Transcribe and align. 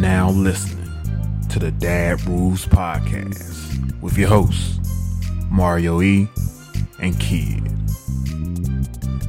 now 0.00 0.30
listening 0.30 0.90
to 1.48 1.58
the 1.58 1.70
Dad 1.70 2.20
Rules 2.26 2.66
Podcast 2.66 4.02
with 4.02 4.18
your 4.18 4.28
hosts, 4.28 4.80
Mario 5.50 6.02
E. 6.02 6.28
and 7.00 7.18
Kidd. 7.20 7.62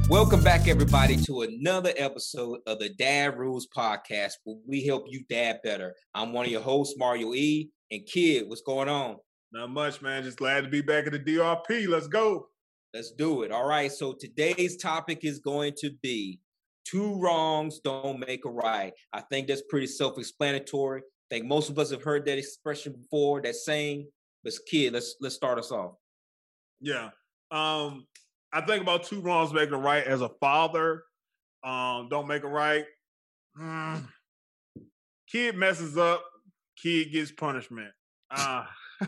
Welcome 0.08 0.42
back, 0.42 0.66
everybody, 0.66 1.16
to 1.18 1.42
another 1.42 1.92
episode 1.96 2.60
of 2.66 2.80
the 2.80 2.88
Dad 2.90 3.38
Rules 3.38 3.68
Podcast, 3.68 4.32
where 4.44 4.56
we 4.66 4.84
help 4.84 5.04
you 5.08 5.24
dad 5.28 5.60
better. 5.62 5.94
I'm 6.14 6.32
one 6.32 6.46
of 6.46 6.50
your 6.50 6.62
hosts, 6.62 6.98
Mario 6.98 7.32
E. 7.34 7.70
And 7.92 8.04
Kidd, 8.04 8.48
what's 8.48 8.62
going 8.62 8.88
on? 8.88 9.16
Not 9.52 9.70
much, 9.70 10.02
man. 10.02 10.24
Just 10.24 10.38
glad 10.38 10.64
to 10.64 10.68
be 10.68 10.80
back 10.80 11.06
at 11.06 11.12
the 11.12 11.20
DRP. 11.20 11.88
Let's 11.88 12.08
go. 12.08 12.48
Let's 12.92 13.12
do 13.12 13.42
it. 13.42 13.52
All 13.52 13.68
right. 13.68 13.92
So 13.92 14.14
today's 14.18 14.76
topic 14.76 15.20
is 15.22 15.38
going 15.38 15.74
to 15.78 15.92
be 16.02 16.40
two 16.88 17.14
wrongs 17.20 17.80
don't 17.80 18.20
make 18.20 18.44
a 18.44 18.50
right. 18.50 18.92
I 19.12 19.20
think 19.22 19.48
that's 19.48 19.62
pretty 19.68 19.86
self-explanatory. 19.86 21.00
I 21.00 21.34
think 21.34 21.46
most 21.46 21.70
of 21.70 21.78
us 21.78 21.90
have 21.90 22.02
heard 22.02 22.24
that 22.26 22.38
expression 22.38 22.92
before, 22.92 23.42
that 23.42 23.54
saying. 23.56 24.06
But 24.44 24.52
Kidd, 24.70 24.92
let's 24.92 25.16
let's 25.20 25.34
start 25.34 25.58
us 25.58 25.72
off. 25.72 25.94
Yeah. 26.80 27.10
Um, 27.50 28.06
I 28.52 28.60
think 28.60 28.82
about 28.82 29.04
two 29.04 29.20
wrongs 29.20 29.52
make 29.52 29.70
a 29.70 29.76
right 29.76 30.04
as 30.04 30.20
a 30.20 30.30
father. 30.40 31.02
Um, 31.64 32.08
don't 32.08 32.28
make 32.28 32.44
a 32.44 32.48
right. 32.48 32.84
Mm. 33.60 34.06
Kid 35.30 35.56
messes 35.56 35.98
up, 35.98 36.24
kid 36.80 37.12
gets 37.12 37.32
punishment. 37.32 37.90
Uh, 38.30 38.64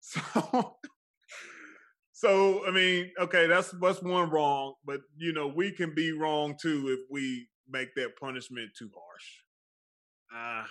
so 0.00 0.76
so 2.22 2.64
I 2.64 2.70
mean, 2.70 3.10
okay, 3.18 3.48
that's 3.48 3.74
what's 3.74 4.00
one 4.00 4.30
wrong, 4.30 4.74
but 4.84 5.00
you 5.16 5.32
know, 5.32 5.48
we 5.48 5.72
can 5.72 5.92
be 5.92 6.12
wrong 6.12 6.54
too 6.60 6.96
if 6.96 7.00
we 7.10 7.48
make 7.68 7.96
that 7.96 8.16
punishment 8.16 8.70
too 8.78 8.88
harsh. 8.94 9.24
Uh 10.32 10.64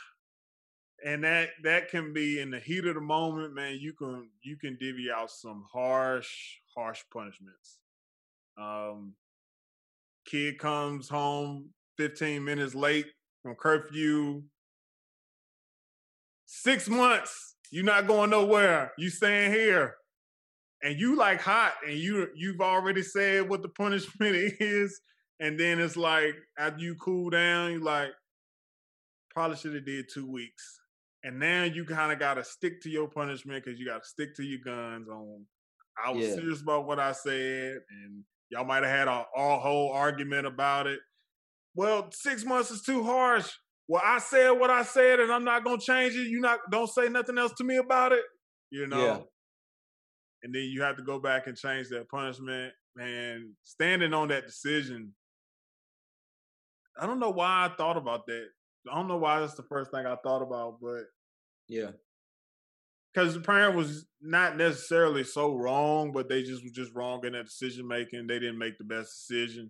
and 1.06 1.26
that 1.26 1.50
that 1.64 1.90
can 1.90 2.14
be 2.14 2.40
in 2.40 2.52
the 2.52 2.60
heat 2.60 2.86
of 2.86 2.96
the 2.96 3.02
moment, 3.02 3.54
man. 3.54 3.78
You 3.82 3.92
can 3.92 4.30
you 4.42 4.56
can 4.56 4.78
divvy 4.80 5.12
out 5.14 5.30
some 5.30 5.66
harsh, 5.74 6.32
harsh 6.74 7.02
punishments. 7.12 7.80
Um 8.58 9.16
kid 10.26 10.58
comes 10.58 11.10
home 11.10 11.72
15 11.98 12.46
minutes 12.46 12.76
late 12.76 13.08
from 13.44 13.56
curfew. 13.56 14.42
Six 16.46 16.88
months, 16.88 17.56
you're 17.72 17.84
not 17.84 18.08
going 18.08 18.30
nowhere. 18.30 18.94
You 18.98 19.10
staying 19.10 19.52
here 19.52 19.98
and 20.84 21.00
you 21.00 21.16
like 21.16 21.42
hot 21.42 21.74
and 21.88 21.98
you 21.98 22.28
you've 22.36 22.62
already 22.62 23.04
said 23.04 23.48
what 23.48 23.62
the 23.62 23.70
punishment 23.70 24.36
is 24.60 25.00
and 25.40 25.60
then 25.60 25.80
it's 25.80 25.98
like 25.98 26.36
after 26.58 26.80
you 26.80 26.96
cool 26.96 27.30
down 27.30 27.72
you 27.72 27.80
like 27.80 28.12
probably 29.34 29.58
should 29.58 29.76
have 29.76 29.86
did 29.86 30.06
two 30.14 30.30
weeks. 30.30 30.80
And 31.24 31.40
now 31.40 31.64
you 31.64 31.86
kind 31.86 32.12
of 32.12 32.20
got 32.20 32.36
to 32.36 32.44
stick 32.44 32.82
to 32.82 32.90
your 32.90 33.08
punishment 33.08 33.64
because 33.64 33.80
you 33.80 33.86
got 33.86 34.04
to 34.04 34.10
stick 34.10 34.36
to 34.36 34.44
your 34.44 34.60
guns 34.64 35.08
on. 35.08 35.46
I 36.04 36.12
was 36.12 36.26
yeah. 36.28 36.36
serious 36.36 36.62
about 36.62 36.88
what 36.88 37.00
i 37.00 37.12
said 37.12 37.78
and 37.90 38.24
y'all 38.50 38.66
might 38.66 38.84
have 38.84 38.92
had 38.92 39.08
a, 39.08 39.26
a 39.36 39.60
whole 39.60 39.92
argument 39.92 40.48
about 40.48 40.88
it. 40.88 41.00
Well 41.76 42.10
six 42.12 42.44
months 42.44 42.72
is 42.72 42.82
too 42.82 43.04
harsh. 43.04 43.50
Well 43.88 44.02
i 44.04 44.20
said 44.20 44.52
what 44.52 44.70
i 44.70 44.84
said 44.84 45.20
and 45.20 45.32
i'm 45.32 45.44
not 45.44 45.64
gonna 45.64 45.80
change 45.80 46.16
it. 46.16 46.28
You 46.28 46.40
not 46.40 46.60
don't 46.72 46.90
say 46.90 47.08
nothing 47.08 47.38
else 47.38 47.54
to 47.58 47.64
me 47.64 47.78
about 47.78 48.14
it 48.14 48.24
you 48.72 48.88
know? 48.88 49.06
yeah 49.06 49.20
and 50.44 50.54
then 50.54 50.64
you 50.64 50.82
have 50.82 50.98
to 50.98 51.04
go 51.04 51.20
back 51.20 51.48
and 51.48 51.58
change 51.58 51.90
that 51.90 52.10
punishment. 52.10 52.74
Man, 52.96 53.54
standing 53.64 54.14
on 54.14 54.28
that 54.30 54.46
decision, 54.46 55.14
I 57.00 57.06
don't 57.06 57.20
know 57.20 57.30
why 57.30 57.66
I 57.66 57.76
thought 57.76 57.98
about 57.98 58.26
that. 58.28 58.48
I 58.92 58.96
don't 58.96 59.08
know 59.08 59.18
why 59.18 59.40
that's 59.40 59.54
the 59.54 59.64
first 59.64 59.92
thing 59.92 60.06
I 60.06 60.16
thought 60.16 60.42
about, 60.42 60.80
but 60.82 61.04
yeah, 61.68 61.92
because 63.14 63.34
the 63.34 63.40
parent 63.40 63.76
was 63.76 64.06
not 64.22 64.58
necessarily 64.58 65.24
so 65.24 65.56
wrong, 65.56 66.12
but 66.12 66.28
they 66.28 66.44
just 66.44 66.64
were 66.64 66.72
just 66.72 66.94
wrong 66.94 67.26
in 67.26 67.34
that 67.34 67.46
decision 67.46 67.88
making. 67.88 68.28
They 68.28 68.40
didn't 68.40 68.58
make 68.58 68.78
the 68.78 68.84
best 68.84 69.28
decision. 69.28 69.70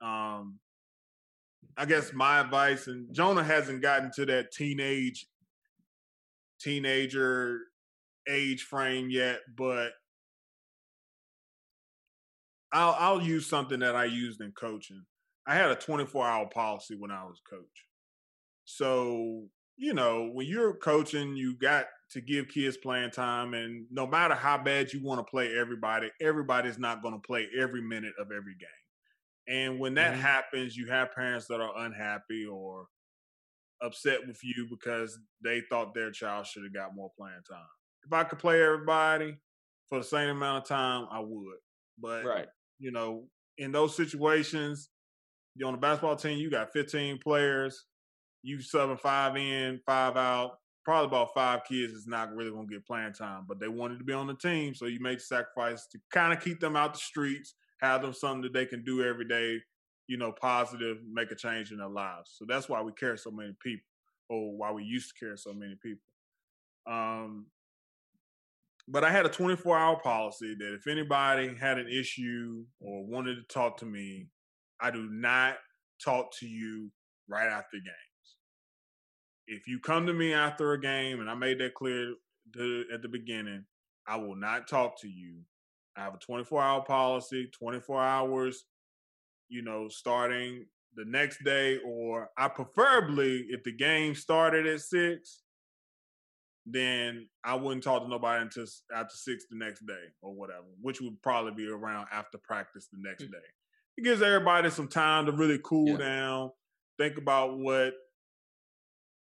Um, 0.00 0.58
I 1.76 1.84
guess 1.84 2.12
my 2.12 2.40
advice, 2.40 2.86
and 2.86 3.12
Jonah 3.14 3.44
hasn't 3.44 3.82
gotten 3.82 4.10
to 4.16 4.26
that 4.26 4.52
teenage 4.52 5.26
teenager 6.60 7.60
age 8.28 8.62
frame 8.62 9.10
yet, 9.10 9.40
but 9.56 9.92
I'll 12.72 12.96
I'll 12.98 13.22
use 13.22 13.46
something 13.46 13.80
that 13.80 13.96
I 13.96 14.04
used 14.04 14.40
in 14.40 14.52
coaching. 14.52 15.04
I 15.46 15.54
had 15.54 15.70
a 15.70 15.76
24 15.76 16.26
hour 16.26 16.46
policy 16.52 16.94
when 16.94 17.10
I 17.10 17.24
was 17.24 17.40
coach. 17.48 17.86
So, 18.66 19.44
you 19.78 19.94
know, 19.94 20.28
when 20.34 20.46
you're 20.46 20.74
coaching, 20.74 21.36
you 21.36 21.56
got 21.56 21.86
to 22.10 22.20
give 22.20 22.48
kids 22.48 22.76
playing 22.76 23.10
time 23.12 23.54
and 23.54 23.86
no 23.90 24.06
matter 24.06 24.34
how 24.34 24.58
bad 24.58 24.92
you 24.92 25.02
want 25.02 25.20
to 25.20 25.30
play 25.30 25.56
everybody, 25.56 26.10
everybody's 26.20 26.78
not 26.78 27.02
going 27.02 27.14
to 27.14 27.26
play 27.26 27.48
every 27.58 27.80
minute 27.80 28.12
of 28.18 28.26
every 28.26 28.54
game. 28.58 28.68
And 29.48 29.78
when 29.78 29.94
that 29.94 30.12
mm-hmm. 30.12 30.20
happens, 30.20 30.76
you 30.76 30.88
have 30.88 31.14
parents 31.14 31.46
that 31.46 31.60
are 31.60 31.78
unhappy 31.78 32.44
or 32.44 32.86
upset 33.80 34.26
with 34.26 34.38
you 34.44 34.66
because 34.68 35.18
they 35.42 35.62
thought 35.70 35.94
their 35.94 36.10
child 36.10 36.46
should 36.46 36.64
have 36.64 36.74
got 36.74 36.94
more 36.94 37.10
playing 37.16 37.40
time. 37.48 37.60
If 38.04 38.12
I 38.12 38.24
could 38.24 38.38
play 38.38 38.62
everybody 38.62 39.38
for 39.88 39.98
the 39.98 40.04
same 40.04 40.28
amount 40.28 40.64
of 40.64 40.68
time, 40.68 41.06
I 41.10 41.20
would. 41.20 41.56
But 41.98 42.24
right 42.24 42.48
you 42.78 42.90
know, 42.90 43.24
in 43.58 43.72
those 43.72 43.96
situations, 43.96 44.90
you're 45.54 45.68
on 45.68 45.74
a 45.74 45.78
basketball 45.78 46.16
team, 46.16 46.38
you 46.38 46.50
got 46.50 46.72
15 46.72 47.18
players, 47.18 47.84
you 48.42 48.58
subbing 48.58 49.00
five 49.00 49.36
in, 49.36 49.80
five 49.84 50.16
out. 50.16 50.58
Probably 50.84 51.08
about 51.08 51.34
five 51.34 51.60
kids 51.68 51.92
is 51.92 52.06
not 52.06 52.34
really 52.34 52.50
going 52.50 52.66
to 52.66 52.72
get 52.72 52.86
playing 52.86 53.12
time, 53.12 53.44
but 53.46 53.60
they 53.60 53.68
wanted 53.68 53.98
to 53.98 54.04
be 54.04 54.14
on 54.14 54.26
the 54.26 54.34
team, 54.34 54.74
so 54.74 54.86
you 54.86 55.00
make 55.00 55.20
sacrifice 55.20 55.86
to 55.88 55.98
kind 56.10 56.32
of 56.32 56.42
keep 56.42 56.60
them 56.60 56.76
out 56.76 56.94
the 56.94 57.00
streets, 57.00 57.54
have 57.82 58.00
them 58.00 58.14
something 58.14 58.42
that 58.42 58.54
they 58.54 58.64
can 58.64 58.84
do 58.84 59.04
every 59.04 59.26
day, 59.26 59.58
you 60.06 60.16
know, 60.16 60.32
positive, 60.32 60.98
make 61.12 61.30
a 61.30 61.34
change 61.34 61.72
in 61.72 61.78
their 61.78 61.90
lives. 61.90 62.34
So 62.38 62.46
that's 62.48 62.70
why 62.70 62.80
we 62.80 62.92
care 62.92 63.18
so 63.18 63.30
many 63.30 63.54
people, 63.62 63.84
or 64.30 64.56
why 64.56 64.72
we 64.72 64.82
used 64.82 65.12
to 65.14 65.26
care 65.26 65.36
so 65.36 65.52
many 65.52 65.74
people. 65.82 66.00
Um, 66.86 67.46
but 68.90 69.04
I 69.04 69.10
had 69.10 69.26
a 69.26 69.30
24 69.30 69.76
hour 69.76 70.00
policy 70.00 70.54
that 70.58 70.74
if 70.74 70.86
anybody 70.86 71.54
had 71.54 71.78
an 71.78 71.88
issue 71.88 72.64
or 72.80 73.04
wanted 73.04 73.36
to 73.36 73.54
talk 73.54 73.76
to 73.78 73.86
me, 73.86 74.28
I 74.80 74.90
do 74.90 75.08
not 75.10 75.56
talk 76.02 76.32
to 76.38 76.46
you 76.46 76.90
right 77.28 77.48
after 77.48 77.76
games. 77.76 77.94
If 79.46 79.66
you 79.66 79.78
come 79.78 80.06
to 80.06 80.14
me 80.14 80.32
after 80.32 80.72
a 80.72 80.80
game, 80.80 81.20
and 81.20 81.28
I 81.28 81.34
made 81.34 81.60
that 81.60 81.74
clear 81.74 82.14
to, 82.54 82.84
at 82.92 83.02
the 83.02 83.08
beginning, 83.08 83.64
I 84.06 84.16
will 84.16 84.36
not 84.36 84.68
talk 84.68 84.98
to 85.02 85.08
you. 85.08 85.40
I 85.96 86.02
have 86.02 86.14
a 86.14 86.18
24 86.18 86.62
hour 86.62 86.82
policy, 86.82 87.50
24 87.58 88.02
hours, 88.02 88.64
you 89.48 89.62
know, 89.62 89.88
starting 89.88 90.64
the 90.94 91.04
next 91.04 91.44
day, 91.44 91.78
or 91.84 92.30
I 92.38 92.48
preferably, 92.48 93.46
if 93.50 93.64
the 93.64 93.72
game 93.72 94.14
started 94.14 94.66
at 94.66 94.80
six, 94.80 95.42
then 96.72 97.28
I 97.44 97.54
wouldn't 97.54 97.84
talk 97.84 98.02
to 98.02 98.08
nobody 98.08 98.42
until 98.42 98.64
after 98.94 99.14
six 99.14 99.44
the 99.50 99.56
next 99.56 99.86
day 99.86 99.94
or 100.22 100.34
whatever, 100.34 100.66
which 100.80 101.00
would 101.00 101.20
probably 101.22 101.52
be 101.52 101.70
around 101.70 102.06
after 102.12 102.38
practice 102.38 102.88
the 102.92 102.98
next 103.00 103.24
mm. 103.24 103.32
day. 103.32 103.48
It 103.96 104.04
gives 104.04 104.22
everybody 104.22 104.70
some 104.70 104.88
time 104.88 105.26
to 105.26 105.32
really 105.32 105.58
cool 105.64 105.88
yeah. 105.90 105.96
down, 105.96 106.50
think 106.98 107.18
about 107.18 107.58
what, 107.58 107.94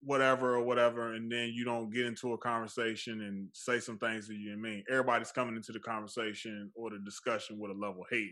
whatever 0.02 0.56
or 0.56 0.64
whatever, 0.64 1.14
and 1.14 1.32
then 1.32 1.52
you 1.54 1.66
don't 1.66 1.92
get 1.94 2.06
into 2.06 2.34
a 2.34 2.38
conversation 2.38 3.22
and 3.22 3.50
say 3.54 3.80
some 3.80 3.98
things 3.98 4.28
that 4.28 4.36
you 4.36 4.50
didn't 4.50 4.62
mean. 4.62 4.84
Everybody's 4.90 5.32
coming 5.32 5.56
into 5.56 5.72
the 5.72 5.80
conversation 5.80 6.72
or 6.76 6.90
the 6.90 7.00
discussion 7.04 7.60
with 7.60 7.72
a 7.72 7.74
level 7.74 8.06
head. 8.12 8.30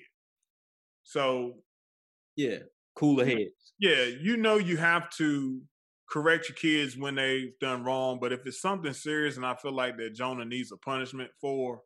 So, 1.04 1.56
yeah, 2.36 2.60
cooler 2.96 3.26
heads. 3.26 3.74
Yeah, 3.80 4.04
you 4.04 4.38
know 4.38 4.58
you 4.58 4.78
have 4.78 5.10
to 5.18 5.62
correct 6.10 6.50
your 6.50 6.56
kids 6.56 6.98
when 6.98 7.16
they've 7.16 7.58
done 7.60 7.84
wrong. 7.84 8.20
But 8.20 8.34
if 8.34 8.46
it's 8.46 8.62
something 8.62 8.94
serious 8.94 9.38
and 9.38 9.46
I 9.46 9.56
feel 9.56 9.74
like 9.74 9.98
that 9.98 10.16
Jonah 10.16 10.46
needs 10.46 10.72
a 10.72 10.78
punishment 10.78 11.32
for, 11.40 11.82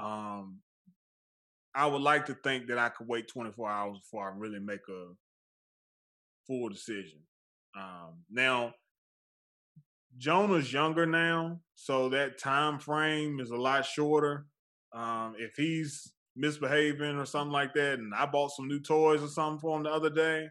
um, 0.00 0.60
I 1.74 1.86
would 1.86 2.02
like 2.02 2.26
to 2.26 2.34
think 2.34 2.68
that 2.68 2.78
I 2.78 2.88
could 2.88 3.08
wait 3.08 3.28
24 3.28 3.68
hours 3.68 3.98
before 3.98 4.30
I 4.30 4.36
really 4.36 4.60
make 4.60 4.86
a 4.88 5.12
full 6.46 6.68
decision. 6.68 7.18
Um, 7.76 8.22
now, 8.30 8.74
Jonah's 10.16 10.72
younger 10.72 11.06
now, 11.06 11.58
so 11.74 12.08
that 12.10 12.38
time 12.38 12.78
frame 12.78 13.40
is 13.40 13.50
a 13.50 13.56
lot 13.56 13.84
shorter. 13.84 14.46
Um, 14.94 15.34
if 15.38 15.54
he's 15.56 16.12
misbehaving 16.36 17.16
or 17.16 17.24
something 17.24 17.52
like 17.52 17.74
that, 17.74 17.98
and 17.98 18.14
I 18.14 18.26
bought 18.26 18.52
some 18.52 18.68
new 18.68 18.80
toys 18.80 19.22
or 19.22 19.28
something 19.28 19.58
for 19.58 19.76
him 19.76 19.82
the 19.82 19.90
other 19.90 20.10
day, 20.10 20.46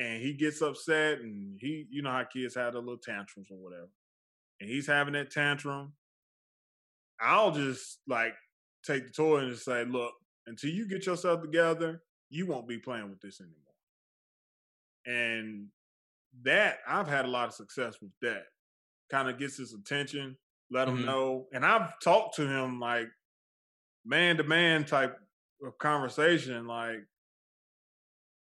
and 0.00 0.22
he 0.22 0.34
gets 0.34 0.62
upset 0.62 1.20
and 1.20 1.60
he 1.60 1.86
you 1.90 2.02
know 2.02 2.12
how 2.12 2.24
kids 2.24 2.56
have 2.56 2.74
their 2.74 2.82
little 2.82 2.98
tantrums 2.98 3.50
or 3.52 3.58
whatever 3.58 3.90
and 4.60 4.70
he's 4.70 4.88
having 4.88 5.14
that 5.14 5.30
tantrum 5.30 5.94
i'll 7.20 7.52
just 7.52 8.00
like 8.06 8.34
take 8.84 9.04
the 9.06 9.12
toy 9.12 9.38
and 9.38 9.52
just 9.52 9.64
say 9.64 9.84
look 9.84 10.14
until 10.46 10.70
you 10.70 10.88
get 10.88 11.06
yourself 11.06 11.42
together 11.42 12.02
you 12.30 12.46
won't 12.46 12.68
be 12.68 12.78
playing 12.78 13.10
with 13.10 13.20
this 13.20 13.40
anymore 13.40 13.74
and 15.06 15.68
that 16.42 16.78
I've 16.86 17.08
had 17.08 17.24
a 17.24 17.28
lot 17.28 17.48
of 17.48 17.54
success 17.54 18.00
with 18.00 18.12
that. 18.22 18.44
Kind 19.10 19.28
of 19.28 19.38
gets 19.38 19.56
his 19.56 19.74
attention, 19.74 20.38
let 20.70 20.88
him 20.88 20.98
Mhm. 20.98 21.06
know. 21.06 21.48
And 21.52 21.64
I've 21.66 21.98
talked 22.00 22.36
to 22.36 22.46
him 22.48 22.80
like 22.80 23.08
man 24.04 24.36
to 24.38 24.44
man 24.44 24.84
type 24.84 25.18
of 25.62 25.78
conversation. 25.78 26.66
Like, 26.66 27.00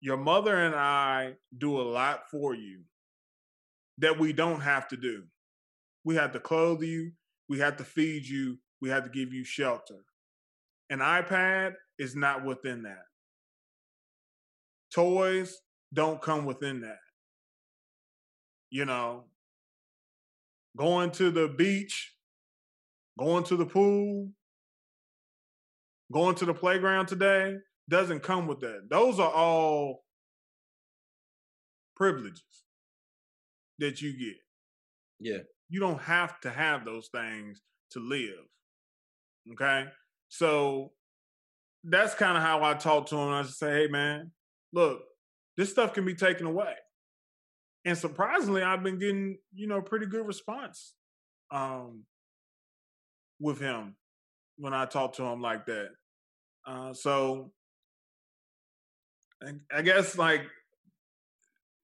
your 0.02 0.18
mother 0.18 0.56
and 0.56 0.76
I 0.76 1.34
do 1.58 1.80
a 1.80 1.84
lot 1.84 2.30
for 2.30 2.54
you 2.54 2.82
that 3.98 4.20
we 4.20 4.34
don't 4.34 4.62
have 4.62 4.88
to 4.90 4.98
do. 4.98 5.24
We 6.04 6.16
have 6.16 6.32
to 6.34 6.40
clothe 6.40 6.84
you, 6.84 7.12
we 7.50 7.60
have 7.60 7.78
to 7.78 7.84
feed 7.84 8.26
you, 8.28 8.58
we 8.82 8.90
have 8.90 9.04
to 9.04 9.10
give 9.10 9.34
you 9.34 9.44
shelter. 9.44 10.04
An 10.90 11.00
iPad 11.00 11.74
is 11.98 12.16
not 12.16 12.46
within 12.46 12.84
that. 12.84 13.06
Toys 14.94 15.62
don't 15.94 16.22
come 16.22 16.46
within 16.46 16.82
that. 16.82 17.00
You 18.70 18.86
know, 18.86 19.26
going 20.78 21.12
to 21.12 21.32
the 21.32 21.48
beach, 21.48 22.14
going 23.18 23.44
to 23.46 23.56
the 23.56 23.66
pool, 23.66 24.30
going 26.12 26.36
to 26.36 26.46
the 26.46 26.54
playground 26.54 27.08
today 27.08 27.56
doesn't 27.90 28.22
come 28.22 28.48
with 28.48 28.60
that. 28.62 28.88
Those 28.90 29.20
are 29.20 29.32
all 29.32 30.04
privileges 31.96 32.44
that 33.80 34.02
you 34.02 34.18
get. 34.18 34.36
Yeah. 35.20 35.44
You 35.70 35.80
don't 35.80 36.02
have 36.02 36.40
to 36.42 36.50
have 36.50 36.86
those 36.86 37.10
things 37.14 37.62
to 37.92 38.00
live. 38.00 38.46
Okay? 39.54 39.86
So 40.30 40.92
that's 41.84 42.16
kind 42.16 42.38
of 42.38 42.44
how 42.44 42.64
I 42.64 42.74
talk 42.74 43.08
to 43.08 43.18
him. 43.18 43.30
I 43.30 43.44
just 43.44 43.60
say, 43.60 43.72
hey 43.72 43.88
man, 43.88 44.32
look, 44.74 45.02
this 45.58 45.72
stuff 45.72 45.94
can 45.94 46.06
be 46.06 46.16
taken 46.16 46.46
away. 46.46 46.74
And 47.86 47.98
surprisingly, 47.98 48.64
I've 48.64 48.82
been 48.82 48.98
getting, 48.98 49.38
you 49.54 49.68
know, 49.68 49.82
pretty 49.82 50.08
good 50.08 50.26
response 50.26 50.94
um 51.52 52.04
with 53.40 53.60
him 53.60 53.96
when 54.58 54.74
I 54.74 54.86
talk 54.86 55.14
to 55.14 55.24
him 55.24 55.42
like 55.42 55.68
that. 55.68 55.90
Uh 56.66 56.94
so 56.94 57.52
I- 59.42 59.78
I 59.78 59.82
guess 59.82 60.18
like 60.18 60.42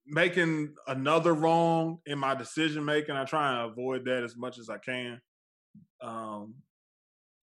making 0.06 0.74
another 0.86 1.32
wrong 1.32 1.98
in 2.06 2.18
my 2.18 2.34
decision 2.34 2.84
making, 2.84 3.14
I 3.14 3.24
try 3.24 3.52
and 3.62 3.70
avoid 3.70 4.04
that 4.06 4.24
as 4.24 4.36
much 4.36 4.58
as 4.58 4.68
I 4.68 4.78
can. 4.78 5.20
Um 6.00 6.54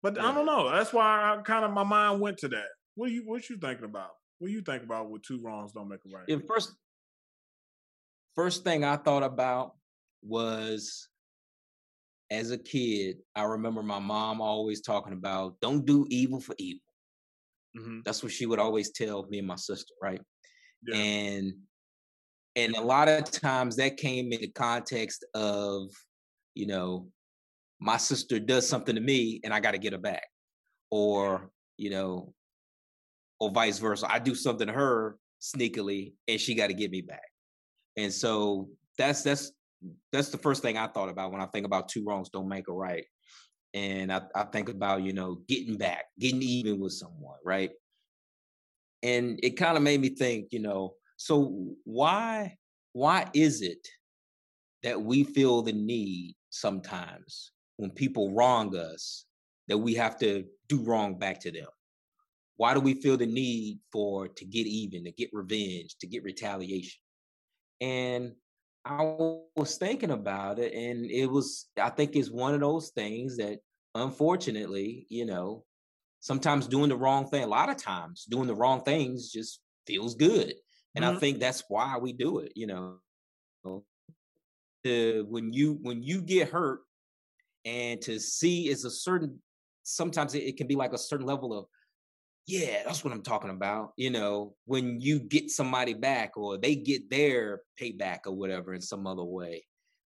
but 0.01 0.19
I 0.19 0.33
don't 0.33 0.45
know. 0.45 0.69
That's 0.69 0.91
why 0.91 1.33
I 1.37 1.41
kind 1.43 1.63
of 1.63 1.71
my 1.71 1.83
mind 1.83 2.19
went 2.19 2.37
to 2.39 2.49
that. 2.49 2.67
What 2.95 3.09
you 3.09 3.23
what 3.25 3.49
you 3.49 3.57
thinking 3.57 3.85
about? 3.85 4.11
What 4.39 4.51
you 4.51 4.61
think 4.61 4.83
about 4.83 5.09
with 5.09 5.23
two 5.23 5.41
wrongs 5.41 5.71
don't 5.71 5.87
make 5.87 6.01
a 6.05 6.09
right? 6.15 6.27
The 6.27 6.39
first 6.45 6.73
first 8.35 8.63
thing 8.63 8.83
I 8.83 8.97
thought 8.97 9.23
about 9.23 9.75
was 10.21 11.07
as 12.29 12.51
a 12.51 12.57
kid, 12.57 13.17
I 13.35 13.43
remember 13.43 13.81
my 13.83 13.99
mom 13.99 14.41
always 14.41 14.81
talking 14.81 15.13
about 15.13 15.59
don't 15.61 15.85
do 15.85 16.05
evil 16.09 16.39
for 16.39 16.55
evil. 16.57 16.82
Hmm 17.75 17.99
That's 18.05 18.23
what 18.23 18.31
she 18.31 18.45
would 18.45 18.59
always 18.59 18.91
tell 18.91 19.25
me 19.27 19.39
and 19.39 19.47
my 19.47 19.55
sister, 19.55 19.93
right? 20.01 20.21
Yeah. 20.87 20.97
And 20.97 21.53
and 22.55 22.75
a 22.75 22.81
lot 22.81 23.07
of 23.07 23.29
times 23.31 23.77
that 23.77 23.97
came 23.97 24.31
in 24.31 24.41
the 24.41 24.49
context 24.49 25.25
of, 25.33 25.89
you 26.53 26.67
know, 26.67 27.07
my 27.79 27.97
sister 27.97 28.39
does 28.39 28.67
something 28.67 28.95
to 28.95 29.01
me 29.01 29.41
and 29.43 29.53
I 29.53 29.59
got 29.59 29.71
to 29.71 29.79
get 29.79 29.93
her 29.93 29.99
back. 29.99 30.27
Or, 30.91 31.49
you 31.77 31.89
know, 31.89 32.33
or 33.39 33.49
vice 33.49 33.79
versa. 33.79 34.07
I 34.09 34.19
do 34.19 34.35
something 34.35 34.67
to 34.67 34.73
her 34.73 35.17
sneakily 35.41 36.13
and 36.27 36.39
she 36.39 36.55
got 36.55 36.67
to 36.67 36.73
get 36.73 36.91
me 36.91 37.01
back. 37.01 37.27
And 37.97 38.13
so 38.13 38.69
that's 38.97 39.23
that's 39.23 39.51
that's 40.11 40.29
the 40.29 40.37
first 40.37 40.61
thing 40.61 40.77
I 40.77 40.87
thought 40.87 41.09
about 41.09 41.31
when 41.31 41.41
I 41.41 41.47
think 41.47 41.65
about 41.65 41.89
two 41.89 42.05
wrongs 42.05 42.29
don't 42.29 42.47
make 42.47 42.67
a 42.67 42.73
right. 42.73 43.05
And 43.73 44.13
I, 44.13 44.21
I 44.35 44.43
think 44.43 44.69
about, 44.69 45.03
you 45.03 45.13
know, 45.13 45.41
getting 45.47 45.77
back, 45.77 46.05
getting 46.19 46.41
even 46.41 46.79
with 46.79 46.93
someone, 46.93 47.37
right? 47.43 47.71
And 49.01 49.39
it 49.43 49.51
kind 49.51 49.75
of 49.75 49.83
made 49.83 49.99
me 49.99 50.09
think, 50.09 50.47
you 50.51 50.59
know, 50.59 50.95
so 51.17 51.75
why 51.83 52.57
why 52.93 53.27
is 53.33 53.61
it 53.61 53.87
that 54.83 55.01
we 55.01 55.23
feel 55.23 55.61
the 55.61 55.73
need 55.73 56.35
sometimes 56.51 57.51
when 57.77 57.89
people 57.89 58.33
wrong 58.33 58.75
us 58.75 59.25
that 59.67 59.77
we 59.77 59.95
have 59.95 60.17
to 60.19 60.45
do 60.67 60.81
wrong 60.83 61.17
back 61.17 61.39
to 61.41 61.51
them? 61.51 61.67
Why 62.57 62.73
do 62.73 62.79
we 62.79 62.93
feel 62.93 63.17
the 63.17 63.25
need 63.25 63.79
for 63.91 64.27
to 64.27 64.45
get 64.45 64.67
even, 64.67 65.03
to 65.05 65.11
get 65.11 65.29
revenge, 65.33 65.95
to 65.99 66.07
get 66.07 66.23
retaliation? 66.23 66.99
And 67.81 68.33
I 68.85 69.03
was 69.55 69.77
thinking 69.77 70.11
about 70.11 70.59
it, 70.59 70.73
and 70.73 71.05
it 71.09 71.27
was, 71.27 71.69
I 71.81 71.89
think 71.89 72.15
it's 72.15 72.29
one 72.29 72.53
of 72.53 72.59
those 72.59 72.89
things 72.91 73.37
that 73.37 73.59
unfortunately, 73.95 75.05
you 75.09 75.25
know, 75.25 75.65
sometimes 76.21 76.67
doing 76.67 76.89
the 76.89 76.97
wrong 76.97 77.27
thing, 77.29 77.43
a 77.43 77.47
lot 77.47 77.69
of 77.69 77.77
times 77.77 78.25
doing 78.25 78.47
the 78.47 78.55
wrong 78.55 78.83
things 78.83 79.31
just 79.31 79.61
feels 79.87 80.15
good. 80.15 80.55
And 80.95 81.05
I 81.05 81.11
Mhm. 81.11 81.19
think 81.19 81.39
that's 81.39 81.63
why 81.69 81.97
we 81.97 82.13
do 82.13 82.39
it, 82.39 82.53
you 82.55 82.67
know. 82.67 82.99
To, 84.83 85.25
when 85.29 85.53
you 85.53 85.79
when 85.81 86.03
you 86.03 86.21
get 86.21 86.49
hurt 86.49 86.81
and 87.65 88.01
to 88.03 88.19
see 88.19 88.69
is 88.69 88.85
a 88.85 88.91
certain 88.91 89.41
sometimes 89.83 90.35
it, 90.35 90.43
it 90.43 90.57
can 90.57 90.67
be 90.67 90.75
like 90.75 90.93
a 90.93 90.97
certain 90.97 91.25
level 91.27 91.57
of 91.57 91.67
yeah, 92.45 92.83
that's 92.85 93.03
what 93.03 93.13
I'm 93.13 93.23
talking 93.23 93.49
about. 93.49 93.93
You 93.95 94.09
know, 94.09 94.55
when 94.65 94.99
you 94.99 95.19
get 95.19 95.49
somebody 95.49 95.93
back 95.93 96.35
or 96.35 96.57
they 96.57 96.75
get 96.75 97.09
their 97.09 97.61
payback 97.79 98.19
or 98.25 98.33
whatever 98.33 98.73
in 98.73 98.81
some 98.81 99.07
other 99.07 99.23
way. 99.23 99.65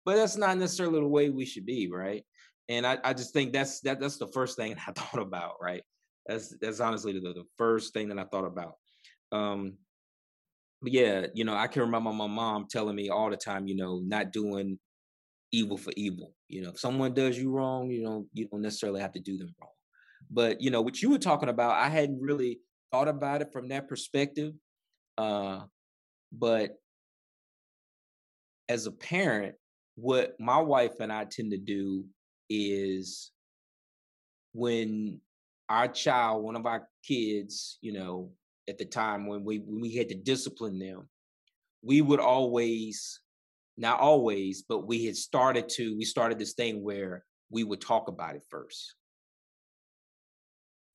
But 0.05 0.15
that's 0.15 0.35
not 0.35 0.57
necessarily 0.57 0.99
the 0.99 1.07
way 1.07 1.29
we 1.29 1.45
should 1.45 1.65
be, 1.65 1.89
right? 1.89 2.25
And 2.69 2.85
I, 2.87 2.97
I 3.03 3.13
just 3.13 3.33
think 3.33 3.53
that's 3.53 3.81
that 3.81 3.99
that's 3.99 4.17
the 4.17 4.27
first 4.27 4.57
thing 4.57 4.75
I 4.87 4.91
thought 4.91 5.21
about, 5.21 5.55
right? 5.61 5.83
That's 6.25 6.55
that's 6.59 6.79
honestly 6.79 7.13
the, 7.13 7.19
the 7.19 7.45
first 7.57 7.93
thing 7.93 8.09
that 8.09 8.19
I 8.19 8.25
thought 8.25 8.45
about. 8.45 8.75
Um 9.31 9.73
but 10.81 10.91
yeah, 10.91 11.27
you 11.33 11.45
know, 11.45 11.55
I 11.55 11.67
can 11.67 11.83
remember 11.83 12.11
my 12.11 12.27
mom 12.27 12.67
telling 12.69 12.95
me 12.95 13.09
all 13.09 13.29
the 13.29 13.37
time, 13.37 13.67
you 13.67 13.75
know, 13.75 14.01
not 14.05 14.33
doing 14.33 14.77
evil 15.53 15.77
for 15.77 15.93
evil. 15.95 16.33
You 16.49 16.63
know, 16.63 16.71
if 16.71 16.79
someone 16.79 17.13
does 17.13 17.37
you 17.37 17.51
wrong, 17.51 17.89
you 17.89 18.03
know, 18.03 18.25
you 18.33 18.47
don't 18.47 18.61
necessarily 18.61 18.99
have 18.99 19.13
to 19.13 19.19
do 19.21 19.37
them 19.37 19.55
wrong. 19.61 19.69
But 20.33 20.61
you 20.61 20.71
know, 20.71 20.81
what 20.81 21.01
you 21.01 21.11
were 21.11 21.19
talking 21.19 21.49
about, 21.49 21.77
I 21.77 21.89
hadn't 21.89 22.21
really 22.21 22.59
thought 22.91 23.07
about 23.07 23.41
it 23.41 23.53
from 23.53 23.69
that 23.69 23.87
perspective. 23.87 24.53
Uh, 25.17 25.61
but 26.31 26.71
as 28.67 28.87
a 28.87 28.91
parent, 28.91 29.55
what 29.95 30.33
my 30.39 30.59
wife 30.59 30.99
and 30.99 31.13
I 31.13 31.25
tend 31.25 31.51
to 31.51 31.57
do 31.57 32.05
is 32.49 33.31
when 34.53 35.21
our 35.69 35.87
child, 35.87 36.43
one 36.43 36.55
of 36.55 36.65
our 36.65 36.87
kids, 37.07 37.77
you 37.81 37.93
know, 37.93 38.31
at 38.67 38.77
the 38.77 38.85
time 38.85 39.27
when 39.27 39.43
we 39.43 39.59
when 39.59 39.81
we 39.81 39.95
had 39.95 40.09
to 40.09 40.15
discipline 40.15 40.79
them, 40.79 41.07
we 41.83 42.01
would 42.01 42.19
always, 42.19 43.19
not 43.77 43.99
always, 43.99 44.63
but 44.67 44.87
we 44.87 45.05
had 45.05 45.15
started 45.15 45.69
to, 45.69 45.95
we 45.95 46.05
started 46.05 46.39
this 46.39 46.53
thing 46.53 46.83
where 46.83 47.23
we 47.51 47.63
would 47.63 47.81
talk 47.81 48.07
about 48.07 48.35
it 48.35 48.43
first. 48.49 48.95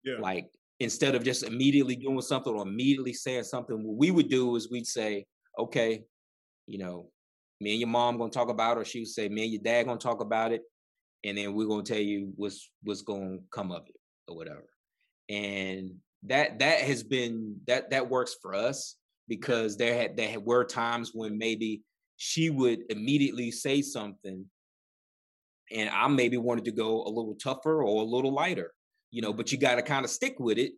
Yeah. 0.08 0.20
Like 0.20 0.46
instead 0.80 1.14
of 1.14 1.24
just 1.24 1.42
immediately 1.42 1.96
doing 1.96 2.20
something 2.20 2.52
or 2.52 2.62
immediately 2.62 3.12
saying 3.12 3.44
something, 3.44 3.82
what 3.82 3.96
we 3.96 4.10
would 4.10 4.28
do 4.28 4.56
is 4.56 4.70
we'd 4.70 4.86
say, 4.86 5.26
okay, 5.58 6.04
you 6.66 6.78
know, 6.78 7.10
me 7.60 7.72
and 7.72 7.80
your 7.80 7.88
mom 7.88 8.18
gonna 8.18 8.30
talk 8.30 8.48
about 8.48 8.76
it, 8.76 8.80
or 8.80 8.84
she 8.84 9.00
would 9.00 9.08
say, 9.08 9.28
me 9.28 9.44
and 9.44 9.52
your 9.52 9.62
dad 9.62 9.86
gonna 9.86 9.98
talk 9.98 10.20
about 10.20 10.52
it, 10.52 10.62
and 11.24 11.36
then 11.36 11.54
we're 11.54 11.66
gonna 11.66 11.82
tell 11.82 11.98
you 11.98 12.32
what's 12.36 12.70
what's 12.82 13.02
gonna 13.02 13.38
come 13.50 13.72
of 13.72 13.82
it 13.88 13.96
or 14.28 14.36
whatever. 14.36 14.68
And 15.28 15.96
that 16.24 16.58
that 16.60 16.80
has 16.80 17.02
been 17.02 17.56
that 17.66 17.90
that 17.90 18.08
works 18.08 18.36
for 18.40 18.54
us 18.54 18.96
because 19.28 19.76
there 19.76 19.94
had 19.94 20.16
there 20.16 20.40
were 20.40 20.64
times 20.64 21.10
when 21.12 21.38
maybe 21.38 21.82
she 22.16 22.50
would 22.50 22.80
immediately 22.90 23.50
say 23.50 23.82
something 23.82 24.44
and 25.70 25.90
I 25.90 26.08
maybe 26.08 26.36
wanted 26.36 26.64
to 26.64 26.72
go 26.72 27.02
a 27.04 27.08
little 27.08 27.34
tougher 27.34 27.82
or 27.82 28.02
a 28.02 28.06
little 28.06 28.32
lighter, 28.32 28.72
you 29.10 29.22
know, 29.22 29.32
but 29.32 29.50
you 29.52 29.58
got 29.58 29.76
to 29.76 29.82
kind 29.82 30.04
of 30.04 30.10
stick 30.10 30.36
with 30.38 30.58
it 30.58 30.72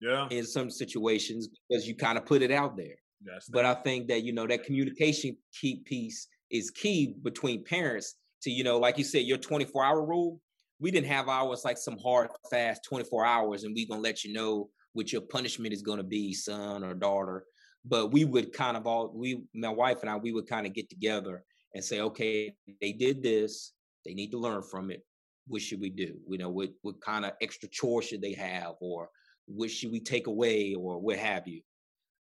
Yeah. 0.00 0.28
in 0.30 0.44
some 0.44 0.70
situations 0.70 1.48
because 1.68 1.86
you 1.88 1.94
kind 1.96 2.18
of 2.18 2.24
put 2.26 2.42
it 2.42 2.50
out 2.50 2.76
there. 2.76 2.96
That's 3.22 3.48
But 3.48 3.64
I 3.64 3.74
think 3.74 4.08
that, 4.08 4.22
you 4.22 4.32
know, 4.32 4.46
that 4.46 4.64
communication 4.64 5.36
key 5.58 5.76
piece 5.84 6.28
is 6.50 6.70
key 6.70 7.14
between 7.22 7.64
parents 7.64 8.16
to, 8.42 8.50
you 8.50 8.64
know, 8.64 8.78
like 8.78 8.98
you 8.98 9.04
said, 9.04 9.20
your 9.24 9.38
24 9.38 9.84
hour 9.84 10.04
rule. 10.04 10.40
We 10.80 10.90
didn't 10.90 11.06
have 11.06 11.28
ours 11.28 11.64
like 11.64 11.78
some 11.78 11.96
hard, 11.98 12.30
fast 12.50 12.84
24 12.84 13.24
hours, 13.24 13.64
and 13.64 13.74
we 13.74 13.86
going 13.86 14.00
to 14.02 14.02
let 14.02 14.24
you 14.24 14.32
know 14.32 14.70
what 14.92 15.12
your 15.12 15.22
punishment 15.22 15.72
is 15.72 15.82
going 15.82 15.98
to 15.98 16.04
be, 16.04 16.34
son 16.34 16.84
or 16.84 16.94
daughter. 16.94 17.46
But 17.84 18.12
we 18.12 18.24
would 18.24 18.52
kind 18.52 18.76
of 18.76 18.86
all, 18.86 19.10
we, 19.14 19.44
my 19.54 19.68
wife 19.68 19.98
and 20.02 20.10
I, 20.10 20.16
we 20.16 20.32
would 20.32 20.46
kind 20.48 20.66
of 20.66 20.72
get 20.74 20.90
together 20.90 21.44
and 21.74 21.82
say, 21.84 22.00
okay, 22.00 22.54
they 22.80 22.92
did 22.92 23.22
this. 23.22 23.72
They 24.04 24.14
need 24.14 24.30
to 24.32 24.38
learn 24.38 24.62
from 24.62 24.90
it. 24.90 25.02
What 25.46 25.62
should 25.62 25.80
we 25.80 25.90
do? 25.90 26.16
You 26.28 26.38
know, 26.38 26.48
what, 26.48 26.70
what 26.82 27.00
kind 27.00 27.24
of 27.24 27.32
extra 27.40 27.68
chore 27.68 28.02
should 28.02 28.22
they 28.22 28.32
have? 28.32 28.74
Or 28.80 29.08
what 29.46 29.70
should 29.70 29.92
we 29.92 30.00
take 30.00 30.26
away? 30.26 30.74
Or 30.74 30.98
what 30.98 31.18
have 31.18 31.46
you? 31.46 31.60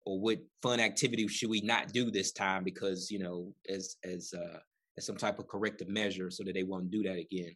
or 0.06 0.20
what 0.20 0.40
fun 0.62 0.80
activity 0.80 1.28
should 1.28 1.50
we 1.50 1.62
not 1.62 1.92
do 1.94 2.10
this 2.10 2.32
time 2.32 2.64
because 2.64 3.12
you 3.12 3.20
know 3.20 3.54
as 3.68 3.98
as 4.04 4.34
uh 4.34 4.60
as 4.98 5.06
some 5.06 5.16
type 5.16 5.40
of 5.40 5.48
corrective 5.48 5.88
measure 5.88 6.32
so 6.32 6.44
that 6.44 6.54
they 6.54 6.64
won't 6.64 6.92
do 6.92 7.04
that 7.04 7.18
again 7.18 7.56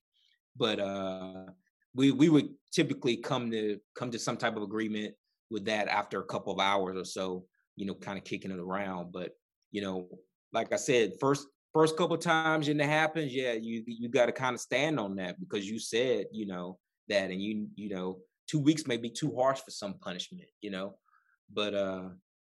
but 0.55 0.79
uh 0.79 1.46
we 1.96 2.12
we 2.12 2.29
would 2.29 2.50
typically 2.72 3.17
come 3.17 3.50
to 3.50 3.79
come 3.96 4.12
to 4.12 4.20
some 4.20 4.38
type 4.38 4.55
of 4.55 4.63
agreement 4.63 5.13
with 5.50 5.65
that 5.65 5.88
after 5.88 6.20
a 6.20 6.25
couple 6.25 6.53
of 6.53 6.60
hours 6.60 6.98
or 6.98 7.05
so 7.05 7.46
you 7.75 7.86
know 7.86 7.96
kind 7.96 8.17
of 8.17 8.24
kicking 8.24 8.51
it 8.51 8.60
around 8.60 9.12
but 9.12 9.32
you 9.72 9.82
know 9.82 10.08
like 10.51 10.72
i 10.74 10.77
said 10.77 11.13
first 11.20 11.48
first 11.74 11.98
couple 11.98 12.18
times 12.18 12.68
and 12.68 12.80
it 12.80 12.88
happens 12.88 13.34
yeah 13.34 13.53
you 13.53 13.84
you 13.88 14.10
got 14.10 14.27
to 14.27 14.32
kind 14.32 14.53
of 14.53 14.62
stand 14.62 15.00
on 15.00 15.15
that 15.15 15.39
because 15.39 15.70
you 15.70 15.80
said 15.80 16.25
you 16.32 16.46
know 16.46 16.77
that 17.10 17.32
and 17.32 17.42
you 17.42 17.68
you 17.75 17.89
know 17.89 18.20
two 18.48 18.60
weeks 18.60 18.86
may 18.88 18.98
be 18.98 19.10
too 19.10 19.34
harsh 19.36 19.60
for 19.60 19.72
some 19.72 19.96
punishment 19.96 20.48
you 20.62 20.70
know 20.70 20.96
but 21.51 21.74
uh 21.74 22.03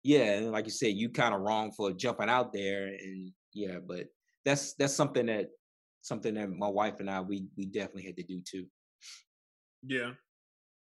yeah, 0.03 0.37
and 0.37 0.53
like 0.53 0.65
you 0.65 0.71
said, 0.71 0.95
you 0.95 1.11
kind 1.11 1.35
of 1.35 1.41
wrong 1.41 1.73
for 1.73 1.93
jumping 1.93 2.29
out 2.29 2.53
there, 2.53 2.87
and 2.87 3.33
yeah, 3.53 3.79
but 3.87 4.07
that's 4.45 4.75
that's 4.75 4.95
something 4.95 5.27
that 5.27 5.49
something 6.01 6.35
that 6.35 6.51
my 6.51 6.69
wife 6.69 7.01
and 7.01 7.11
I 7.11 7.21
we 7.21 7.45
we 7.57 7.67
definitely 7.67 8.05
had 8.05 8.17
to 8.17 8.23
do 8.23 8.41
too. 8.41 8.67
Yeah, 9.83 10.13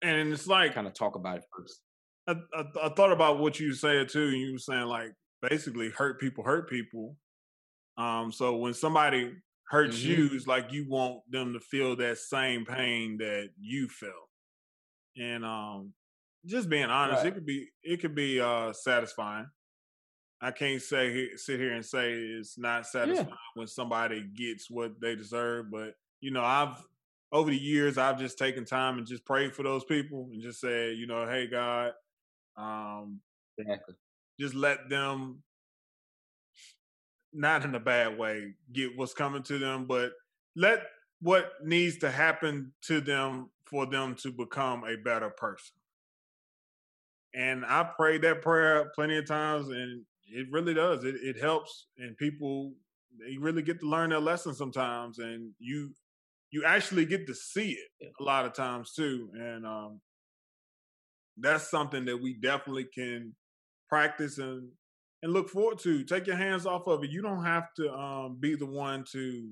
and 0.01 0.33
it's 0.33 0.47
like 0.47 0.73
kind 0.73 0.87
of 0.87 0.93
talk 0.93 1.15
about 1.15 1.37
it 1.37 1.45
first. 1.55 1.81
I, 2.27 2.35
I, 2.53 2.87
I 2.87 2.89
thought 2.89 3.11
about 3.11 3.39
what 3.39 3.59
you 3.59 3.73
said 3.73 4.09
too. 4.09 4.31
You 4.31 4.53
were 4.53 4.59
saying 4.59 4.87
like 4.87 5.13
basically 5.41 5.89
hurt 5.89 6.19
people 6.19 6.43
hurt 6.43 6.69
people. 6.69 7.15
Um, 7.97 8.31
so 8.31 8.57
when 8.57 8.73
somebody 8.73 9.33
hurts 9.69 9.99
mm-hmm. 9.99 10.21
you, 10.21 10.29
it's 10.33 10.47
like 10.47 10.71
you 10.71 10.87
want 10.87 11.19
them 11.29 11.53
to 11.53 11.59
feel 11.59 11.95
that 11.97 12.17
same 12.17 12.65
pain 12.65 13.17
that 13.17 13.49
you 13.59 13.87
felt. 13.87 14.13
And 15.17 15.45
um, 15.45 15.93
just 16.45 16.69
being 16.69 16.85
honest, 16.85 17.23
right. 17.23 17.27
it 17.27 17.33
could 17.33 17.45
be 17.45 17.69
it 17.83 18.01
could 18.01 18.15
be 18.15 18.39
uh 18.39 18.73
satisfying. 18.73 19.47
I 20.41 20.51
can't 20.51 20.81
say 20.81 21.29
sit 21.35 21.59
here 21.59 21.73
and 21.73 21.85
say 21.85 22.13
it's 22.13 22.57
not 22.57 22.85
satisfying 22.85 23.29
yeah. 23.29 23.35
when 23.55 23.67
somebody 23.67 24.23
gets 24.35 24.69
what 24.69 24.99
they 25.01 25.15
deserve, 25.15 25.71
but 25.71 25.93
you 26.21 26.31
know, 26.31 26.43
I've 26.43 26.77
over 27.31 27.49
the 27.49 27.57
years 27.57 27.97
I've 27.97 28.19
just 28.19 28.37
taken 28.37 28.65
time 28.65 28.97
and 28.97 29.07
just 29.07 29.25
prayed 29.25 29.55
for 29.55 29.63
those 29.63 29.83
people 29.85 30.29
and 30.31 30.41
just 30.41 30.59
said, 30.59 30.97
you 30.97 31.07
know, 31.07 31.25
hey 31.25 31.47
God, 31.47 31.93
um 32.57 33.21
exactly. 33.57 33.95
just 34.39 34.53
let 34.53 34.89
them 34.89 35.41
not 37.35 37.65
in 37.65 37.75
a 37.75 37.79
bad 37.79 38.17
way 38.17 38.53
get 38.71 38.97
what's 38.97 39.13
coming 39.13 39.43
to 39.43 39.57
them, 39.57 39.85
but 39.85 40.11
let 40.55 40.83
what 41.21 41.53
needs 41.63 41.97
to 41.99 42.11
happen 42.11 42.71
to 42.83 43.01
them 43.01 43.49
for 43.65 43.85
them 43.85 44.15
to 44.15 44.31
become 44.31 44.83
a 44.83 44.95
better 44.95 45.29
person. 45.29 45.75
And 47.33 47.65
I 47.65 47.83
prayed 47.83 48.21
that 48.21 48.41
prayer 48.41 48.91
plenty 48.95 49.17
of 49.17 49.27
times, 49.27 49.67
and 49.67 50.03
it 50.27 50.47
really 50.51 50.73
does. 50.73 51.03
It 51.03 51.15
it 51.15 51.39
helps, 51.39 51.87
and 51.97 52.17
people 52.17 52.73
they 53.19 53.37
really 53.37 53.61
get 53.61 53.79
to 53.81 53.89
learn 53.89 54.11
their 54.11 54.19
lesson 54.19 54.53
sometimes, 54.53 55.19
and 55.19 55.51
you 55.59 55.91
you 56.51 56.63
actually 56.63 57.05
get 57.05 57.27
to 57.27 57.35
see 57.35 57.71
it 57.99 58.13
a 58.19 58.23
lot 58.23 58.45
of 58.45 58.53
times 58.53 58.93
too. 58.93 59.29
And 59.33 59.65
um, 59.65 59.99
that's 61.37 61.69
something 61.69 62.05
that 62.05 62.21
we 62.21 62.35
definitely 62.35 62.85
can 62.85 63.35
practice 63.89 64.37
and 64.37 64.69
and 65.25 65.33
look 65.33 65.49
forward 65.49 65.79
to. 65.79 66.03
Take 66.03 66.27
your 66.27 66.35
hands 66.35 66.67
off 66.67 66.85
of 66.85 67.03
it. 67.03 67.09
You 67.09 67.23
don't 67.23 67.43
have 67.43 67.73
to 67.77 67.91
um, 67.91 68.37
be 68.39 68.55
the 68.55 68.67
one 68.67 69.03
to 69.11 69.49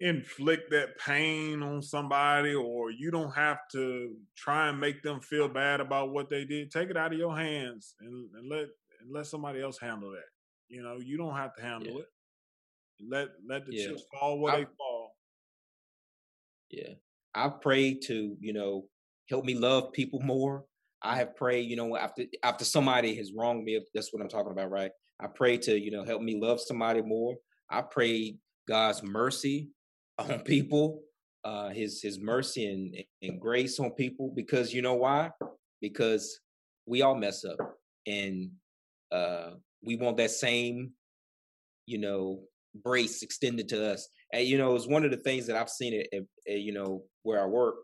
inflict 0.00 0.72
that 0.72 0.98
pain 0.98 1.62
on 1.62 1.80
somebody 1.80 2.52
or 2.52 2.90
you 2.90 3.12
don't 3.12 3.32
have 3.32 3.58
to 3.70 4.16
try 4.36 4.68
and 4.68 4.80
make 4.80 5.00
them 5.04 5.20
feel 5.20 5.48
bad 5.48 5.80
about 5.80 6.10
what 6.10 6.28
they 6.28 6.44
did 6.44 6.68
take 6.68 6.90
it 6.90 6.96
out 6.96 7.12
of 7.12 7.18
your 7.18 7.34
hands 7.34 7.94
and, 8.00 8.28
and 8.34 8.50
let 8.50 8.62
and 9.00 9.12
let 9.12 9.24
somebody 9.24 9.62
else 9.62 9.78
handle 9.80 10.10
that 10.10 10.26
you 10.68 10.82
know 10.82 10.98
you 11.00 11.16
don't 11.16 11.36
have 11.36 11.54
to 11.54 11.62
handle 11.62 11.92
yeah. 11.92 12.00
it 12.00 12.06
let 13.08 13.28
let 13.48 13.64
the 13.66 13.72
yeah. 13.72 13.86
chips 13.86 14.02
fall 14.12 14.40
where 14.40 14.52
I, 14.52 14.58
they 14.58 14.66
fall 14.76 15.14
yeah 16.70 16.94
i 17.32 17.48
pray 17.48 17.94
to 17.94 18.36
you 18.40 18.52
know 18.52 18.86
help 19.30 19.44
me 19.44 19.54
love 19.54 19.92
people 19.92 20.20
more 20.24 20.64
i 21.04 21.16
have 21.16 21.36
prayed 21.36 21.68
you 21.68 21.76
know 21.76 21.96
after 21.96 22.24
after 22.42 22.64
somebody 22.64 23.14
has 23.14 23.32
wronged 23.36 23.62
me 23.64 23.80
that's 23.94 24.12
what 24.12 24.22
i'm 24.22 24.28
talking 24.28 24.52
about 24.52 24.70
right 24.70 24.90
i 25.20 25.26
pray 25.26 25.56
to 25.56 25.78
you 25.78 25.90
know 25.90 26.04
help 26.04 26.22
me 26.22 26.38
love 26.40 26.60
somebody 26.60 27.02
more 27.02 27.36
i 27.70 27.80
pray 27.80 28.36
god's 28.66 29.02
mercy 29.02 29.68
on 30.18 30.40
people, 30.40 31.02
uh, 31.44 31.70
his 31.70 32.00
his 32.00 32.18
mercy 32.20 32.66
and, 32.66 32.94
and 33.22 33.40
grace 33.40 33.78
on 33.80 33.90
people. 33.90 34.32
Because 34.34 34.72
you 34.72 34.82
know 34.82 34.94
why? 34.94 35.30
Because 35.80 36.40
we 36.86 37.02
all 37.02 37.16
mess 37.16 37.44
up, 37.44 37.58
and 38.06 38.50
uh, 39.12 39.50
we 39.82 39.96
want 39.96 40.16
that 40.18 40.30
same, 40.30 40.92
you 41.86 41.98
know, 41.98 42.42
grace 42.84 43.22
extended 43.22 43.68
to 43.70 43.92
us. 43.92 44.08
And 44.32 44.46
you 44.46 44.58
know, 44.58 44.74
it's 44.74 44.86
one 44.86 45.04
of 45.04 45.10
the 45.10 45.16
things 45.16 45.46
that 45.46 45.56
I've 45.56 45.68
seen 45.68 45.94
it, 45.94 46.26
you 46.46 46.72
know, 46.72 47.02
where 47.22 47.42
I 47.42 47.46
work. 47.46 47.76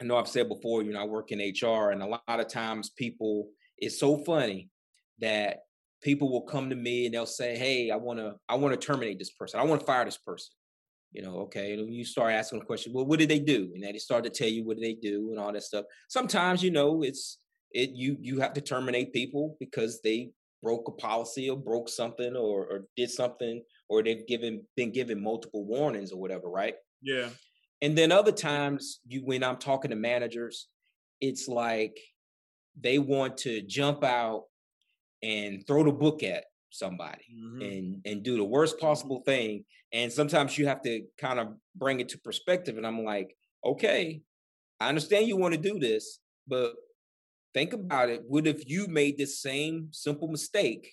I 0.00 0.04
know 0.04 0.16
I've 0.16 0.28
said 0.28 0.48
before, 0.48 0.82
you 0.82 0.92
know, 0.92 1.00
I 1.00 1.04
work 1.04 1.32
in 1.32 1.38
HR, 1.38 1.90
and 1.90 2.02
a 2.02 2.06
lot 2.06 2.22
of 2.28 2.48
times 2.48 2.90
people, 2.90 3.48
it's 3.78 3.98
so 3.98 4.18
funny 4.18 4.68
that 5.20 5.60
people 6.02 6.30
will 6.30 6.42
come 6.42 6.70
to 6.70 6.76
me 6.76 7.06
and 7.06 7.14
they'll 7.14 7.26
say, 7.26 7.56
"Hey, 7.56 7.90
I 7.90 7.96
want 7.96 8.18
to, 8.18 8.36
I 8.48 8.56
want 8.56 8.78
to 8.78 8.86
terminate 8.86 9.18
this 9.18 9.30
person. 9.30 9.60
I 9.60 9.64
want 9.64 9.80
to 9.80 9.86
fire 9.86 10.04
this 10.04 10.18
person." 10.18 10.52
you 11.16 11.22
know, 11.22 11.38
okay, 11.38 11.72
and 11.72 11.94
you 11.94 12.04
start 12.04 12.32
asking 12.32 12.58
the 12.58 12.64
question, 12.66 12.92
well, 12.92 13.06
what 13.06 13.18
did 13.18 13.30
they 13.30 13.38
do? 13.38 13.72
And 13.74 13.82
they 13.82 13.96
start 13.96 14.22
to 14.24 14.30
tell 14.30 14.48
you 14.48 14.64
what 14.64 14.76
did 14.76 14.84
they 14.84 14.94
do 15.00 15.30
and 15.30 15.38
all 15.38 15.50
that 15.50 15.62
stuff. 15.62 15.86
Sometimes, 16.08 16.62
you 16.62 16.70
know, 16.70 17.02
it's 17.02 17.38
it 17.72 17.90
you 17.90 18.18
you 18.20 18.38
have 18.40 18.52
to 18.52 18.60
terminate 18.60 19.14
people 19.14 19.56
because 19.58 20.00
they 20.02 20.32
broke 20.62 20.88
a 20.88 20.92
policy 20.92 21.48
or 21.48 21.56
broke 21.56 21.88
something 21.88 22.36
or, 22.36 22.66
or 22.66 22.84
did 22.96 23.10
something 23.10 23.62
or 23.88 24.02
they've 24.02 24.26
given 24.26 24.62
been 24.76 24.92
given 24.92 25.22
multiple 25.22 25.64
warnings 25.64 26.12
or 26.12 26.20
whatever, 26.20 26.50
right? 26.50 26.74
Yeah. 27.00 27.28
And 27.82 27.96
then 27.96 28.12
other 28.12 28.32
times 28.32 29.00
you 29.06 29.20
when 29.24 29.44
I'm 29.44 29.58
talking 29.58 29.90
to 29.90 29.96
managers, 29.96 30.68
it's 31.20 31.48
like 31.48 31.98
they 32.80 32.98
want 32.98 33.38
to 33.38 33.62
jump 33.62 34.04
out 34.04 34.44
and 35.22 35.66
throw 35.66 35.84
the 35.84 35.92
book 35.92 36.22
at 36.22 36.44
somebody 36.70 37.24
mm-hmm. 37.34 37.62
and 37.62 38.00
and 38.04 38.22
do 38.22 38.36
the 38.36 38.44
worst 38.44 38.76
mm-hmm. 38.76 38.86
possible 38.86 39.22
thing 39.24 39.64
and 39.92 40.12
sometimes 40.12 40.58
you 40.58 40.66
have 40.66 40.82
to 40.82 41.02
kind 41.18 41.38
of 41.38 41.48
bring 41.74 42.00
it 42.00 42.08
to 42.08 42.18
perspective 42.18 42.76
and 42.76 42.86
i'm 42.86 43.02
like 43.04 43.34
okay 43.64 44.20
i 44.80 44.88
understand 44.88 45.26
you 45.26 45.36
want 45.36 45.54
to 45.54 45.60
do 45.60 45.78
this 45.78 46.18
but 46.46 46.74
think 47.54 47.72
about 47.72 48.10
it 48.10 48.22
what 48.26 48.46
if 48.46 48.68
you 48.68 48.86
made 48.88 49.16
the 49.16 49.26
same 49.26 49.88
simple 49.92 50.28
mistake 50.28 50.92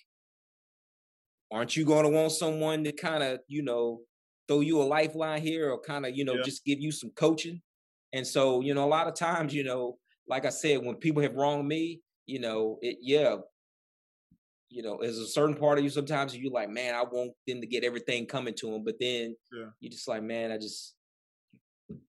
aren't 1.52 1.76
you 1.76 1.84
going 1.84 2.04
to 2.04 2.10
want 2.10 2.32
someone 2.32 2.82
to 2.84 2.92
kind 2.92 3.22
of 3.22 3.40
you 3.48 3.62
know 3.62 4.00
throw 4.48 4.60
you 4.60 4.80
a 4.80 4.84
lifeline 4.84 5.42
here 5.42 5.70
or 5.70 5.80
kind 5.80 6.06
of 6.06 6.16
you 6.16 6.24
know 6.24 6.34
yeah. 6.34 6.42
just 6.44 6.64
give 6.64 6.80
you 6.80 6.92
some 6.92 7.10
coaching 7.10 7.60
and 8.12 8.26
so 8.26 8.60
you 8.60 8.74
know 8.74 8.84
a 8.84 8.86
lot 8.86 9.08
of 9.08 9.14
times 9.14 9.54
you 9.54 9.64
know 9.64 9.96
like 10.28 10.44
i 10.44 10.50
said 10.50 10.84
when 10.84 10.96
people 10.96 11.22
have 11.22 11.34
wronged 11.34 11.66
me 11.66 12.00
you 12.26 12.38
know 12.38 12.78
it 12.82 12.98
yeah 13.00 13.36
you 14.74 14.82
know, 14.82 14.98
there's 15.00 15.18
a 15.18 15.26
certain 15.28 15.54
part 15.54 15.78
of 15.78 15.84
you 15.84 15.90
sometimes 15.90 16.36
you're 16.36 16.52
like, 16.52 16.68
man, 16.68 16.96
I 16.96 17.02
want 17.02 17.30
them 17.46 17.60
to 17.60 17.66
get 17.66 17.84
everything 17.84 18.26
coming 18.26 18.54
to 18.54 18.72
them, 18.72 18.82
but 18.84 18.96
then 18.98 19.36
yeah. 19.52 19.66
you 19.78 19.88
just 19.88 20.08
like, 20.08 20.24
man, 20.24 20.50
I 20.50 20.56
just, 20.56 20.96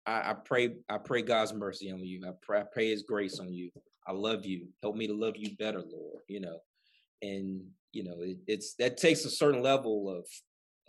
I, 0.05 0.31
I, 0.31 0.33
pray, 0.33 0.75
I 0.87 0.97
pray 0.97 1.23
God's 1.23 1.53
mercy 1.53 1.91
on 1.91 1.99
you. 1.99 2.21
I 2.25 2.31
pray, 2.41 2.61
I 2.61 2.63
pray 2.71 2.89
His 2.89 3.03
grace 3.03 3.39
on 3.39 3.53
you. 3.53 3.69
I 4.07 4.13
love 4.13 4.45
you. 4.45 4.67
Help 4.81 4.95
me 4.95 5.07
to 5.07 5.13
love 5.13 5.33
you 5.35 5.57
better, 5.57 5.79
Lord. 5.79 6.21
You 6.29 6.39
know, 6.39 6.59
and 7.21 7.61
you 7.91 8.05
know, 8.05 8.15
it, 8.19 8.37
it's 8.47 8.75
that 8.75 8.95
takes 8.95 9.25
a 9.25 9.29
certain 9.29 9.61
level 9.61 10.09
of 10.09 10.25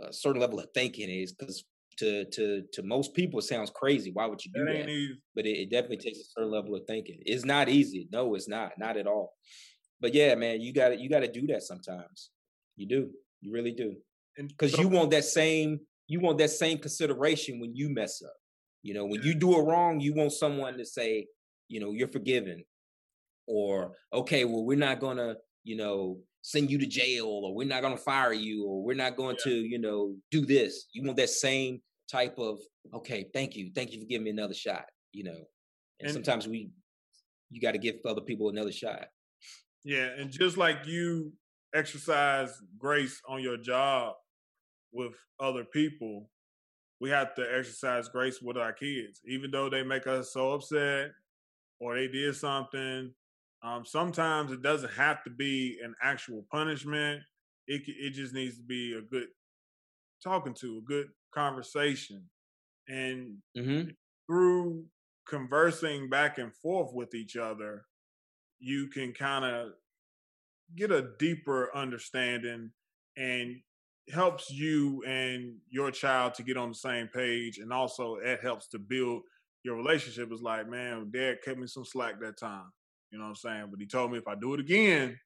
a 0.01 0.13
certain 0.13 0.41
level 0.41 0.59
of 0.59 0.69
thinking 0.75 1.09
is 1.09 1.33
because 1.33 1.65
to 1.99 2.25
to 2.33 2.63
to 2.73 2.83
most 2.83 3.15
people 3.15 3.39
it 3.39 3.45
sounds 3.45 3.71
crazy. 3.71 4.11
Why 4.13 4.27
would 4.27 4.45
you 4.45 4.51
do 4.53 4.65
that? 4.65 4.87
that? 4.87 5.17
But 5.35 5.47
it, 5.47 5.59
it 5.59 5.71
definitely 5.71 5.99
takes 5.99 6.19
a 6.19 6.25
certain 6.25 6.51
level 6.51 6.75
of 6.75 6.83
thinking. 6.87 7.19
It's 7.25 7.45
not 7.45 7.69
easy. 7.69 8.09
No, 8.11 8.35
it's 8.35 8.49
not. 8.49 8.73
Not 8.79 8.97
at 8.97 9.07
all 9.07 9.35
but 10.05 10.13
yeah, 10.13 10.35
man, 10.35 10.61
you 10.61 10.75
got 10.75 10.91
to 10.91 11.01
you 11.01 11.09
got 11.09 11.21
to 11.21 11.33
do 11.33 11.47
that 11.47 11.63
sometimes. 11.63 12.29
You 12.77 12.87
do. 12.87 13.11
You 13.41 13.53
really 13.53 13.73
do. 13.73 13.97
Because 14.37 14.73
so, 14.73 14.83
you 14.83 14.89
want 14.89 15.11
that 15.13 15.25
same 15.25 15.81
you 16.09 16.21
want 16.21 16.37
that 16.39 16.51
same 16.51 16.77
consideration 16.77 17.59
when 17.59 17.75
you 17.75 17.89
mess 17.89 18.21
up. 18.23 18.35
You 18.83 18.93
know, 18.93 19.07
when 19.07 19.23
you 19.23 19.35
do 19.35 19.59
it 19.59 19.63
wrong, 19.63 20.01
you 20.01 20.13
want 20.13 20.33
someone 20.33 20.77
to 20.77 20.85
say, 20.85 21.27
you 21.69 21.81
know, 21.81 21.93
you're 21.93 22.09
forgiven, 22.09 22.65
or 23.47 23.93
okay, 24.13 24.45
well, 24.45 24.67
we're 24.67 24.77
not 24.77 25.01
gonna, 25.01 25.37
you 25.63 25.77
know, 25.77 26.19
send 26.47 26.71
you 26.71 26.77
to 26.79 26.87
jail, 26.87 27.27
or 27.27 27.55
we're 27.55 27.67
not 27.67 27.81
gonna 27.81 27.97
fire 27.97 28.35
you, 28.35 28.67
or 28.67 28.85
we're 28.85 28.95
not 28.95 29.17
going 29.17 29.35
yeah. 29.39 29.53
to, 29.53 29.55
you 29.55 29.79
know, 29.79 30.15
do 30.31 30.45
this. 30.45 30.87
You 30.93 31.03
want 31.03 31.17
that 31.17 31.31
same 31.31 31.81
type 32.13 32.39
of 32.39 32.59
okay, 32.93 33.27
thank 33.33 33.57
you, 33.57 33.71
thank 33.75 33.93
you 33.93 34.01
for 34.01 34.07
giving 34.07 34.25
me 34.25 34.31
another 34.31 34.53
shot. 34.53 34.85
You 35.13 35.25
know, 35.25 35.31
and, 36.01 36.09
and 36.09 36.13
sometimes 36.13 36.47
we, 36.47 36.71
you 37.51 37.63
got 37.63 37.73
to 37.73 37.79
give 37.79 37.97
other 38.07 38.21
people 38.21 38.51
another 38.51 38.73
shot. 38.73 39.07
Yeah, 39.85 40.09
and 40.19 40.31
just 40.31 40.59
like 40.59 40.87
you 40.87 41.33
exercise 41.75 42.61
grace 42.79 43.21
on 43.27 43.43
your 43.43 43.57
job 43.57 44.13
with 44.93 45.15
other 45.41 45.65
people, 45.65 46.29
we 47.01 47.09
have 47.09 47.35
to 47.37 47.43
exercise 47.43 48.09
grace 48.09 48.43
with 48.43 48.59
our 48.59 48.73
kids, 48.73 49.23
even 49.27 49.51
though 49.51 49.71
they 49.71 49.83
make 49.83 50.07
us 50.07 50.35
so 50.35 50.53
upset 50.53 51.11
or 51.81 51.97
they 51.97 52.09
did 52.09 52.37
something. 52.37 53.13
Um, 53.65 53.87
sometimes 53.87 54.53
it 54.53 54.63
doesn't 54.63 54.93
have 54.93 55.25
to 55.25 55.31
be 55.31 55.81
an 55.83 55.97
actual 56.03 56.47
punishment. 56.53 57.23
It 57.69 57.83
it 57.89 58.13
just 58.13 58.35
needs 58.35 58.59
to 58.59 58.65
be 58.65 58.95
a 58.95 59.03
good 59.03 59.29
talking 60.23 60.55
to, 60.55 60.79
a 60.79 60.83
good 60.83 61.09
conversation, 61.35 62.31
and 62.89 63.39
Mm-hmm. 63.57 63.95
through 64.29 64.87
conversing 65.27 66.11
back 66.11 66.39
and 66.39 66.55
forth 66.55 66.93
with 66.95 67.15
each 67.15 67.37
other, 67.37 67.87
you 68.61 68.89
can 68.89 69.13
kind 69.13 69.45
of 69.45 69.73
get 70.75 70.91
a 70.91 71.11
deeper 71.19 71.75
understanding 71.75 72.71
and 73.17 73.57
helps 74.11 74.51
you 74.51 75.03
and 75.05 75.59
your 75.69 75.91
child 75.91 76.35
to 76.35 76.43
get 76.43 76.57
on 76.57 76.69
the 76.71 76.75
same 76.75 77.09
page 77.09 77.59
and 77.59 77.73
also 77.73 78.17
it 78.17 78.41
helps 78.41 78.69
to 78.69 78.79
build 78.79 79.23
your 79.63 79.77
relationship 79.77 80.31
is 80.31 80.43
like 80.43 80.69
man 80.69 81.11
dad 81.11 81.39
cut 81.45 81.57
me 81.59 81.67
some 81.67 81.85
slack 81.85 82.21
that 82.21 82.37
time 82.37 82.71
you 83.15 83.21
know 83.21 83.27
what 83.27 83.31
i'm 83.31 83.37
saying 83.37 83.67
but 83.71 83.81
he 83.81 83.87
told 83.87 84.13
me 84.13 84.19
if 84.19 84.29
i 84.29 84.35
do 84.35 84.55
it 84.55 84.61
again 84.61 85.19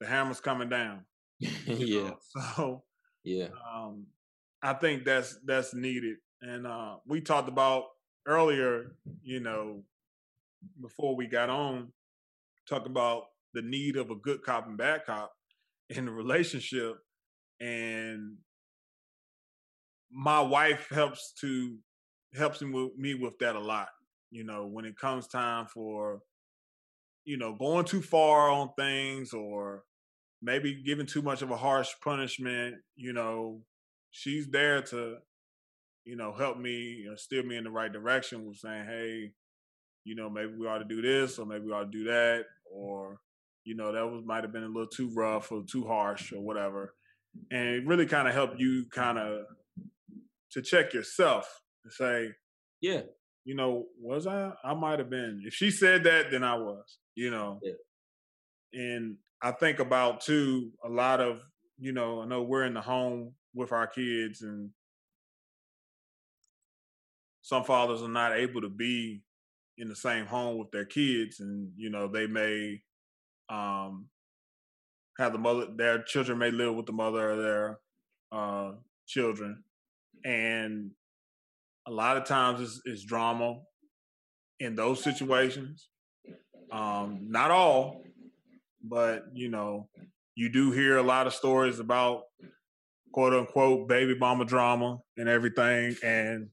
the 0.00 0.06
hammer's 0.06 0.40
coming 0.40 0.68
down 0.68 1.04
yeah. 1.66 2.10
know? 2.10 2.18
so 2.56 2.84
Yeah. 3.24 3.48
um, 3.74 4.06
I 4.62 4.74
think 4.74 5.04
that's 5.04 5.38
that's 5.44 5.74
needed. 5.74 6.18
And 6.42 6.66
uh, 6.66 6.96
we 7.06 7.20
talked 7.20 7.48
about 7.48 7.84
earlier, 8.26 8.96
you 9.22 9.40
know, 9.40 9.84
before 10.80 11.16
we 11.16 11.26
got 11.26 11.50
on, 11.50 11.92
talk 12.68 12.86
about 12.86 13.24
the 13.54 13.62
need 13.62 13.96
of 13.96 14.10
a 14.10 14.16
good 14.16 14.42
cop 14.42 14.66
and 14.68 14.78
bad 14.78 15.04
cop 15.06 15.32
in 15.90 16.06
the 16.06 16.12
relationship. 16.12 16.98
And 17.60 18.38
my 20.12 20.40
wife 20.40 20.88
helps 20.90 21.34
to 21.40 21.78
helps 22.34 22.62
me 22.62 22.70
with, 22.70 22.96
me 22.96 23.14
with 23.14 23.38
that 23.40 23.56
a 23.56 23.60
lot. 23.60 23.88
You 24.30 24.44
know, 24.44 24.66
when 24.66 24.84
it 24.84 24.96
comes 24.96 25.26
time 25.28 25.66
for, 25.66 26.22
you 27.24 27.36
know, 27.36 27.54
going 27.54 27.84
too 27.84 28.02
far 28.02 28.50
on 28.50 28.70
things 28.78 29.32
or 29.32 29.84
maybe 30.42 30.82
giving 30.82 31.06
too 31.06 31.22
much 31.22 31.42
of 31.42 31.50
a 31.50 31.56
harsh 31.56 31.90
punishment, 32.02 32.76
you 32.96 33.12
know, 33.12 33.64
she's 34.10 34.48
there 34.50 34.82
to, 34.82 35.18
you 36.04 36.16
know, 36.16 36.32
help 36.34 36.58
me, 36.58 37.04
know, 37.06 37.16
steer 37.16 37.42
me 37.44 37.56
in 37.56 37.64
the 37.64 37.70
right 37.70 37.92
direction 37.92 38.46
with 38.46 38.58
saying, 38.58 38.86
hey, 38.86 39.34
you 40.04 40.14
know, 40.16 40.30
maybe 40.30 40.54
we 40.54 40.66
ought 40.68 40.78
to 40.78 40.84
do 40.84 41.02
this 41.02 41.38
or 41.38 41.46
maybe 41.46 41.66
we 41.66 41.72
ought 41.72 41.84
to 41.84 41.90
do 41.90 42.04
that, 42.04 42.46
or, 42.70 43.20
you 43.64 43.74
know, 43.76 43.92
that 43.92 44.06
was 44.06 44.24
might 44.24 44.44
have 44.44 44.52
been 44.52 44.64
a 44.64 44.68
little 44.68 44.88
too 44.88 45.10
rough 45.14 45.52
or 45.52 45.64
too 45.64 45.86
harsh 45.86 46.32
or 46.32 46.40
whatever. 46.42 46.94
And 47.50 47.68
it 47.68 47.86
really 47.86 48.06
kind 48.06 48.28
of 48.28 48.34
helped 48.34 48.60
you 48.60 48.86
kind 48.90 49.18
of 49.18 49.46
to 50.50 50.62
check 50.62 50.92
yourself 50.92 51.62
and 51.84 51.92
say, 51.92 52.34
Yeah. 52.80 53.02
You 53.48 53.54
know, 53.54 53.86
was 53.98 54.26
I? 54.26 54.52
I 54.62 54.74
might 54.74 54.98
have 54.98 55.08
been. 55.08 55.42
If 55.42 55.54
she 55.54 55.70
said 55.70 56.04
that, 56.04 56.30
then 56.30 56.44
I 56.44 56.54
was, 56.54 56.98
you 57.14 57.30
know. 57.30 57.60
Yeah. 57.62 57.72
And 58.74 59.16
I 59.40 59.52
think 59.52 59.78
about 59.78 60.20
too 60.20 60.70
a 60.84 60.88
lot 60.90 61.22
of, 61.22 61.38
you 61.78 61.92
know, 61.92 62.20
I 62.20 62.26
know 62.26 62.42
we're 62.42 62.66
in 62.66 62.74
the 62.74 62.82
home 62.82 63.32
with 63.54 63.72
our 63.72 63.86
kids 63.86 64.42
and 64.42 64.68
some 67.40 67.64
fathers 67.64 68.02
are 68.02 68.08
not 68.08 68.36
able 68.36 68.60
to 68.60 68.68
be 68.68 69.22
in 69.78 69.88
the 69.88 69.96
same 69.96 70.26
home 70.26 70.58
with 70.58 70.70
their 70.70 70.84
kids 70.84 71.40
and, 71.40 71.72
you 71.74 71.88
know, 71.88 72.06
they 72.06 72.26
may 72.26 72.82
um 73.48 74.10
have 75.18 75.32
the 75.32 75.38
mother 75.38 75.68
their 75.74 76.02
children 76.02 76.36
may 76.36 76.50
live 76.50 76.74
with 76.74 76.84
the 76.84 76.92
mother 76.92 77.30
of 77.30 77.38
their 77.38 77.78
uh 78.30 78.72
children. 79.06 79.64
And 80.22 80.90
a 81.88 81.90
lot 81.90 82.18
of 82.18 82.24
times 82.24 82.60
it's, 82.60 82.80
it's 82.84 83.04
drama 83.04 83.56
in 84.60 84.76
those 84.76 85.02
situations. 85.02 85.88
Um, 86.70 87.26
not 87.30 87.50
all, 87.50 88.02
but 88.84 89.24
you 89.32 89.48
know, 89.48 89.88
you 90.34 90.50
do 90.50 90.70
hear 90.70 90.98
a 90.98 91.02
lot 91.02 91.26
of 91.26 91.32
stories 91.32 91.80
about 91.80 92.22
quote 93.12 93.32
unquote 93.32 93.88
baby 93.88 94.14
mama 94.16 94.44
drama 94.44 94.98
and 95.16 95.28
everything, 95.28 95.96
and 96.04 96.48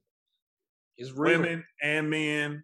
It's 0.98 1.12
real. 1.12 1.42
women 1.42 1.66
and 1.84 2.10
men 2.10 2.64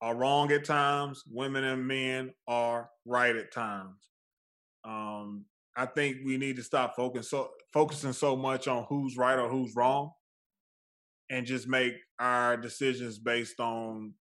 are 0.00 0.16
wrong 0.16 0.50
at 0.50 0.64
times. 0.64 1.22
Women 1.30 1.62
and 1.64 1.86
men 1.86 2.32
are 2.48 2.88
right 3.04 3.36
at 3.36 3.52
times. 3.52 4.00
Um, 4.84 5.44
I 5.76 5.86
think 5.86 6.18
we 6.24 6.38
need 6.38 6.56
to 6.56 6.62
stop 6.62 6.96
focus 6.96 7.30
so, 7.30 7.50
focusing 7.72 8.12
so 8.12 8.34
much 8.34 8.66
on 8.66 8.86
who's 8.88 9.16
right 9.16 9.38
or 9.38 9.48
who's 9.48 9.74
wrong, 9.76 10.10
and 11.30 11.46
just 11.46 11.68
make 11.68 11.94
our 12.18 12.56
decisions 12.56 13.18
based 13.18 13.60
on 13.60 14.14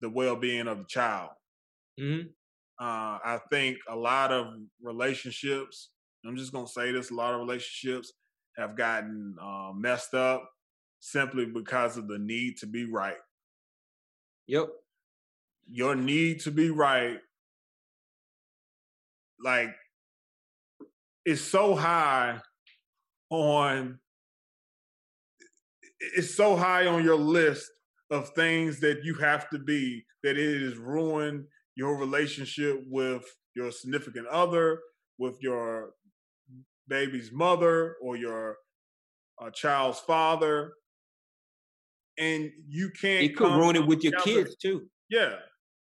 the 0.00 0.10
well-being 0.10 0.68
of 0.68 0.78
the 0.78 0.84
child. 0.86 1.30
Mhm. 1.98 2.34
Uh, 2.78 3.18
I 3.24 3.40
think 3.50 3.78
a 3.88 3.94
lot 3.96 4.32
of 4.32 4.54
relationships. 4.80 5.90
I'm 6.26 6.36
just 6.36 6.52
gonna 6.52 6.66
say 6.66 6.90
this: 6.90 7.10
a 7.10 7.14
lot 7.14 7.34
of 7.34 7.40
relationships 7.40 8.12
have 8.56 8.76
gotten 8.76 9.36
uh, 9.40 9.72
messed 9.74 10.14
up 10.14 10.50
simply 11.00 11.46
because 11.46 11.96
of 11.96 12.08
the 12.08 12.18
need 12.18 12.56
to 12.58 12.66
be 12.66 12.84
right. 12.84 13.18
Yep. 14.46 14.68
Your 15.68 15.94
need 15.94 16.40
to 16.40 16.50
be 16.50 16.70
right, 16.70 17.20
like, 19.38 19.74
is 21.24 21.42
so 21.42 21.74
high 21.74 22.40
on. 23.30 24.00
It's 26.16 26.34
so 26.34 26.56
high 26.56 26.86
on 26.86 27.04
your 27.04 27.16
list 27.16 27.70
of 28.10 28.30
things 28.30 28.80
that 28.80 29.04
you 29.04 29.14
have 29.14 29.48
to 29.50 29.58
be 29.58 30.04
that 30.22 30.36
it 30.36 30.62
has 30.62 30.76
ruined 30.76 31.44
your 31.76 31.96
relationship 31.96 32.80
with 32.86 33.24
your 33.54 33.70
significant 33.70 34.26
other, 34.28 34.80
with 35.18 35.36
your 35.40 35.92
baby's 36.88 37.32
mother, 37.32 37.96
or 38.02 38.16
your 38.16 38.56
uh, 39.40 39.50
child's 39.50 40.00
father, 40.00 40.72
and 42.18 42.50
you 42.68 42.90
can't. 42.90 43.24
It 43.24 43.36
could 43.36 43.52
ruin 43.52 43.76
it 43.76 43.86
with 43.86 44.02
your 44.02 44.18
kids 44.20 44.56
too. 44.56 44.88
Yeah, 45.08 45.36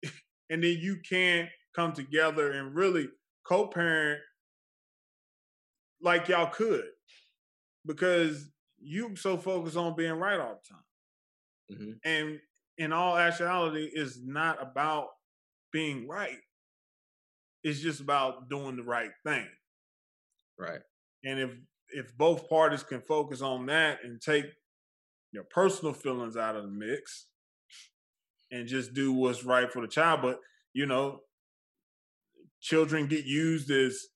and 0.51 0.62
then 0.62 0.77
you 0.79 0.98
can't 1.09 1.48
come 1.75 1.92
together 1.92 2.53
and 2.53 2.75
really 2.75 3.09
co-parent 3.46 4.20
like 6.01 6.29
y'all 6.29 6.51
could 6.51 6.85
because 7.87 8.52
you 8.83 9.16
so 9.16 9.37
focused 9.37 9.77
on 9.77 9.95
being 9.97 10.12
right 10.12 10.40
all 10.40 10.61
the 10.62 10.68
time 10.75 10.85
Mhm. 11.71 12.01
and 12.05 12.40
in 12.79 12.92
all 12.92 13.16
actuality 13.16 13.85
is 13.92 14.23
not 14.23 14.61
about 14.62 15.09
being 15.73 16.09
right 16.09 16.38
it's 17.62 17.81
just 17.81 18.01
about 18.01 18.49
doing 18.49 18.77
the 18.77 18.83
right 18.83 19.12
thing 19.25 19.49
Right. 20.59 20.83
and 21.25 21.38
if 21.40 21.51
if 21.90 22.16
both 22.16 22.49
parties 22.49 22.83
can 22.83 23.01
focus 23.03 23.42
on 23.42 23.66
that 23.66 24.05
and 24.05 24.21
take 24.21 24.47
your 25.33 25.45
personal 25.45 25.92
feelings 25.95 26.37
out 26.37 26.57
of 26.57 26.64
the 26.64 26.71
mix 26.71 27.29
and 28.51 28.66
just 28.68 28.95
do 28.95 29.12
what's 29.12 29.45
right 29.45 29.71
for 29.71 29.83
the 29.83 29.88
child 29.88 30.23
but 30.23 30.40
you 30.73 30.87
know 30.87 31.21
children 32.61 33.07
get 33.07 33.25
used 33.25 33.71
as 33.71 34.07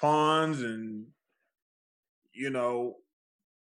pawns 0.00 0.60
and 0.62 1.06
you 2.32 2.50
know 2.50 2.96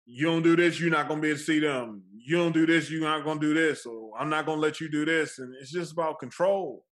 you 0.10 0.26
don't 0.26 0.42
do 0.42 0.56
this 0.56 0.80
you're 0.80 0.90
not 0.90 1.10
to 1.10 1.16
be 1.18 1.28
able 1.28 1.38
to 1.38 1.44
see 1.44 1.60
them. 1.60 2.02
You 2.16 2.38
don't 2.38 2.54
do 2.54 2.66
this 2.66 2.90
you're 2.90 3.02
not 3.02 3.26
to 3.26 3.40
do 3.40 3.54
this 3.54 3.86
or 3.86 4.12
i'm 4.18 4.30
not 4.30 4.46
to 4.46 4.54
let 4.54 4.80
you 4.80 4.90
do 4.90 5.06
this. 5.06 5.38
And 5.38 5.54
it's 5.62 5.72
just 5.72 5.92
about 5.92 6.20
control. 6.20 6.86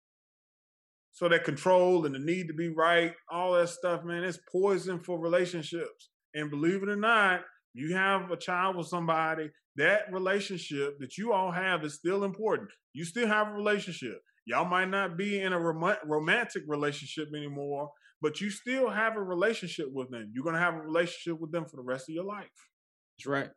So 1.14 1.30
that 1.30 1.46
control 1.46 2.06
and 2.06 2.14
the 2.14 2.20
need 2.20 2.48
to 2.48 2.54
be 2.54 2.68
right 2.68 3.14
all 3.32 3.54
that 3.54 3.70
stuff 3.70 4.04
man 4.04 4.24
it's 4.24 4.40
poison 4.52 5.00
for 5.00 5.18
relationships. 5.18 6.10
And 6.34 6.52
believe 6.52 6.84
it 6.84 6.90
or 6.90 6.98
not 6.98 7.42
you 7.74 7.96
have 7.96 8.32
a 8.32 8.38
child 8.38 8.76
with 8.76 8.88
somebody 8.88 9.50
that 9.78 10.12
relationship 10.12 11.00
that 11.00 11.18
you 11.18 11.32
all 11.32 11.52
have 11.52 11.84
is 11.84 11.96
still 11.96 12.24
important. 12.26 12.70
You 12.94 13.04
still 13.06 13.28
have 13.28 13.48
a 13.48 13.54
relationship. 13.54 14.20
Y'all 14.46 14.66
might 14.66 14.90
not 14.90 15.18
be 15.18 15.42
in 15.42 15.54
a 15.54 15.60
rom- 15.60 15.98
romantic 16.06 16.64
relationship 16.68 17.30
anymore 17.34 17.90
but 18.22 18.42
you 18.42 18.50
still 18.50 18.90
have 18.90 19.18
a 19.18 19.22
relationship 19.22 19.88
with 19.92 20.10
them. 20.10 20.32
You're 20.34 20.44
going 20.44 20.56
to 20.56 20.62
have 20.62 20.74
a 20.74 20.82
relationship 20.82 21.40
with 21.40 21.52
them 21.52 21.66
for 21.66 21.76
the 21.76 21.84
rest 21.84 22.10
of 22.10 22.16
your 22.16 22.24
life 22.24 22.50
That's 23.18 23.28
right. 23.28 23.50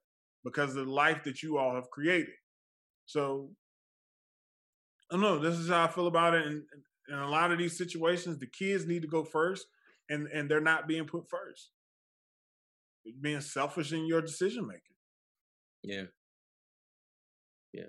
because 0.44 0.76
of 0.76 0.86
the 0.86 0.92
life 0.92 1.24
that 1.24 1.42
you 1.42 1.58
all 1.58 1.74
have 1.74 1.90
created. 1.90 2.34
So 3.06 3.50
I 5.10 5.14
don't 5.14 5.22
know. 5.22 5.38
This 5.38 5.58
is 5.58 5.68
how 5.68 5.84
I 5.84 5.88
feel 5.88 6.06
about 6.06 6.34
it. 6.34 6.46
And 6.46 6.62
in 7.08 7.18
a 7.18 7.28
lot 7.28 7.50
of 7.50 7.58
these 7.58 7.76
situations, 7.78 8.38
the 8.38 8.46
kids 8.46 8.86
need 8.86 9.02
to 9.02 9.08
go 9.08 9.24
first, 9.24 9.66
and 10.10 10.28
and 10.28 10.50
they're 10.50 10.60
not 10.60 10.86
being 10.86 11.06
put 11.06 11.28
first. 11.28 11.70
Being 13.20 13.40
selfish 13.40 13.92
in 13.92 14.06
your 14.06 14.20
decision 14.20 14.66
making. 14.66 14.82
Yeah. 15.82 16.04
Yeah. 17.72 17.84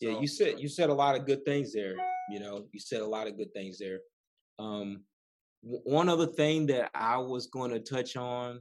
Yeah, 0.00 0.14
So- 0.14 0.20
you 0.20 0.26
said 0.26 0.60
you 0.60 0.68
said 0.68 0.90
a 0.90 0.94
lot 0.94 1.14
of 1.16 1.24
good 1.26 1.44
things 1.44 1.72
there. 1.72 1.94
You 2.30 2.40
know, 2.40 2.66
you 2.72 2.80
said 2.80 3.00
a 3.00 3.06
lot 3.06 3.26
of 3.28 3.36
good 3.38 3.52
things 3.54 3.78
there. 3.78 4.00
Um, 4.58 5.04
one 5.62 6.08
other 6.08 6.26
thing 6.26 6.66
that 6.66 6.90
I 6.94 7.16
was 7.18 7.46
going 7.46 7.70
to 7.70 7.80
touch 7.80 8.16
on 8.16 8.60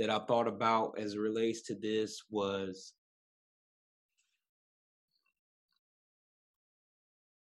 that 0.00 0.08
I 0.08 0.18
thought 0.20 0.48
about 0.48 0.98
as 0.98 1.12
it 1.12 1.20
relates 1.20 1.60
to 1.60 1.74
this 1.74 2.22
was 2.30 2.94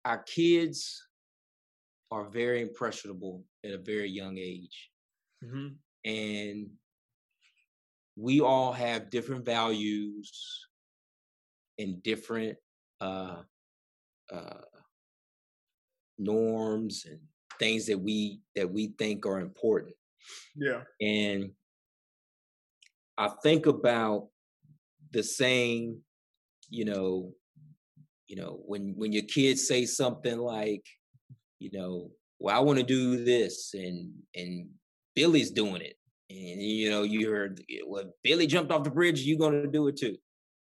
our 0.04 0.18
kids 0.18 1.02
are 2.12 2.30
very 2.30 2.62
impressionable 2.62 3.42
at 3.64 3.72
a 3.72 3.78
very 3.78 4.08
young 4.08 4.38
age. 4.38 4.90
Mm-hmm. 5.44 5.70
And 6.08 6.68
we 8.14 8.40
all 8.40 8.72
have 8.72 9.10
different 9.10 9.44
values 9.44 10.68
and 11.80 12.00
different 12.04 12.56
uh, 13.00 13.42
uh, 14.32 14.60
norms 16.16 17.06
and 17.10 17.18
things 17.58 17.86
that 17.86 17.98
we 17.98 18.38
that 18.54 18.70
we 18.70 18.94
think 18.98 19.26
are 19.26 19.40
important. 19.40 19.96
Yeah. 20.54 20.82
And 21.00 21.50
I 23.18 23.30
think 23.42 23.66
about 23.66 24.28
the 25.12 25.22
saying, 25.22 26.00
you 26.68 26.84
know, 26.84 27.32
you 28.26 28.36
know, 28.36 28.60
when 28.66 28.94
when 28.96 29.12
your 29.12 29.22
kids 29.22 29.66
say 29.66 29.86
something 29.86 30.38
like, 30.38 30.84
you 31.58 31.70
know, 31.72 32.10
well, 32.38 32.56
I 32.56 32.60
want 32.60 32.78
to 32.78 32.84
do 32.84 33.24
this 33.24 33.72
and 33.74 34.12
and 34.34 34.68
Billy's 35.14 35.50
doing 35.50 35.82
it. 35.82 35.94
And 36.28 36.60
you 36.60 36.90
know, 36.90 37.02
you 37.02 37.30
heard 37.30 37.62
well, 37.86 38.12
Billy 38.22 38.46
jumped 38.46 38.72
off 38.72 38.84
the 38.84 38.90
bridge, 38.90 39.22
you're 39.22 39.38
gonna 39.38 39.66
do 39.66 39.88
it 39.88 39.96
too. 39.96 40.16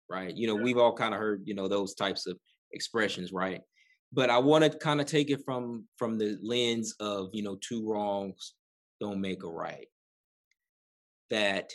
Right. 0.09 0.35
You 0.35 0.47
know, 0.47 0.57
yeah. 0.57 0.63
we've 0.63 0.77
all 0.77 0.95
kind 0.95 1.13
of 1.13 1.19
heard, 1.19 1.43
you 1.45 1.53
know, 1.53 1.67
those 1.67 1.93
types 1.93 2.25
of 2.25 2.37
expressions, 2.71 3.31
right? 3.31 3.61
But 4.11 4.31
I 4.31 4.39
want 4.39 4.63
to 4.63 4.75
kind 4.75 4.99
of 4.99 5.05
take 5.05 5.29
it 5.29 5.43
from 5.45 5.85
from 5.97 6.17
the 6.17 6.39
lens 6.41 6.95
of, 6.99 7.29
you 7.33 7.43
know, 7.43 7.57
two 7.61 7.87
wrongs 7.87 8.55
don't 8.99 9.21
make 9.21 9.43
a 9.43 9.47
right. 9.47 9.87
That 11.29 11.71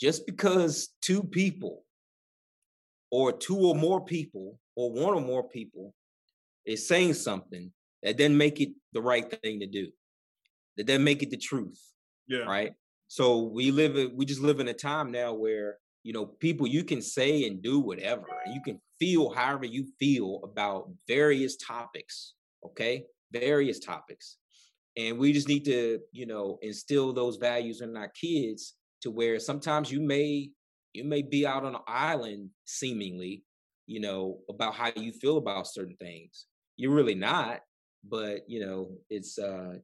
just 0.00 0.26
because 0.26 0.88
two 1.02 1.22
people 1.22 1.84
or 3.10 3.32
two 3.32 3.58
or 3.58 3.74
more 3.74 4.04
people 4.04 4.58
or 4.76 4.90
one 4.90 5.14
or 5.14 5.20
more 5.20 5.48
people 5.48 5.94
is 6.64 6.88
saying 6.88 7.14
something 7.14 7.70
that 8.02 8.16
doesn't 8.16 8.36
make 8.36 8.60
it 8.60 8.70
the 8.92 9.02
right 9.02 9.30
thing 9.42 9.60
to 9.60 9.66
do. 9.66 9.88
That 10.76 10.86
doesn't 10.86 11.04
make 11.04 11.22
it 11.22 11.30
the 11.30 11.36
truth 11.36 11.80
yeah. 12.26 12.40
right? 12.40 12.72
So 13.08 13.42
we 13.42 13.70
live 13.70 14.12
we 14.14 14.24
just 14.24 14.40
live 14.40 14.60
in 14.60 14.68
a 14.68 14.74
time 14.74 15.10
now 15.10 15.34
where 15.34 15.78
you 16.02 16.12
know 16.12 16.26
people 16.26 16.66
you 16.66 16.84
can 16.84 17.02
say 17.02 17.46
and 17.46 17.62
do 17.62 17.78
whatever 17.78 18.26
and 18.44 18.54
you 18.54 18.60
can 18.62 18.80
feel 18.98 19.32
however 19.32 19.64
you 19.64 19.86
feel 19.98 20.40
about 20.44 20.90
various 21.06 21.56
topics 21.56 22.34
okay? 22.64 23.04
Various 23.30 23.78
topics. 23.78 24.38
And 24.96 25.18
we 25.18 25.32
just 25.32 25.48
need 25.48 25.64
to 25.66 26.00
you 26.12 26.26
know 26.26 26.58
instill 26.62 27.12
those 27.12 27.36
values 27.36 27.80
in 27.80 27.96
our 27.96 28.08
kids 28.08 28.74
to 29.04 29.10
where 29.10 29.38
sometimes 29.38 29.92
you 29.92 30.00
may 30.00 30.50
you 30.94 31.04
may 31.04 31.20
be 31.20 31.46
out 31.46 31.64
on 31.64 31.74
an 31.74 31.80
island 31.86 32.48
seemingly 32.64 33.44
you 33.86 34.00
know 34.00 34.38
about 34.48 34.74
how 34.74 34.90
you 34.96 35.12
feel 35.12 35.36
about 35.36 35.66
certain 35.66 35.96
things. 36.00 36.46
You're 36.76 36.94
really 36.94 37.14
not 37.14 37.60
but 38.08 38.40
you 38.48 38.64
know 38.64 38.92
it's 39.10 39.38
uh 39.38 39.74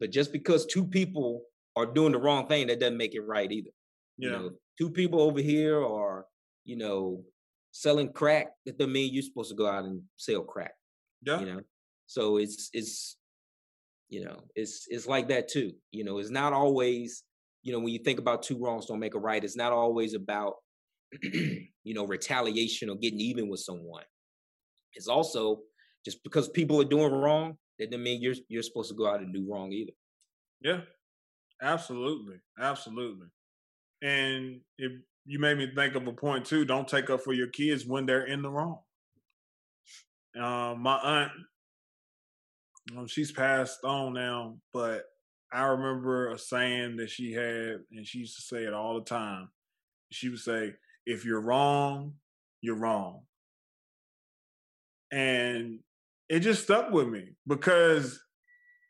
but 0.00 0.10
just 0.10 0.32
because 0.32 0.66
two 0.66 0.84
people 0.84 1.42
are 1.76 1.86
doing 1.86 2.12
the 2.12 2.18
wrong 2.18 2.48
thing 2.48 2.66
that 2.66 2.80
doesn't 2.80 2.96
make 2.96 3.14
it 3.14 3.20
right 3.20 3.50
either. 3.50 3.70
Yeah. 4.18 4.26
you 4.26 4.36
know 4.36 4.50
two 4.76 4.90
people 4.90 5.20
over 5.22 5.40
here 5.40 5.80
are 5.80 6.26
you 6.64 6.76
know 6.76 7.22
selling 7.70 8.12
crack 8.12 8.48
that 8.66 8.76
doesn't 8.76 8.92
mean 8.92 9.14
you're 9.14 9.22
supposed 9.22 9.50
to 9.50 9.56
go 9.56 9.68
out 9.68 9.84
and 9.84 10.02
sell 10.16 10.42
crack 10.42 10.74
yeah. 11.22 11.40
you 11.40 11.46
know? 11.46 11.60
So 12.08 12.38
it's 12.38 12.70
it's 12.72 13.16
you 14.08 14.24
know 14.24 14.42
it's 14.56 14.86
it's 14.88 15.06
like 15.06 15.28
that 15.28 15.48
too 15.48 15.74
you 15.92 16.02
know? 16.02 16.18
It's 16.18 16.30
not 16.30 16.52
always 16.52 17.22
you 17.62 17.72
know 17.72 17.78
when 17.78 17.92
you 17.92 17.98
think 17.98 18.18
about 18.18 18.42
two 18.42 18.58
wrongs 18.58 18.86
don't 18.86 18.98
make 18.98 19.14
a 19.14 19.18
right 19.18 19.44
it's 19.44 19.56
not 19.56 19.72
always 19.72 20.14
about 20.14 20.54
you 21.22 21.94
know 21.94 22.06
retaliation 22.06 22.88
or 22.88 22.96
getting 22.96 23.20
even 23.20 23.48
with 23.48 23.60
someone. 23.60 24.04
It's 24.94 25.08
also 25.08 25.60
just 26.04 26.22
because 26.24 26.48
people 26.48 26.80
are 26.80 26.86
doing 26.86 27.12
wrong 27.12 27.56
that 27.78 27.90
doesn't 27.90 28.02
mean 28.02 28.22
you're 28.22 28.34
you're 28.48 28.62
supposed 28.62 28.90
to 28.90 28.96
go 28.96 29.06
out 29.06 29.20
and 29.20 29.32
do 29.32 29.46
wrong 29.50 29.72
either. 29.72 29.92
Yeah. 30.60 30.80
Absolutely. 31.60 32.36
Absolutely. 32.58 33.28
And 34.02 34.60
if 34.78 34.92
you 35.24 35.38
made 35.38 35.58
me 35.58 35.70
think 35.74 35.94
of 35.94 36.06
a 36.06 36.12
point 36.12 36.44
too 36.44 36.64
don't 36.64 36.88
take 36.88 37.10
up 37.10 37.20
for 37.20 37.32
your 37.32 37.48
kids 37.48 37.86
when 37.86 38.06
they're 38.06 38.26
in 38.26 38.42
the 38.42 38.50
wrong. 38.50 38.78
Uh, 40.38 40.74
my 40.78 40.96
aunt 40.96 41.32
um, 42.96 43.06
she's 43.06 43.30
passed 43.30 43.84
on 43.84 44.14
now 44.14 44.56
but 44.72 45.04
I 45.52 45.64
remember 45.66 46.30
a 46.30 46.38
saying 46.38 46.96
that 46.96 47.10
she 47.10 47.32
had, 47.32 47.80
and 47.92 48.06
she 48.06 48.18
used 48.18 48.36
to 48.36 48.42
say 48.42 48.64
it 48.64 48.72
all 48.72 48.94
the 48.94 49.04
time. 49.04 49.48
She 50.10 50.28
would 50.28 50.38
say, 50.38 50.74
If 51.06 51.24
you're 51.24 51.40
wrong, 51.40 52.14
you're 52.60 52.76
wrong. 52.76 53.22
And 55.10 55.80
it 56.28 56.40
just 56.40 56.62
stuck 56.62 56.90
with 56.90 57.08
me 57.08 57.34
because 57.46 58.18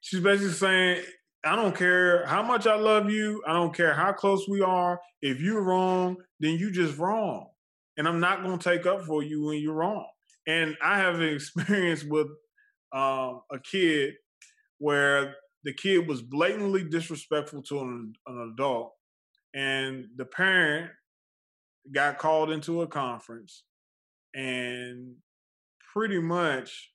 she's 0.00 0.20
basically 0.20 0.52
saying, 0.52 1.02
I 1.44 1.56
don't 1.56 1.74
care 1.74 2.24
how 2.26 2.42
much 2.42 2.68
I 2.68 2.76
love 2.76 3.10
you. 3.10 3.42
I 3.46 3.52
don't 3.52 3.74
care 3.74 3.92
how 3.92 4.12
close 4.12 4.46
we 4.48 4.62
are. 4.62 5.00
If 5.20 5.40
you're 5.40 5.62
wrong, 5.62 6.16
then 6.38 6.56
you 6.56 6.70
just 6.70 6.98
wrong. 6.98 7.48
And 7.96 8.06
I'm 8.06 8.20
not 8.20 8.44
going 8.44 8.58
to 8.58 8.70
take 8.70 8.86
up 8.86 9.02
for 9.02 9.22
you 9.24 9.46
when 9.46 9.58
you're 9.58 9.74
wrong. 9.74 10.06
And 10.46 10.76
I 10.82 10.98
have 10.98 11.16
an 11.20 11.28
experience 11.28 12.04
with 12.04 12.28
um, 12.92 13.40
a 13.50 13.58
kid 13.62 14.14
where 14.78 15.34
the 15.64 15.72
kid 15.72 16.08
was 16.08 16.22
blatantly 16.22 16.84
disrespectful 16.84 17.62
to 17.62 17.80
an, 17.80 18.12
an 18.26 18.52
adult, 18.52 18.92
and 19.54 20.06
the 20.16 20.24
parent 20.24 20.90
got 21.92 22.18
called 22.18 22.50
into 22.50 22.82
a 22.82 22.86
conference, 22.86 23.64
and 24.34 25.16
pretty 25.92 26.20
much, 26.20 26.92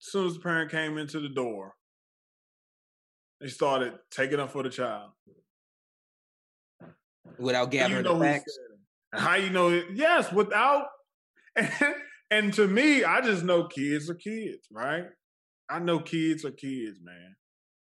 as 0.00 0.10
soon 0.10 0.26
as 0.26 0.34
the 0.34 0.40
parent 0.40 0.70
came 0.70 0.98
into 0.98 1.20
the 1.20 1.28
door, 1.28 1.74
they 3.40 3.48
started 3.48 3.94
taking 4.10 4.40
up 4.40 4.50
for 4.50 4.62
the 4.62 4.70
child 4.70 5.10
without 7.38 7.70
gathering 7.70 8.04
the 8.04 8.18
facts. 8.18 8.58
How 9.12 9.34
you 9.34 9.50
know 9.50 9.70
it? 9.70 9.86
Yes, 9.92 10.32
without. 10.32 10.86
And, 11.56 11.70
and 12.30 12.54
to 12.54 12.66
me, 12.66 13.04
I 13.04 13.20
just 13.20 13.44
know 13.44 13.66
kids 13.66 14.08
are 14.08 14.14
kids, 14.14 14.66
right? 14.70 15.04
I 15.72 15.78
know 15.78 16.00
kids 16.00 16.44
are 16.44 16.50
kids, 16.50 16.98
man. 17.02 17.36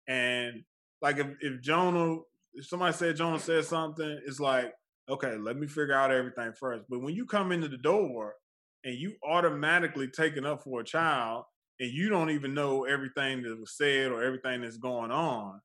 And 0.08 0.64
like 1.02 1.18
if, 1.18 1.28
if 1.42 1.62
Jonah, 1.62 2.20
if 2.54 2.66
somebody 2.66 2.94
said 2.94 3.18
Jonah 3.18 3.40
said 3.40 3.66
something, 3.66 4.20
it's 4.26 4.40
like, 4.40 4.72
okay, 5.10 5.36
let 5.38 5.58
me 5.58 5.68
figure 5.68 5.94
out 5.94 6.12
everything 6.12 6.54
first. 6.58 6.86
But 6.90 7.02
when 7.02 7.14
you 7.14 7.26
come 7.26 7.52
into 7.52 7.68
the 7.68 7.78
door 7.78 8.36
and 8.86 8.96
you 8.96 9.16
automatically 9.28 10.08
taken 10.08 10.46
up 10.46 10.64
for 10.64 10.80
a 10.80 10.86
child 10.86 11.44
and 11.80 11.92
you 11.92 12.08
don't 12.08 12.30
even 12.30 12.54
know 12.54 12.86
everything 12.86 13.42
that 13.44 13.60
was 13.60 13.76
said 13.76 14.12
or 14.12 14.24
everything 14.24 14.62
that's 14.62 14.78
going 14.78 15.12
on, 15.12 15.60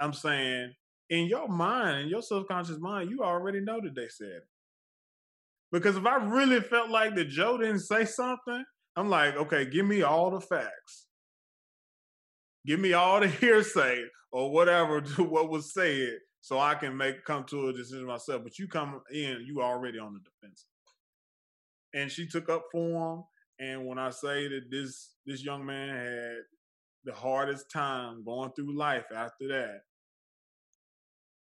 I'm 0.00 0.14
saying 0.14 0.72
in 1.10 1.26
your 1.26 1.48
mind, 1.48 2.04
in 2.04 2.08
your 2.08 2.22
subconscious 2.22 2.78
mind, 2.78 3.10
you 3.10 3.22
already 3.22 3.60
know 3.60 3.80
that 3.82 3.94
they 3.94 4.08
said 4.08 4.28
it. 4.28 4.48
Because 5.72 5.96
if 5.96 6.06
I 6.06 6.16
really 6.16 6.60
felt 6.60 6.88
like 6.88 7.14
that 7.16 7.28
Joe 7.28 7.58
didn't 7.58 7.80
say 7.80 8.04
something, 8.06 8.64
I'm 8.96 9.10
like, 9.10 9.36
okay, 9.36 9.66
give 9.66 9.86
me 9.86 10.02
all 10.02 10.30
the 10.30 10.40
facts. 10.40 11.06
Give 12.66 12.80
me 12.80 12.92
all 12.92 13.20
the 13.20 13.28
hearsay 13.40 14.04
or 14.32 14.50
whatever 14.50 15.00
to 15.00 15.24
what 15.24 15.50
was 15.50 15.72
said 15.72 16.18
so 16.40 16.58
I 16.58 16.74
can 16.74 16.96
make 16.96 17.24
come 17.24 17.44
to 17.44 17.68
a 17.68 17.72
decision 17.72 18.06
myself. 18.06 18.42
But 18.42 18.58
you 18.58 18.68
come 18.68 19.00
in, 19.12 19.44
you 19.46 19.62
already 19.62 19.98
on 19.98 20.14
the 20.14 20.20
defensive. 20.20 20.66
And 21.92 22.10
she 22.10 22.26
took 22.26 22.48
up 22.48 22.64
for 22.72 23.14
him. 23.14 23.24
And 23.58 23.86
when 23.86 23.98
I 23.98 24.10
say 24.10 24.48
that 24.48 24.70
this 24.70 25.14
this 25.26 25.44
young 25.44 25.66
man 25.66 25.88
had 25.88 26.36
the 27.04 27.12
hardest 27.12 27.70
time 27.70 28.24
going 28.24 28.52
through 28.52 28.76
life 28.76 29.04
after 29.14 29.48
that, 29.48 29.80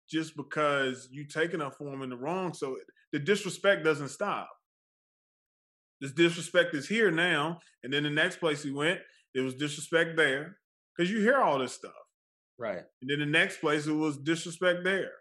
just 0.10 0.36
because 0.36 1.08
you 1.12 1.26
taking 1.26 1.62
up 1.62 1.76
for 1.76 1.92
him 1.92 2.04
in 2.04 2.10
the 2.10 2.18
wrong, 2.18 2.54
so 2.54 2.78
the 3.12 3.20
disrespect 3.20 3.84
doesn't 3.84 4.10
stop. 4.10 4.50
This 6.02 6.12
disrespect 6.12 6.76
is 6.76 6.88
here 6.88 7.10
now, 7.10 7.60
and 7.84 7.92
then 7.92 8.04
the 8.04 8.10
next 8.10 8.38
place 8.38 8.62
he 8.62 8.72
went, 8.72 9.00
there 9.34 9.44
was 9.44 9.56
disrespect 9.56 10.18
there 10.18 10.58
because 10.96 11.12
you 11.12 11.20
hear 11.20 11.38
all 11.38 11.60
this 11.60 11.74
stuff. 11.74 11.92
Right. 12.58 12.84
And 13.02 13.10
then 13.10 13.20
the 13.20 13.26
next 13.26 13.60
place, 13.60 13.88
it 13.88 13.94
was 13.94 14.18
disrespect 14.18 14.84
there. 14.84 15.12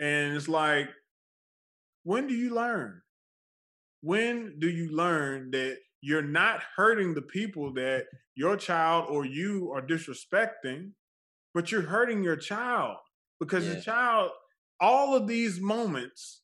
And 0.00 0.36
it's 0.36 0.48
like, 0.48 0.88
when 2.04 2.26
do 2.26 2.34
you 2.34 2.54
learn? 2.54 3.00
When 4.02 4.58
do 4.58 4.68
you 4.68 4.90
learn 4.90 5.50
that 5.52 5.78
you're 6.00 6.22
not 6.22 6.62
hurting 6.76 7.14
the 7.14 7.22
people 7.22 7.72
that 7.74 8.06
your 8.34 8.56
child 8.56 9.06
or 9.08 9.24
you 9.24 9.72
are 9.74 9.84
disrespecting, 9.84 10.92
but 11.54 11.72
you're 11.72 11.82
hurting 11.82 12.22
your 12.22 12.36
child? 12.36 12.96
Because 13.40 13.66
yeah. 13.66 13.74
the 13.74 13.80
child, 13.80 14.30
all 14.80 15.14
of 15.14 15.26
these 15.26 15.60
moments 15.60 16.42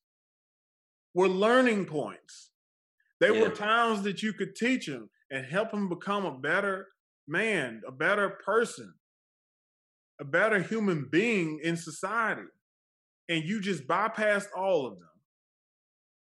were 1.14 1.28
learning 1.28 1.84
points. 1.84 2.50
They 3.20 3.32
yeah. 3.32 3.42
were 3.42 3.50
times 3.50 4.02
that 4.02 4.22
you 4.22 4.32
could 4.32 4.56
teach 4.56 4.86
them 4.86 5.10
and 5.30 5.46
help 5.46 5.70
them 5.70 5.88
become 5.88 6.24
a 6.24 6.36
better 6.36 6.88
man, 7.26 7.82
a 7.86 7.92
better 7.92 8.30
person, 8.44 8.94
a 10.20 10.24
better 10.24 10.60
human 10.60 11.08
being 11.10 11.60
in 11.62 11.76
society. 11.76 12.42
And 13.28 13.44
you 13.44 13.60
just 13.60 13.86
bypassed 13.86 14.48
all 14.56 14.86
of 14.86 14.98
them. 14.98 15.08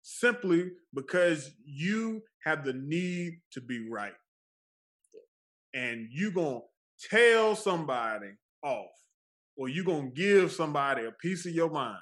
simply 0.03 0.71
because 0.95 1.51
you 1.67 2.23
have 2.45 2.65
the 2.65 2.73
need 2.73 3.41
to 3.53 3.61
be 3.61 3.89
right. 3.91 4.15
And 5.75 6.09
you're 6.11 6.31
going 6.31 6.63
to 6.63 7.09
tell 7.09 7.55
somebody 7.55 8.31
off 8.63 8.87
or 9.57 9.69
you're 9.69 9.85
going 9.85 10.15
to 10.15 10.15
give 10.15 10.51
somebody 10.51 11.05
a 11.05 11.13
piece 11.13 11.45
of 11.47 11.53
your 11.53 11.71
mind. 11.71 11.99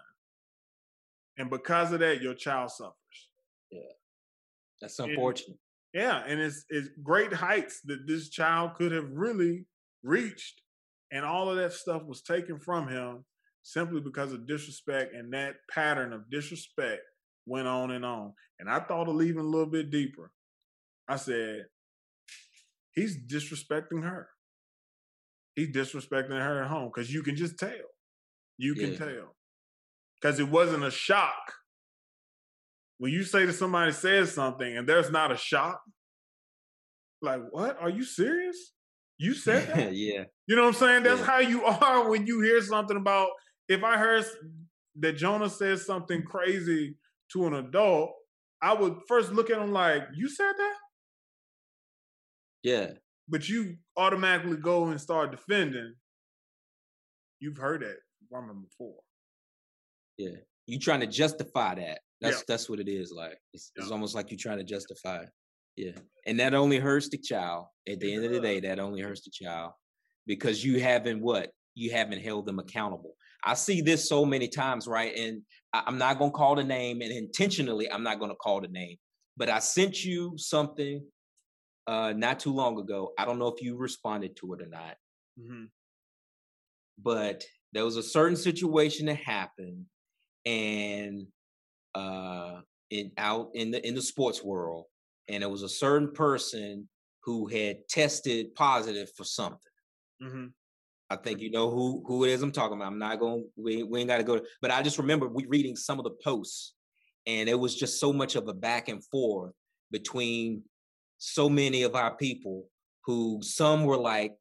And 1.36 1.50
because 1.50 1.92
of 1.92 2.00
that, 2.00 2.22
your 2.22 2.34
child 2.34 2.70
suffers. 2.70 2.94
Yeah. 3.72 3.80
That's 4.80 4.98
unfortunate. 5.00 5.58
Yeah. 5.96 6.22
And 6.26 6.38
it's, 6.38 6.66
it's 6.68 6.90
great 7.02 7.32
heights 7.32 7.80
that 7.86 8.06
this 8.06 8.28
child 8.28 8.74
could 8.74 8.92
have 8.92 9.10
really 9.10 9.64
reached. 10.02 10.60
And 11.10 11.24
all 11.24 11.48
of 11.48 11.56
that 11.56 11.72
stuff 11.72 12.04
was 12.04 12.20
taken 12.20 12.58
from 12.58 12.86
him 12.86 13.24
simply 13.62 14.02
because 14.02 14.30
of 14.34 14.46
disrespect. 14.46 15.14
And 15.14 15.32
that 15.32 15.54
pattern 15.70 16.12
of 16.12 16.30
disrespect 16.30 17.00
went 17.46 17.66
on 17.66 17.92
and 17.92 18.04
on. 18.04 18.34
And 18.60 18.68
I 18.68 18.80
thought 18.80 19.08
of 19.08 19.14
leaving 19.14 19.40
a 19.40 19.48
little 19.48 19.70
bit 19.70 19.90
deeper. 19.90 20.32
I 21.08 21.16
said, 21.16 21.64
he's 22.92 23.16
disrespecting 23.16 24.02
her. 24.02 24.28
He's 25.54 25.70
disrespecting 25.70 26.38
her 26.38 26.62
at 26.62 26.68
home 26.68 26.90
because 26.94 27.10
you 27.10 27.22
can 27.22 27.36
just 27.36 27.58
tell. 27.58 27.70
You 28.58 28.74
can 28.74 28.92
yeah. 28.92 28.98
tell. 28.98 29.36
Because 30.20 30.40
it 30.40 30.50
wasn't 30.50 30.84
a 30.84 30.90
shock. 30.90 31.54
When 32.98 33.12
you 33.12 33.24
say 33.24 33.44
to 33.44 33.52
somebody 33.52 33.92
says 33.92 34.32
something 34.32 34.76
and 34.76 34.88
there's 34.88 35.10
not 35.10 35.30
a 35.30 35.36
shock, 35.36 35.80
like, 37.22 37.40
what? 37.50 37.78
Are 37.80 37.90
you 37.90 38.04
serious? 38.04 38.72
You 39.18 39.34
said 39.34 39.68
that? 39.74 39.94
yeah. 39.94 40.24
You 40.46 40.56
know 40.56 40.62
what 40.62 40.68
I'm 40.68 40.74
saying? 40.74 41.02
That's 41.02 41.20
yeah. 41.20 41.26
how 41.26 41.38
you 41.38 41.64
are 41.64 42.08
when 42.08 42.26
you 42.26 42.40
hear 42.40 42.60
something 42.62 42.96
about 42.96 43.28
if 43.68 43.82
I 43.82 43.96
heard 43.96 44.24
that 45.00 45.16
Jonah 45.16 45.50
says 45.50 45.84
something 45.84 46.22
crazy 46.22 46.96
to 47.32 47.46
an 47.46 47.54
adult, 47.54 48.12
I 48.62 48.72
would 48.74 48.98
first 49.08 49.32
look 49.32 49.50
at 49.50 49.60
him 49.60 49.72
like, 49.72 50.04
"You 50.14 50.28
said 50.28 50.52
that." 50.56 50.74
Yeah. 52.62 52.90
But 53.28 53.48
you 53.48 53.76
automatically 53.96 54.56
go 54.56 54.86
and 54.86 55.00
start 55.00 55.32
defending. 55.32 55.94
You've 57.40 57.58
heard 57.58 57.82
that 57.82 57.96
from 58.30 58.48
him 58.48 58.62
before. 58.62 59.00
Yeah, 60.16 60.36
you 60.66 60.78
trying 60.78 61.00
to 61.00 61.06
justify 61.06 61.74
that. 61.74 62.00
That's 62.20 62.38
yeah. 62.38 62.42
that's 62.48 62.68
what 62.68 62.80
it 62.80 62.88
is. 62.88 63.12
Like 63.14 63.38
it's, 63.52 63.72
yeah. 63.76 63.82
it's 63.82 63.92
almost 63.92 64.14
like 64.14 64.30
you're 64.30 64.38
trying 64.38 64.58
to 64.58 64.64
justify. 64.64 65.22
It. 65.22 65.28
Yeah, 65.76 66.00
and 66.26 66.40
that 66.40 66.54
only 66.54 66.78
hurts 66.78 67.08
the 67.08 67.18
child. 67.18 67.66
At 67.88 68.00
the 68.00 68.12
end 68.14 68.24
of 68.24 68.32
the 68.32 68.40
day, 68.40 68.60
that 68.60 68.78
only 68.78 69.02
hurts 69.02 69.22
the 69.22 69.30
child 69.30 69.72
because 70.26 70.64
you 70.64 70.80
haven't 70.80 71.20
what 71.20 71.50
you 71.74 71.90
haven't 71.92 72.20
held 72.20 72.46
them 72.46 72.58
accountable. 72.58 73.14
I 73.44 73.54
see 73.54 73.80
this 73.80 74.08
so 74.08 74.24
many 74.24 74.48
times, 74.48 74.88
right? 74.88 75.14
And 75.16 75.42
I'm 75.72 75.98
not 75.98 76.18
gonna 76.18 76.32
call 76.32 76.56
the 76.56 76.64
name, 76.64 77.00
and 77.02 77.12
intentionally, 77.12 77.90
I'm 77.90 78.02
not 78.02 78.18
gonna 78.18 78.34
call 78.34 78.60
the 78.60 78.68
name. 78.68 78.96
But 79.36 79.50
I 79.50 79.58
sent 79.58 80.02
you 80.02 80.32
something 80.36 81.04
uh, 81.86 82.14
not 82.16 82.40
too 82.40 82.52
long 82.52 82.78
ago. 82.78 83.12
I 83.18 83.24
don't 83.24 83.38
know 83.38 83.48
if 83.48 83.62
you 83.62 83.76
responded 83.76 84.36
to 84.36 84.54
it 84.54 84.62
or 84.62 84.68
not. 84.68 84.96
Mm-hmm. 85.38 85.64
But 86.98 87.44
there 87.72 87.84
was 87.84 87.96
a 87.96 88.02
certain 88.02 88.36
situation 88.36 89.06
that 89.06 89.18
happened, 89.18 89.84
and 90.46 91.26
uh, 91.96 92.60
in 92.90 93.10
out 93.16 93.50
in 93.54 93.70
the 93.70 93.86
in 93.86 93.94
the 93.94 94.02
sports 94.02 94.44
world, 94.44 94.84
and 95.28 95.42
it 95.42 95.50
was 95.50 95.62
a 95.62 95.68
certain 95.68 96.12
person 96.12 96.88
who 97.24 97.46
had 97.46 97.88
tested 97.88 98.54
positive 98.54 99.08
for 99.16 99.24
something. 99.24 99.58
Mm-hmm. 100.22 100.46
I 101.08 101.16
think 101.16 101.40
you 101.40 101.50
know 101.50 101.70
who 101.70 102.02
who 102.06 102.24
it 102.24 102.30
is 102.30 102.42
I'm 102.42 102.52
talking 102.52 102.76
about. 102.76 102.88
I'm 102.88 102.98
not 102.98 103.18
going. 103.18 103.46
We 103.56 103.82
we 103.82 104.00
ain't 104.00 104.08
got 104.08 104.18
to 104.18 104.24
go. 104.24 104.40
But 104.60 104.70
I 104.70 104.82
just 104.82 104.98
remember 104.98 105.26
we 105.26 105.46
reading 105.46 105.74
some 105.74 105.98
of 105.98 106.04
the 106.04 106.16
posts, 106.22 106.74
and 107.26 107.48
it 107.48 107.58
was 107.58 107.74
just 107.74 107.98
so 107.98 108.12
much 108.12 108.36
of 108.36 108.46
a 108.48 108.54
back 108.54 108.88
and 108.88 109.02
forth 109.06 109.52
between 109.90 110.62
so 111.18 111.48
many 111.48 111.82
of 111.82 111.94
our 111.94 112.14
people 112.16 112.68
who 113.06 113.40
some 113.42 113.84
were 113.84 113.96
like, 113.96 114.36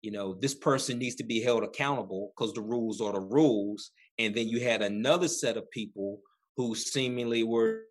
you 0.00 0.10
know, 0.10 0.34
this 0.34 0.54
person 0.54 0.98
needs 0.98 1.14
to 1.16 1.24
be 1.24 1.40
held 1.40 1.62
accountable 1.62 2.32
because 2.34 2.52
the 2.54 2.62
rules 2.62 3.00
are 3.00 3.12
the 3.12 3.20
rules, 3.20 3.92
and 4.18 4.34
then 4.34 4.48
you 4.48 4.60
had 4.60 4.82
another 4.82 5.28
set 5.28 5.56
of 5.56 5.70
people 5.70 6.18
who 6.56 6.74
seemingly 6.74 7.44
were 7.44 7.82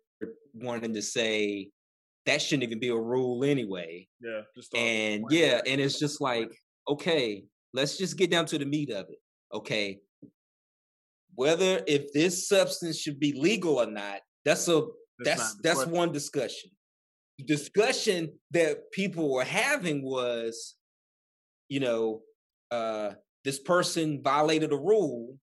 wanting 0.54 0.94
to 0.94 1.02
say 1.02 1.70
that 2.26 2.40
shouldn't 2.40 2.62
even 2.62 2.78
be 2.78 2.88
a 2.88 2.96
rule 2.96 3.44
anyway. 3.44 4.06
Yeah. 4.20 4.42
and 4.74 5.24
yeah, 5.30 5.60
and 5.66 5.80
it's 5.80 5.98
just 5.98 6.20
like 6.20 6.50
okay 6.88 7.44
let's 7.74 7.96
just 7.96 8.16
get 8.16 8.30
down 8.30 8.46
to 8.46 8.58
the 8.58 8.64
meat 8.64 8.90
of 8.90 9.06
it. 9.08 9.18
Okay. 9.52 10.00
Whether 11.34 11.82
if 11.86 12.12
this 12.12 12.48
substance 12.48 12.98
should 12.98 13.18
be 13.18 13.32
legal 13.32 13.78
or 13.78 13.86
not, 13.86 14.20
that's 14.44 14.68
a 14.68 14.82
that's 15.20 15.54
that's, 15.54 15.78
that's 15.78 15.86
one 15.86 16.12
discussion. 16.12 16.70
The 17.38 17.44
discussion 17.44 18.32
that 18.50 18.90
people 18.92 19.32
were 19.32 19.44
having 19.44 20.02
was, 20.04 20.74
you 21.68 21.80
know, 21.80 22.20
uh, 22.70 23.12
this 23.44 23.58
person 23.58 24.20
violated 24.22 24.72
a 24.72 24.76
rule 24.76 25.36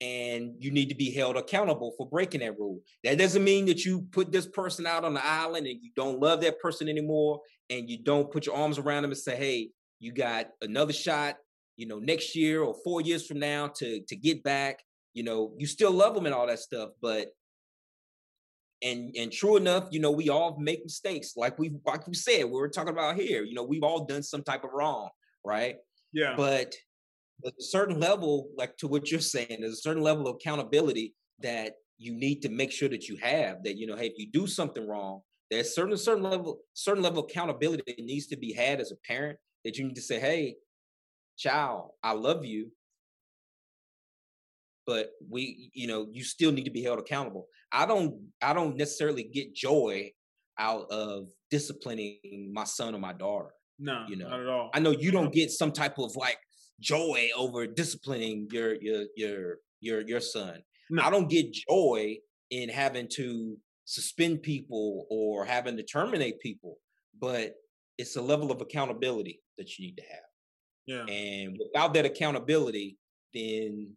and 0.00 0.54
you 0.58 0.70
need 0.70 0.88
to 0.88 0.94
be 0.94 1.10
held 1.10 1.36
accountable 1.36 1.92
for 1.96 2.08
breaking 2.08 2.40
that 2.40 2.58
rule. 2.58 2.80
That 3.04 3.18
doesn't 3.18 3.44
mean 3.44 3.66
that 3.66 3.84
you 3.84 4.02
put 4.12 4.32
this 4.32 4.46
person 4.46 4.86
out 4.86 5.04
on 5.04 5.12
the 5.12 5.24
island 5.24 5.66
and 5.66 5.78
you 5.82 5.90
don't 5.94 6.20
love 6.20 6.40
that 6.40 6.58
person 6.58 6.88
anymore 6.88 7.40
and 7.68 7.88
you 7.88 8.02
don't 8.02 8.30
put 8.30 8.46
your 8.46 8.56
arms 8.56 8.78
around 8.78 9.02
them 9.02 9.10
and 9.10 9.18
say, 9.18 9.36
hey, 9.36 9.70
you 9.98 10.12
got 10.12 10.48
another 10.62 10.94
shot, 10.94 11.36
you 11.76 11.86
know, 11.86 11.98
next 11.98 12.34
year 12.34 12.62
or 12.62 12.74
four 12.82 13.02
years 13.02 13.26
from 13.26 13.38
now 13.38 13.68
to 13.68 14.00
to 14.08 14.16
get 14.16 14.42
back. 14.42 14.82
You 15.12 15.24
know, 15.24 15.52
you 15.58 15.66
still 15.66 15.90
love 15.90 16.14
them 16.14 16.26
and 16.26 16.34
all 16.34 16.46
that 16.46 16.60
stuff, 16.60 16.90
but 17.02 17.28
and 18.82 19.14
and 19.16 19.30
true 19.30 19.56
enough, 19.56 19.88
you 19.90 20.00
know, 20.00 20.10
we 20.10 20.30
all 20.30 20.58
make 20.58 20.82
mistakes. 20.82 21.36
Like 21.36 21.58
we 21.58 21.72
like 21.84 22.06
we 22.06 22.14
said, 22.14 22.44
we 22.44 22.52
were 22.52 22.68
talking 22.68 22.92
about 22.92 23.16
here. 23.16 23.42
You 23.42 23.54
know, 23.54 23.64
we've 23.64 23.82
all 23.82 24.06
done 24.06 24.22
some 24.22 24.42
type 24.42 24.64
of 24.64 24.70
wrong, 24.72 25.10
right? 25.44 25.76
Yeah. 26.12 26.34
But 26.36 26.74
a 27.44 27.52
certain 27.58 28.00
level, 28.00 28.48
like 28.56 28.76
to 28.78 28.88
what 28.88 29.10
you're 29.10 29.20
saying, 29.20 29.58
there's 29.60 29.74
a 29.74 29.76
certain 29.76 30.02
level 30.02 30.28
of 30.28 30.36
accountability 30.36 31.14
that 31.40 31.74
you 31.98 32.14
need 32.14 32.42
to 32.42 32.48
make 32.48 32.72
sure 32.72 32.88
that 32.88 33.08
you 33.08 33.16
have. 33.16 33.62
That 33.64 33.76
you 33.76 33.86
know, 33.86 33.96
hey, 33.96 34.06
if 34.06 34.18
you 34.18 34.30
do 34.30 34.46
something 34.46 34.86
wrong, 34.86 35.20
there's 35.50 35.74
certain 35.74 35.96
certain 35.96 36.22
level 36.22 36.60
certain 36.74 37.02
level 37.02 37.20
of 37.20 37.30
accountability 37.30 37.82
that 37.86 38.04
needs 38.04 38.26
to 38.28 38.36
be 38.36 38.52
had 38.52 38.80
as 38.80 38.92
a 38.92 38.96
parent 39.06 39.38
that 39.64 39.76
you 39.76 39.84
need 39.84 39.96
to 39.96 40.02
say, 40.02 40.18
hey, 40.18 40.56
child, 41.36 41.90
I 42.02 42.12
love 42.12 42.44
you. 42.44 42.70
But 44.86 45.10
we, 45.28 45.70
you 45.74 45.86
know, 45.86 46.08
you 46.10 46.24
still 46.24 46.52
need 46.52 46.64
to 46.64 46.70
be 46.70 46.82
held 46.82 46.98
accountable. 46.98 47.46
I 47.72 47.86
don't, 47.86 48.28
I 48.42 48.52
don't 48.52 48.76
necessarily 48.76 49.24
get 49.24 49.54
joy 49.54 50.12
out 50.58 50.90
of 50.90 51.28
disciplining 51.50 52.50
my 52.52 52.64
son 52.64 52.94
or 52.94 52.98
my 52.98 53.12
daughter. 53.12 53.50
No, 53.78 54.04
you 54.08 54.16
know, 54.16 54.28
not 54.28 54.40
at 54.40 54.48
all. 54.48 54.70
I 54.74 54.80
know 54.80 54.90
you 54.90 55.10
don't 55.10 55.32
get 55.32 55.50
some 55.50 55.72
type 55.72 55.98
of 55.98 56.16
like 56.16 56.38
joy 56.80 57.28
over 57.36 57.66
disciplining 57.66 58.48
your 58.50 58.74
your 58.80 59.04
your 59.16 59.56
your 59.80 60.00
your 60.02 60.20
son. 60.20 60.62
No. 60.90 61.02
I 61.02 61.10
don't 61.10 61.30
get 61.30 61.52
joy 61.52 62.18
in 62.50 62.68
having 62.68 63.08
to 63.14 63.56
suspend 63.84 64.42
people 64.42 65.06
or 65.10 65.44
having 65.44 65.76
to 65.76 65.82
terminate 65.82 66.40
people, 66.40 66.78
but 67.20 67.54
it's 67.98 68.16
a 68.16 68.22
level 68.22 68.50
of 68.50 68.60
accountability 68.60 69.40
that 69.58 69.78
you 69.78 69.86
need 69.86 69.96
to 69.96 70.02
have. 70.02 70.20
Yeah. 70.86 71.14
And 71.14 71.58
without 71.58 71.94
that 71.94 72.06
accountability, 72.06 72.98
then 73.34 73.94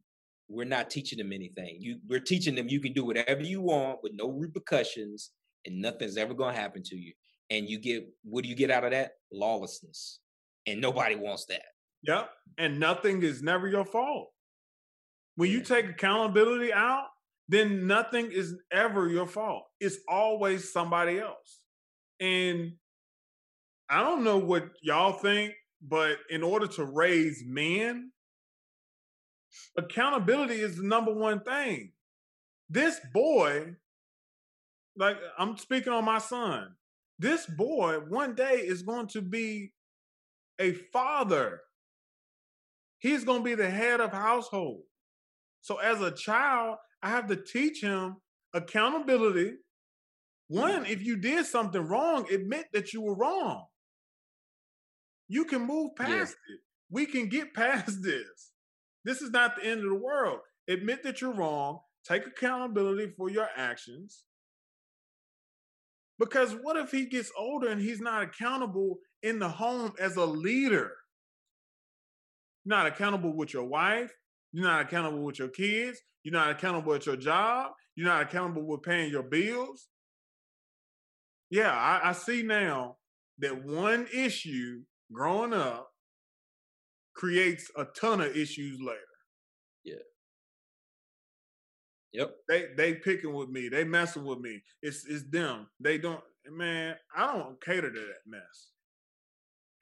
we're 0.50 0.66
not 0.66 0.90
teaching 0.90 1.18
them 1.18 1.34
anything. 1.34 1.78
You 1.80 2.00
we're 2.08 2.20
teaching 2.20 2.56
them 2.56 2.68
you 2.68 2.80
can 2.80 2.94
do 2.94 3.06
whatever 3.06 3.42
you 3.42 3.62
want 3.62 4.00
with 4.04 4.14
no 4.14 4.30
repercussions 4.30 5.32
and 5.66 5.82
nothing's 5.82 6.18
ever 6.18 6.34
going 6.34 6.54
to 6.54 6.62
happen 6.62 6.84
to 6.84 6.96
you. 6.96 7.14
And 7.50 7.70
you 7.70 7.80
get 7.80 8.08
what 8.24 8.44
do 8.44 8.50
you 8.50 8.56
get 8.56 8.72
out 8.72 8.84
of 8.84 8.92
that? 8.92 9.14
Lawlessness. 9.32 10.20
And 10.68 10.80
nobody 10.80 11.16
wants 11.16 11.46
that. 11.46 11.64
Yep. 12.04 12.30
And 12.58 12.80
nothing 12.80 13.24
is 13.24 13.42
never 13.42 13.68
your 13.68 13.86
fault. 13.86 14.30
When 15.36 15.50
yeah. 15.50 15.58
you 15.58 15.64
take 15.64 15.90
accountability 15.90 16.72
out, 16.72 17.08
then 17.50 17.88
nothing 17.88 18.32
is 18.32 18.56
ever 18.72 19.10
your 19.10 19.28
fault. 19.28 19.64
It's 19.80 19.98
always 20.08 20.72
somebody 20.72 21.20
else. 21.20 21.60
And 22.20 22.74
I 23.90 24.02
don't 24.02 24.24
know 24.24 24.38
what 24.38 24.70
y'all 24.82 25.14
think, 25.14 25.54
but 25.82 26.18
in 26.30 26.42
order 26.42 26.68
to 26.68 26.86
raise 26.86 27.44
men, 27.46 28.12
accountability 29.78 30.56
is 30.56 30.78
the 30.78 30.84
number 30.84 31.14
one 31.14 31.42
thing. 31.42 31.92
This 32.70 33.00
boy, 33.14 33.76
like 34.98 35.18
I'm 35.38 35.58
speaking 35.58 35.94
on 35.94 36.06
my 36.06 36.20
son, 36.20 36.76
this 37.20 37.46
boy 37.46 38.00
one 38.08 38.36
day 38.36 38.56
is 38.56 38.84
going 38.84 39.08
to 39.08 39.22
be 39.22 39.74
a 40.60 40.74
father. 40.92 41.62
He's 43.04 43.26
going 43.26 43.40
to 43.40 43.44
be 43.44 43.54
the 43.54 43.70
head 43.70 44.00
of 44.00 44.14
household. 44.14 44.84
So 45.60 45.76
as 45.76 46.00
a 46.00 46.10
child, 46.10 46.78
I 47.02 47.10
have 47.10 47.28
to 47.28 47.36
teach 47.36 47.82
him 47.82 48.16
accountability. 48.54 49.56
One, 50.48 50.86
if 50.86 51.04
you 51.04 51.18
did 51.18 51.46
something 51.46 51.82
wrong, 51.82 52.26
admit 52.32 52.68
that 52.72 52.94
you 52.94 53.02
were 53.02 53.16
wrong. 53.16 53.66
You 55.28 55.44
can 55.44 55.68
move 55.68 55.98
past 55.98 56.38
yeah. 56.48 56.56
it. 56.56 56.62
We 56.90 57.06
can 57.06 57.28
get 57.28 57.54
past 57.54 58.02
this. 58.02 58.52
This 59.04 59.22
is 59.22 59.32
not 59.32 59.58
the 59.58 59.66
end 59.66 59.84
of 59.84 59.90
the 59.90 59.96
world. 59.96 60.40
Admit 60.70 61.04
that 61.04 61.20
you're 61.20 61.34
wrong. 61.34 61.80
take 62.08 62.26
accountability 62.26 63.12
for 63.18 63.30
your 63.30 63.50
actions. 63.58 64.24
Because 66.20 66.54
what 66.54 66.78
if 66.78 66.90
he 66.90 67.06
gets 67.06 67.34
older 67.38 67.68
and 67.68 67.82
he's 67.82 68.00
not 68.00 68.24
accountable 68.24 69.00
in 69.24 69.40
the 69.40 69.50
home 69.50 69.92
as 70.00 70.16
a 70.16 70.26
leader? 70.26 70.94
You're 72.66 72.78
not 72.78 72.88
accountable 72.88 73.36
with 73.36 73.54
your 73.54 73.66
wife. 73.66 74.14
You're 74.52 74.66
not 74.66 74.82
accountable 74.82 75.24
with 75.24 75.40
your 75.40 75.50
kids. 75.50 76.00
You're 76.24 76.34
not 76.34 76.52
accountable 76.52 76.94
at 76.94 77.06
your 77.06 77.18
job. 77.18 77.72
You're 77.96 78.08
not 78.08 78.22
accountable 78.22 78.66
with 78.66 78.84
paying 78.84 79.12
your 79.12 79.24
bills. 79.24 79.88
Yeah, 81.50 81.72
I, 81.72 82.10
I 82.10 82.14
see 82.14 82.42
now 82.42 82.98
that 83.40 83.64
one 83.64 84.08
issue 84.14 84.82
growing 85.12 85.54
up 85.54 85.90
creates 87.14 87.70
a 87.78 87.86
ton 87.86 88.22
of 88.22 88.36
issues 88.36 88.80
later. 88.80 89.00
Yeah. 89.84 89.96
Yep. 92.14 92.36
They 92.48 92.66
they 92.76 92.94
picking 92.96 93.34
with 93.34 93.50
me. 93.50 93.70
They 93.70 93.84
messing 93.84 94.24
with 94.24 94.40
me. 94.40 94.62
It's 94.82 95.06
it's 95.06 95.24
them. 95.30 95.68
They 95.80 95.98
don't 95.98 96.22
man, 96.50 96.96
I 97.16 97.38
don't 97.38 97.62
cater 97.64 97.92
to 97.92 98.00
that 98.00 98.22
mess. 98.26 98.72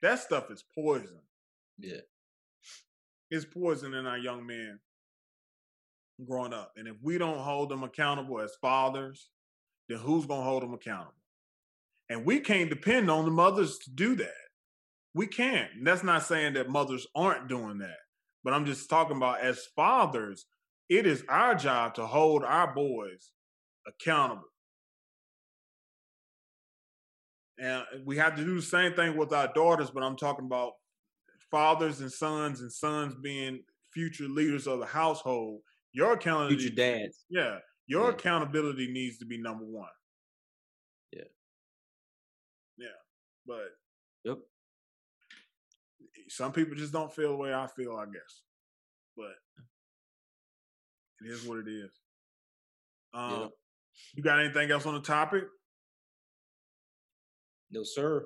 That 0.02 0.18
stuff 0.18 0.50
is 0.50 0.64
poison. 0.74 1.20
Yeah. 1.78 2.00
It's 3.32 3.46
poison 3.46 3.94
in 3.94 4.04
our 4.04 4.18
young 4.18 4.46
men 4.46 4.78
growing 6.28 6.52
up. 6.52 6.72
And 6.76 6.86
if 6.86 6.96
we 7.00 7.16
don't 7.16 7.38
hold 7.38 7.70
them 7.70 7.82
accountable 7.82 8.38
as 8.38 8.54
fathers, 8.60 9.30
then 9.88 9.96
who's 9.96 10.26
gonna 10.26 10.42
hold 10.42 10.62
them 10.62 10.74
accountable? 10.74 11.14
And 12.10 12.26
we 12.26 12.40
can't 12.40 12.68
depend 12.68 13.10
on 13.10 13.24
the 13.24 13.30
mothers 13.30 13.78
to 13.84 13.90
do 13.90 14.14
that. 14.16 14.34
We 15.14 15.26
can't. 15.26 15.70
And 15.78 15.86
that's 15.86 16.02
not 16.02 16.24
saying 16.24 16.52
that 16.54 16.68
mothers 16.68 17.06
aren't 17.16 17.48
doing 17.48 17.78
that. 17.78 18.00
But 18.44 18.52
I'm 18.52 18.66
just 18.66 18.90
talking 18.90 19.16
about 19.16 19.40
as 19.40 19.66
fathers, 19.74 20.44
it 20.90 21.06
is 21.06 21.24
our 21.30 21.54
job 21.54 21.94
to 21.94 22.06
hold 22.06 22.44
our 22.44 22.74
boys 22.74 23.30
accountable. 23.86 24.42
And 27.58 27.82
we 28.04 28.18
have 28.18 28.36
to 28.36 28.44
do 28.44 28.56
the 28.56 28.60
same 28.60 28.92
thing 28.92 29.16
with 29.16 29.32
our 29.32 29.50
daughters, 29.54 29.90
but 29.90 30.02
I'm 30.02 30.18
talking 30.18 30.44
about 30.44 30.72
fathers 31.52 32.00
and 32.00 32.10
sons 32.10 32.62
and 32.62 32.72
sons 32.72 33.14
being 33.22 33.60
future 33.92 34.24
leaders 34.24 34.66
of 34.66 34.80
the 34.80 34.86
household. 34.86 35.60
Your 35.92 36.14
accountability, 36.14 36.56
future 36.56 36.74
dads. 36.74 37.24
Yeah, 37.28 37.58
your 37.86 38.06
yeah. 38.06 38.14
accountability 38.14 38.90
needs 38.90 39.18
to 39.18 39.26
be 39.26 39.38
number 39.38 39.64
one. 39.64 39.86
Yeah. 41.12 41.22
Yeah, 42.78 42.86
but 43.46 43.68
yep. 44.24 44.38
Some 46.28 46.52
people 46.52 46.74
just 46.74 46.92
don't 46.92 47.12
feel 47.12 47.28
the 47.28 47.36
way 47.36 47.52
I 47.54 47.68
feel, 47.76 47.94
I 47.96 48.06
guess. 48.06 48.42
But 49.16 49.34
it 51.20 51.30
is 51.30 51.44
what 51.44 51.58
it 51.58 51.68
is. 51.68 51.90
Um, 53.12 53.40
yep. 53.42 53.50
You 54.14 54.22
got 54.22 54.40
anything 54.40 54.70
else 54.70 54.86
on 54.86 54.94
the 54.94 55.00
topic? 55.00 55.44
No, 57.70 57.82
sir. 57.82 58.24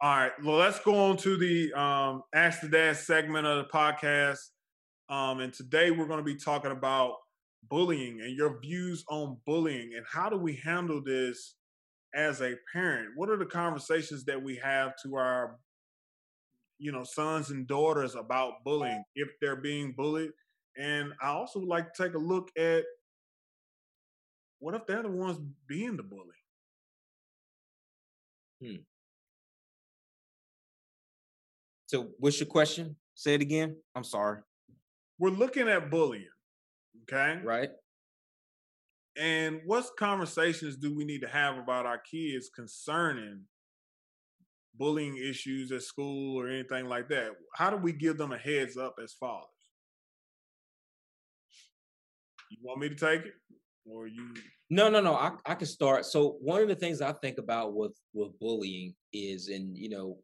All 0.00 0.16
right. 0.16 0.32
Well, 0.44 0.56
let's 0.56 0.78
go 0.80 0.94
on 1.10 1.16
to 1.18 1.36
the 1.36 1.72
um, 1.72 2.22
Ask 2.32 2.60
the 2.60 2.68
Dad 2.68 2.96
segment 2.96 3.46
of 3.46 3.58
the 3.58 3.70
podcast. 3.70 4.38
Um, 5.08 5.40
and 5.40 5.52
today 5.52 5.90
we're 5.90 6.06
going 6.06 6.18
to 6.20 6.24
be 6.24 6.36
talking 6.36 6.70
about 6.70 7.14
bullying 7.68 8.20
and 8.20 8.36
your 8.36 8.60
views 8.60 9.04
on 9.08 9.38
bullying 9.46 9.92
and 9.96 10.04
how 10.10 10.28
do 10.28 10.36
we 10.36 10.56
handle 10.56 11.02
this 11.02 11.56
as 12.14 12.42
a 12.42 12.54
parent? 12.72 13.10
What 13.16 13.30
are 13.30 13.36
the 13.36 13.46
conversations 13.46 14.24
that 14.26 14.42
we 14.42 14.56
have 14.56 14.94
to 15.04 15.16
our, 15.16 15.56
you 16.78 16.92
know, 16.92 17.04
sons 17.04 17.50
and 17.50 17.66
daughters 17.66 18.14
about 18.14 18.64
bullying 18.64 19.02
if 19.14 19.28
they're 19.40 19.56
being 19.60 19.92
bullied? 19.96 20.30
And 20.76 21.12
I 21.20 21.28
also 21.28 21.60
would 21.60 21.68
like 21.68 21.92
to 21.92 22.02
take 22.04 22.14
a 22.14 22.18
look 22.18 22.50
at 22.56 22.84
what 24.60 24.74
if 24.74 24.86
they're 24.86 25.02
the 25.02 25.08
ones 25.10 25.38
being 25.66 25.96
the 25.96 26.02
bully? 26.02 26.34
Hmm. 28.60 28.82
So, 31.88 32.10
what's 32.18 32.38
your 32.38 32.48
question? 32.48 32.96
Say 33.14 33.32
it 33.32 33.40
again. 33.40 33.74
I'm 33.96 34.04
sorry. 34.04 34.40
We're 35.18 35.30
looking 35.30 35.68
at 35.68 35.90
bullying, 35.90 36.28
okay? 37.04 37.40
Right. 37.42 37.70
And 39.16 39.62
what 39.64 39.86
conversations 39.98 40.76
do 40.76 40.94
we 40.94 41.06
need 41.06 41.22
to 41.22 41.28
have 41.28 41.56
about 41.56 41.86
our 41.86 41.96
kids 41.96 42.50
concerning 42.54 43.40
bullying 44.76 45.16
issues 45.16 45.72
at 45.72 45.82
school 45.82 46.38
or 46.38 46.48
anything 46.48 46.84
like 46.84 47.08
that? 47.08 47.30
How 47.54 47.70
do 47.70 47.78
we 47.78 47.94
give 47.94 48.18
them 48.18 48.32
a 48.32 48.38
heads 48.38 48.76
up 48.76 48.96
as 49.02 49.14
fathers? 49.14 49.48
You 52.50 52.58
want 52.62 52.80
me 52.80 52.90
to 52.90 52.94
take 52.94 53.24
it? 53.24 53.32
Or 53.90 54.06
you 54.06 54.34
no, 54.68 54.90
no, 54.90 55.00
no. 55.00 55.14
I, 55.14 55.30
I 55.46 55.54
can 55.54 55.66
start. 55.66 56.04
So 56.04 56.36
one 56.42 56.60
of 56.60 56.68
the 56.68 56.74
things 56.74 57.00
I 57.00 57.12
think 57.14 57.38
about 57.38 57.74
with 57.74 57.98
with 58.12 58.38
bullying 58.38 58.94
is, 59.14 59.48
and 59.48 59.74
you 59.74 59.88
know, 59.88 60.18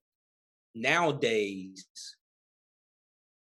nowadays, 0.74 1.86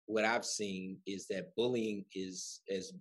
what 0.05 0.25
I've 0.25 0.45
seen 0.45 0.97
is 1.05 1.27
that 1.27 1.55
bullying 1.55 2.05
is 2.13 2.61
as 2.69 2.93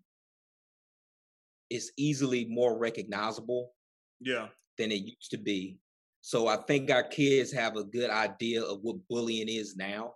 is 1.70 1.92
easily 1.96 2.44
more 2.46 2.78
recognizable, 2.78 3.72
yeah, 4.20 4.48
than 4.78 4.92
it 4.92 5.02
used 5.02 5.30
to 5.30 5.38
be. 5.38 5.78
So 6.20 6.46
I 6.46 6.56
think 6.56 6.90
our 6.90 7.02
kids 7.02 7.52
have 7.52 7.76
a 7.76 7.84
good 7.84 8.10
idea 8.10 8.62
of 8.62 8.78
what 8.82 8.96
bullying 9.08 9.48
is 9.48 9.74
now, 9.74 10.14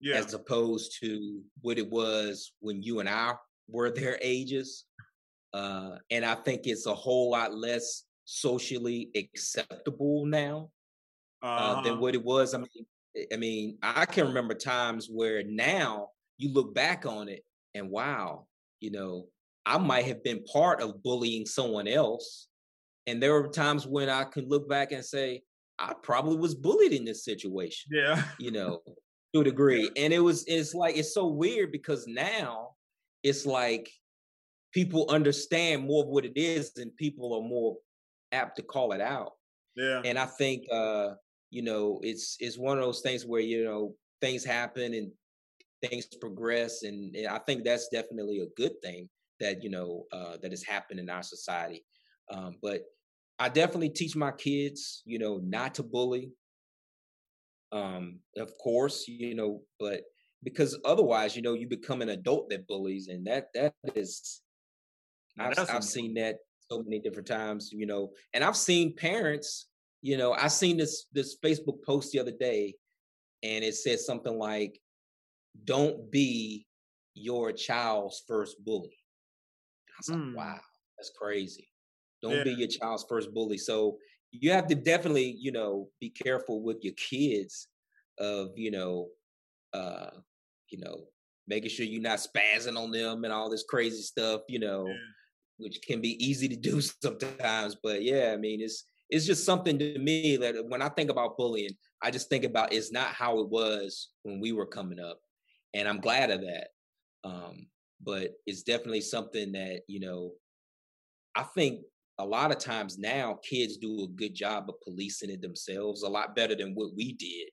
yeah. 0.00 0.16
as 0.16 0.34
opposed 0.34 0.98
to 1.00 1.40
what 1.60 1.78
it 1.78 1.88
was 1.88 2.52
when 2.60 2.82
you 2.82 3.00
and 3.00 3.08
I 3.08 3.34
were 3.68 3.90
their 3.90 4.18
ages. 4.20 4.84
Uh, 5.54 5.96
and 6.10 6.24
I 6.24 6.34
think 6.34 6.66
it's 6.66 6.86
a 6.86 6.94
whole 6.94 7.30
lot 7.30 7.54
less 7.54 8.04
socially 8.24 9.10
acceptable 9.14 10.26
now 10.26 10.70
uh, 11.42 11.46
uh, 11.46 11.82
than 11.82 11.92
uh-huh. 11.92 12.00
what 12.00 12.14
it 12.14 12.24
was. 12.24 12.52
I 12.52 12.58
mean, 12.58 12.86
I 13.32 13.36
mean, 13.36 13.78
I 13.82 14.06
can 14.06 14.26
remember 14.26 14.54
times 14.54 15.08
where 15.10 15.42
now 15.44 16.08
you 16.38 16.52
look 16.52 16.74
back 16.74 17.06
on 17.06 17.28
it 17.28 17.44
and 17.74 17.90
wow, 17.90 18.46
you 18.80 18.90
know, 18.90 19.26
I 19.64 19.78
might 19.78 20.04
have 20.06 20.22
been 20.22 20.44
part 20.44 20.80
of 20.80 21.02
bullying 21.02 21.46
someone 21.46 21.88
else. 21.88 22.48
And 23.06 23.22
there 23.22 23.32
were 23.32 23.48
times 23.48 23.86
when 23.86 24.08
I 24.08 24.24
could 24.24 24.48
look 24.48 24.68
back 24.68 24.92
and 24.92 25.04
say, 25.04 25.42
I 25.78 25.92
probably 26.02 26.36
was 26.36 26.54
bullied 26.54 26.92
in 26.92 27.04
this 27.04 27.24
situation. 27.24 27.90
Yeah. 27.92 28.22
You 28.38 28.50
know, 28.50 28.82
to 29.34 29.40
a 29.40 29.44
degree. 29.44 29.90
And 29.96 30.12
it 30.12 30.20
was, 30.20 30.44
it's 30.46 30.74
like, 30.74 30.96
it's 30.96 31.14
so 31.14 31.26
weird 31.26 31.72
because 31.72 32.06
now 32.06 32.70
it's 33.22 33.46
like 33.46 33.90
people 34.72 35.06
understand 35.08 35.84
more 35.84 36.04
of 36.04 36.08
what 36.08 36.24
it 36.24 36.36
is 36.36 36.72
and 36.76 36.94
people 36.96 37.34
are 37.34 37.48
more 37.48 37.76
apt 38.32 38.56
to 38.56 38.62
call 38.62 38.92
it 38.92 39.00
out. 39.00 39.32
Yeah. 39.74 40.02
And 40.04 40.18
I 40.18 40.26
think 40.26 40.66
uh, 40.70 41.14
you 41.50 41.62
know, 41.62 42.00
it's 42.02 42.36
it's 42.40 42.58
one 42.58 42.78
of 42.78 42.84
those 42.84 43.00
things 43.00 43.24
where, 43.24 43.40
you 43.40 43.64
know, 43.64 43.94
things 44.20 44.44
happen 44.44 44.94
and 44.94 45.10
things 45.82 46.06
progress 46.20 46.82
and, 46.82 47.14
and 47.14 47.26
I 47.26 47.38
think 47.38 47.64
that's 47.64 47.88
definitely 47.88 48.40
a 48.40 48.54
good 48.56 48.72
thing 48.82 49.08
that, 49.40 49.62
you 49.62 49.70
know, 49.70 50.04
uh 50.12 50.36
that 50.42 50.50
has 50.52 50.62
happened 50.62 51.00
in 51.00 51.10
our 51.10 51.22
society. 51.22 51.84
Um, 52.32 52.56
but 52.62 52.82
I 53.38 53.48
definitely 53.48 53.90
teach 53.90 54.16
my 54.16 54.32
kids, 54.32 55.02
you 55.04 55.18
know, 55.18 55.38
not 55.42 55.74
to 55.74 55.82
bully. 55.82 56.32
Um, 57.72 58.20
of 58.36 58.52
course, 58.58 59.06
you 59.06 59.34
know, 59.34 59.62
but 59.78 60.02
because 60.42 60.78
otherwise, 60.84 61.36
you 61.36 61.42
know, 61.42 61.54
you 61.54 61.68
become 61.68 62.00
an 62.02 62.08
adult 62.08 62.48
that 62.50 62.66
bullies, 62.66 63.08
and 63.08 63.26
that 63.26 63.48
that 63.54 63.74
is 63.94 64.40
I've, 65.38 65.58
I've 65.58 65.84
seen 65.84 66.14
that 66.14 66.36
so 66.70 66.82
many 66.82 67.00
different 67.00 67.28
times, 67.28 67.70
you 67.72 67.86
know, 67.86 68.12
and 68.32 68.42
I've 68.42 68.56
seen 68.56 68.94
parents, 68.94 69.66
you 70.06 70.16
know, 70.16 70.32
I 70.34 70.46
seen 70.46 70.76
this 70.76 71.06
this 71.12 71.36
Facebook 71.44 71.82
post 71.82 72.12
the 72.12 72.20
other 72.20 72.30
day, 72.30 72.76
and 73.42 73.64
it 73.64 73.74
said 73.74 73.98
something 73.98 74.38
like, 74.38 74.80
"Don't 75.64 76.12
be 76.12 76.64
your 77.14 77.50
child's 77.50 78.22
first 78.28 78.64
bully." 78.64 78.96
I 79.88 79.94
was 79.98 80.16
mm. 80.16 80.28
like, 80.28 80.36
"Wow, 80.36 80.60
that's 80.96 81.10
crazy." 81.10 81.68
Don't 82.22 82.36
yeah. 82.36 82.44
be 82.44 82.52
your 82.52 82.68
child's 82.68 83.04
first 83.08 83.34
bully. 83.34 83.58
So 83.58 83.98
you 84.30 84.52
have 84.52 84.68
to 84.68 84.76
definitely, 84.76 85.36
you 85.40 85.50
know, 85.50 85.88
be 86.00 86.10
careful 86.10 86.62
with 86.62 86.84
your 86.84 86.94
kids 86.94 87.66
of, 88.18 88.50
you 88.56 88.70
know, 88.70 89.08
uh, 89.72 90.10
you 90.70 90.78
know, 90.78 91.06
making 91.48 91.70
sure 91.70 91.84
you're 91.84 92.00
not 92.00 92.20
spazzing 92.20 92.78
on 92.80 92.92
them 92.92 93.24
and 93.24 93.32
all 93.32 93.50
this 93.50 93.64
crazy 93.68 94.02
stuff, 94.02 94.42
you 94.48 94.60
know. 94.60 94.86
Yeah 94.86 94.94
which 95.58 95.80
can 95.80 96.02
be 96.02 96.22
easy 96.22 96.48
to 96.48 96.56
do 96.56 96.80
sometimes. 97.02 97.76
But 97.82 98.02
yeah, 98.02 98.32
I 98.34 98.36
mean, 98.36 98.60
it's 98.60 98.84
it's 99.10 99.26
just 99.26 99.44
something 99.44 99.78
to 99.78 99.98
me 99.98 100.36
that 100.36 100.54
when 100.68 100.82
I 100.82 100.88
think 100.88 101.10
about 101.10 101.36
bullying, 101.36 101.76
I 102.02 102.10
just 102.10 102.28
think 102.28 102.44
about 102.44 102.72
it's 102.72 102.92
not 102.92 103.08
how 103.08 103.38
it 103.40 103.48
was 103.48 104.10
when 104.22 104.40
we 104.40 104.52
were 104.52 104.66
coming 104.66 105.00
up, 105.00 105.20
and 105.74 105.88
I'm 105.88 106.00
glad 106.00 106.30
of 106.30 106.40
that. 106.40 106.68
Um, 107.24 107.66
but 108.02 108.32
it's 108.46 108.62
definitely 108.62 109.00
something 109.00 109.52
that 109.52 109.82
you 109.88 110.00
know, 110.00 110.32
I 111.34 111.44
think 111.44 111.80
a 112.18 112.24
lot 112.24 112.50
of 112.50 112.58
times 112.58 112.98
now 112.98 113.38
kids 113.48 113.76
do 113.76 114.04
a 114.04 114.08
good 114.08 114.34
job 114.34 114.68
of 114.68 114.80
policing 114.82 115.30
it 115.30 115.42
themselves, 115.42 116.02
a 116.02 116.08
lot 116.08 116.34
better 116.34 116.54
than 116.54 116.74
what 116.74 116.94
we 116.96 117.12
did 117.12 117.48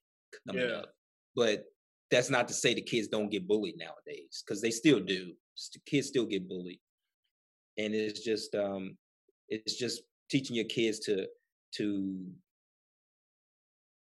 coming 0.48 0.70
yeah. 0.70 0.78
up. 0.78 0.90
But 1.36 1.66
that's 2.12 2.30
not 2.30 2.48
to 2.48 2.54
say 2.54 2.74
the 2.74 2.82
kids 2.82 3.08
don't 3.08 3.30
get 3.32 3.48
bullied 3.48 3.78
nowadays, 3.78 4.44
because 4.46 4.62
they 4.62 4.72
still 4.72 5.00
do. 5.00 5.34
The 5.74 5.80
kids 5.86 6.08
still 6.08 6.26
get 6.26 6.48
bullied. 6.48 6.80
and 7.78 7.94
it's 7.94 8.22
just 8.22 8.56
um, 8.56 8.98
it's 9.50 9.76
just 9.76 10.04
teaching 10.30 10.56
your 10.56 10.66
kids 10.66 11.00
to 11.00 11.28
to 11.78 12.16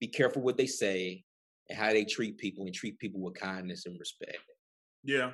be 0.01 0.07
careful 0.07 0.43
what 0.43 0.57
they 0.57 0.67
say 0.67 1.25
and 1.69 1.79
how 1.79 1.93
they 1.93 2.05
treat 2.05 2.39
people 2.39 2.65
and 2.65 2.75
treat 2.75 2.99
people 2.99 3.21
with 3.21 3.35
kindness 3.35 3.87
and 3.87 3.99
respect. 3.99 4.39
Yeah. 5.05 5.33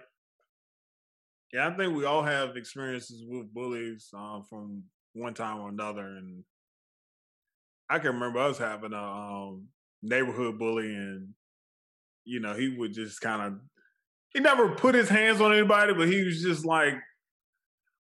Yeah, 1.52 1.68
I 1.68 1.76
think 1.76 1.94
we 1.94 2.04
all 2.04 2.22
have 2.22 2.56
experiences 2.56 3.24
with 3.26 3.52
bullies 3.54 4.08
um, 4.12 4.44
from 4.48 4.82
one 5.12 5.34
time 5.34 5.60
or 5.60 5.68
another, 5.68 6.04
and 6.04 6.42
I 7.88 8.00
can 8.00 8.14
remember 8.14 8.40
us 8.40 8.58
having 8.58 8.92
a 8.92 9.02
um, 9.02 9.68
neighborhood 10.02 10.58
bully, 10.58 10.92
and 10.92 11.28
you 12.24 12.40
know 12.40 12.54
he 12.54 12.76
would 12.76 12.92
just 12.92 13.20
kind 13.20 13.40
of 13.40 13.60
he 14.32 14.40
never 14.40 14.70
put 14.70 14.96
his 14.96 15.08
hands 15.08 15.40
on 15.40 15.52
anybody, 15.52 15.94
but 15.94 16.08
he 16.08 16.24
was 16.24 16.42
just 16.42 16.64
like 16.64 16.94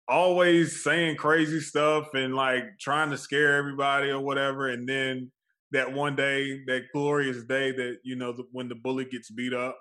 always 0.08 0.82
saying 0.82 1.16
crazy 1.16 1.60
stuff 1.60 2.08
and 2.14 2.34
like 2.34 2.64
trying 2.80 3.10
to 3.10 3.18
scare 3.18 3.56
everybody 3.56 4.10
or 4.10 4.20
whatever, 4.20 4.68
and 4.68 4.88
then 4.88 5.30
that 5.72 5.92
one 5.92 6.16
day, 6.16 6.60
that 6.66 6.84
glorious 6.92 7.44
day 7.44 7.72
that 7.72 7.98
you 8.04 8.16
know 8.16 8.32
the, 8.32 8.44
when 8.52 8.68
the 8.68 8.74
bully 8.74 9.04
gets 9.04 9.30
beat 9.30 9.54
up 9.54 9.78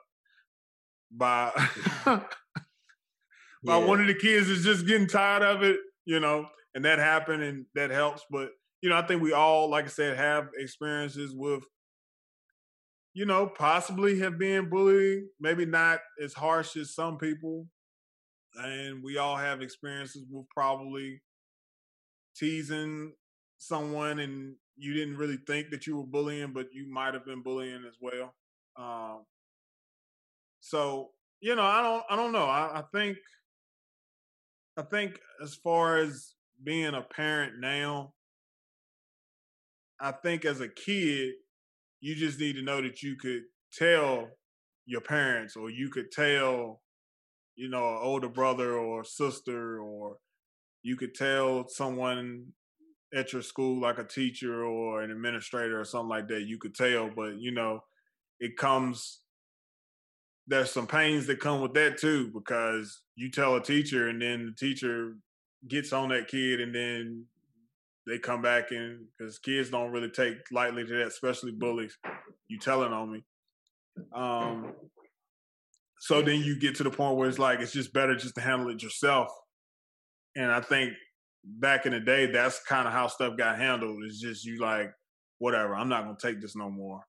by 1.11 1.51
by 2.05 3.77
yeah. 3.77 3.85
one 3.85 4.01
of 4.01 4.07
the 4.07 4.15
kids 4.15 4.49
is 4.49 4.63
just 4.63 4.87
getting 4.87 5.07
tired 5.07 5.43
of 5.43 5.63
it, 5.63 5.77
you 6.05 6.19
know, 6.19 6.45
and 6.73 6.85
that 6.85 6.99
happened 6.99 7.43
and 7.43 7.65
that 7.75 7.91
helps. 7.91 8.23
But 8.29 8.49
you 8.81 8.89
know, 8.89 8.97
I 8.97 9.05
think 9.05 9.21
we 9.21 9.33
all, 9.33 9.69
like 9.69 9.85
I 9.85 9.89
said, 9.89 10.17
have 10.17 10.47
experiences 10.57 11.33
with, 11.35 11.63
you 13.13 13.25
know, 13.25 13.47
possibly 13.47 14.19
have 14.19 14.39
been 14.39 14.69
bullied, 14.69 15.25
maybe 15.39 15.65
not 15.65 15.99
as 16.21 16.33
harsh 16.33 16.75
as 16.77 16.95
some 16.95 17.17
people, 17.17 17.67
and 18.55 19.03
we 19.03 19.17
all 19.17 19.37
have 19.37 19.61
experiences 19.61 20.25
with 20.29 20.49
probably 20.49 21.21
teasing 22.35 23.13
someone 23.57 24.19
and 24.19 24.55
you 24.77 24.93
didn't 24.93 25.17
really 25.17 25.37
think 25.47 25.69
that 25.69 25.85
you 25.85 25.97
were 25.97 26.05
bullying, 26.05 26.53
but 26.53 26.67
you 26.73 26.91
might 26.91 27.13
have 27.13 27.25
been 27.25 27.43
bullying 27.43 27.83
as 27.87 27.95
well. 28.01 28.33
Um, 28.77 29.25
so 30.59 31.11
you 31.41 31.55
know, 31.55 31.63
I 31.63 31.81
don't, 31.81 32.03
I 32.09 32.15
don't 32.15 32.31
know. 32.31 32.45
I, 32.45 32.79
I 32.79 32.83
think, 32.93 33.17
I 34.77 34.83
think 34.83 35.19
as 35.43 35.55
far 35.55 35.97
as 35.97 36.35
being 36.63 36.93
a 36.93 37.01
parent 37.01 37.53
now, 37.59 38.13
I 39.99 40.11
think 40.11 40.45
as 40.45 40.61
a 40.61 40.69
kid, 40.69 41.33
you 41.99 42.15
just 42.15 42.39
need 42.39 42.55
to 42.55 42.61
know 42.61 42.81
that 42.81 43.01
you 43.01 43.15
could 43.15 43.41
tell 43.73 44.29
your 44.85 45.01
parents, 45.01 45.55
or 45.55 45.69
you 45.69 45.89
could 45.89 46.11
tell, 46.11 46.80
you 47.61 47.69
know, 47.69 47.91
an 47.91 47.99
older 48.01 48.27
brother 48.27 48.75
or 48.75 49.03
sister, 49.03 49.79
or 49.79 50.17
you 50.81 50.97
could 50.97 51.13
tell 51.13 51.67
someone 51.67 52.47
at 53.13 53.33
your 53.33 53.43
school, 53.43 53.79
like 53.79 53.99
a 53.99 54.03
teacher 54.03 54.65
or 54.65 55.03
an 55.03 55.11
administrator 55.11 55.79
or 55.79 55.85
something 55.85 56.09
like 56.09 56.27
that, 56.29 56.47
you 56.47 56.57
could 56.57 56.73
tell. 56.73 57.11
But 57.15 57.37
you 57.37 57.51
know, 57.51 57.83
it 58.39 58.57
comes. 58.57 59.19
There's 60.47 60.71
some 60.71 60.87
pains 60.87 61.27
that 61.27 61.39
come 61.39 61.61
with 61.61 61.75
that 61.75 61.99
too, 61.99 62.31
because 62.33 63.03
you 63.15 63.29
tell 63.29 63.55
a 63.55 63.61
teacher, 63.63 64.09
and 64.09 64.19
then 64.19 64.47
the 64.47 64.53
teacher 64.53 65.17
gets 65.67 65.93
on 65.93 66.09
that 66.09 66.29
kid, 66.29 66.61
and 66.61 66.73
then 66.73 67.25
they 68.07 68.17
come 68.17 68.41
back 68.41 68.71
and 68.71 69.05
because 69.15 69.37
kids 69.37 69.69
don't 69.69 69.91
really 69.91 70.09
take 70.09 70.37
lightly 70.51 70.83
to 70.83 70.97
that, 70.97 71.07
especially 71.09 71.51
bullies. 71.51 71.95
You 72.47 72.57
telling 72.57 72.91
on 72.91 73.11
me. 73.11 73.23
Um, 74.15 74.73
so 76.01 76.19
then 76.23 76.41
you 76.41 76.57
get 76.57 76.73
to 76.77 76.83
the 76.83 76.89
point 76.89 77.15
where 77.15 77.29
it's 77.29 77.37
like 77.37 77.59
it's 77.59 77.71
just 77.71 77.93
better 77.93 78.15
just 78.15 78.33
to 78.33 78.41
handle 78.41 78.69
it 78.69 78.81
yourself. 78.81 79.31
And 80.35 80.51
I 80.51 80.59
think 80.59 80.93
back 81.45 81.85
in 81.85 81.91
the 81.91 81.99
day, 81.99 82.25
that's 82.25 82.59
kind 82.63 82.87
of 82.87 82.93
how 82.93 83.05
stuff 83.05 83.37
got 83.37 83.59
handled. 83.59 84.03
It's 84.05 84.19
just 84.19 84.43
you 84.43 84.59
like, 84.59 84.91
whatever, 85.37 85.75
I'm 85.75 85.89
not 85.89 86.05
gonna 86.05 86.17
take 86.19 86.41
this 86.41 86.55
no 86.55 86.71
more. 86.71 87.01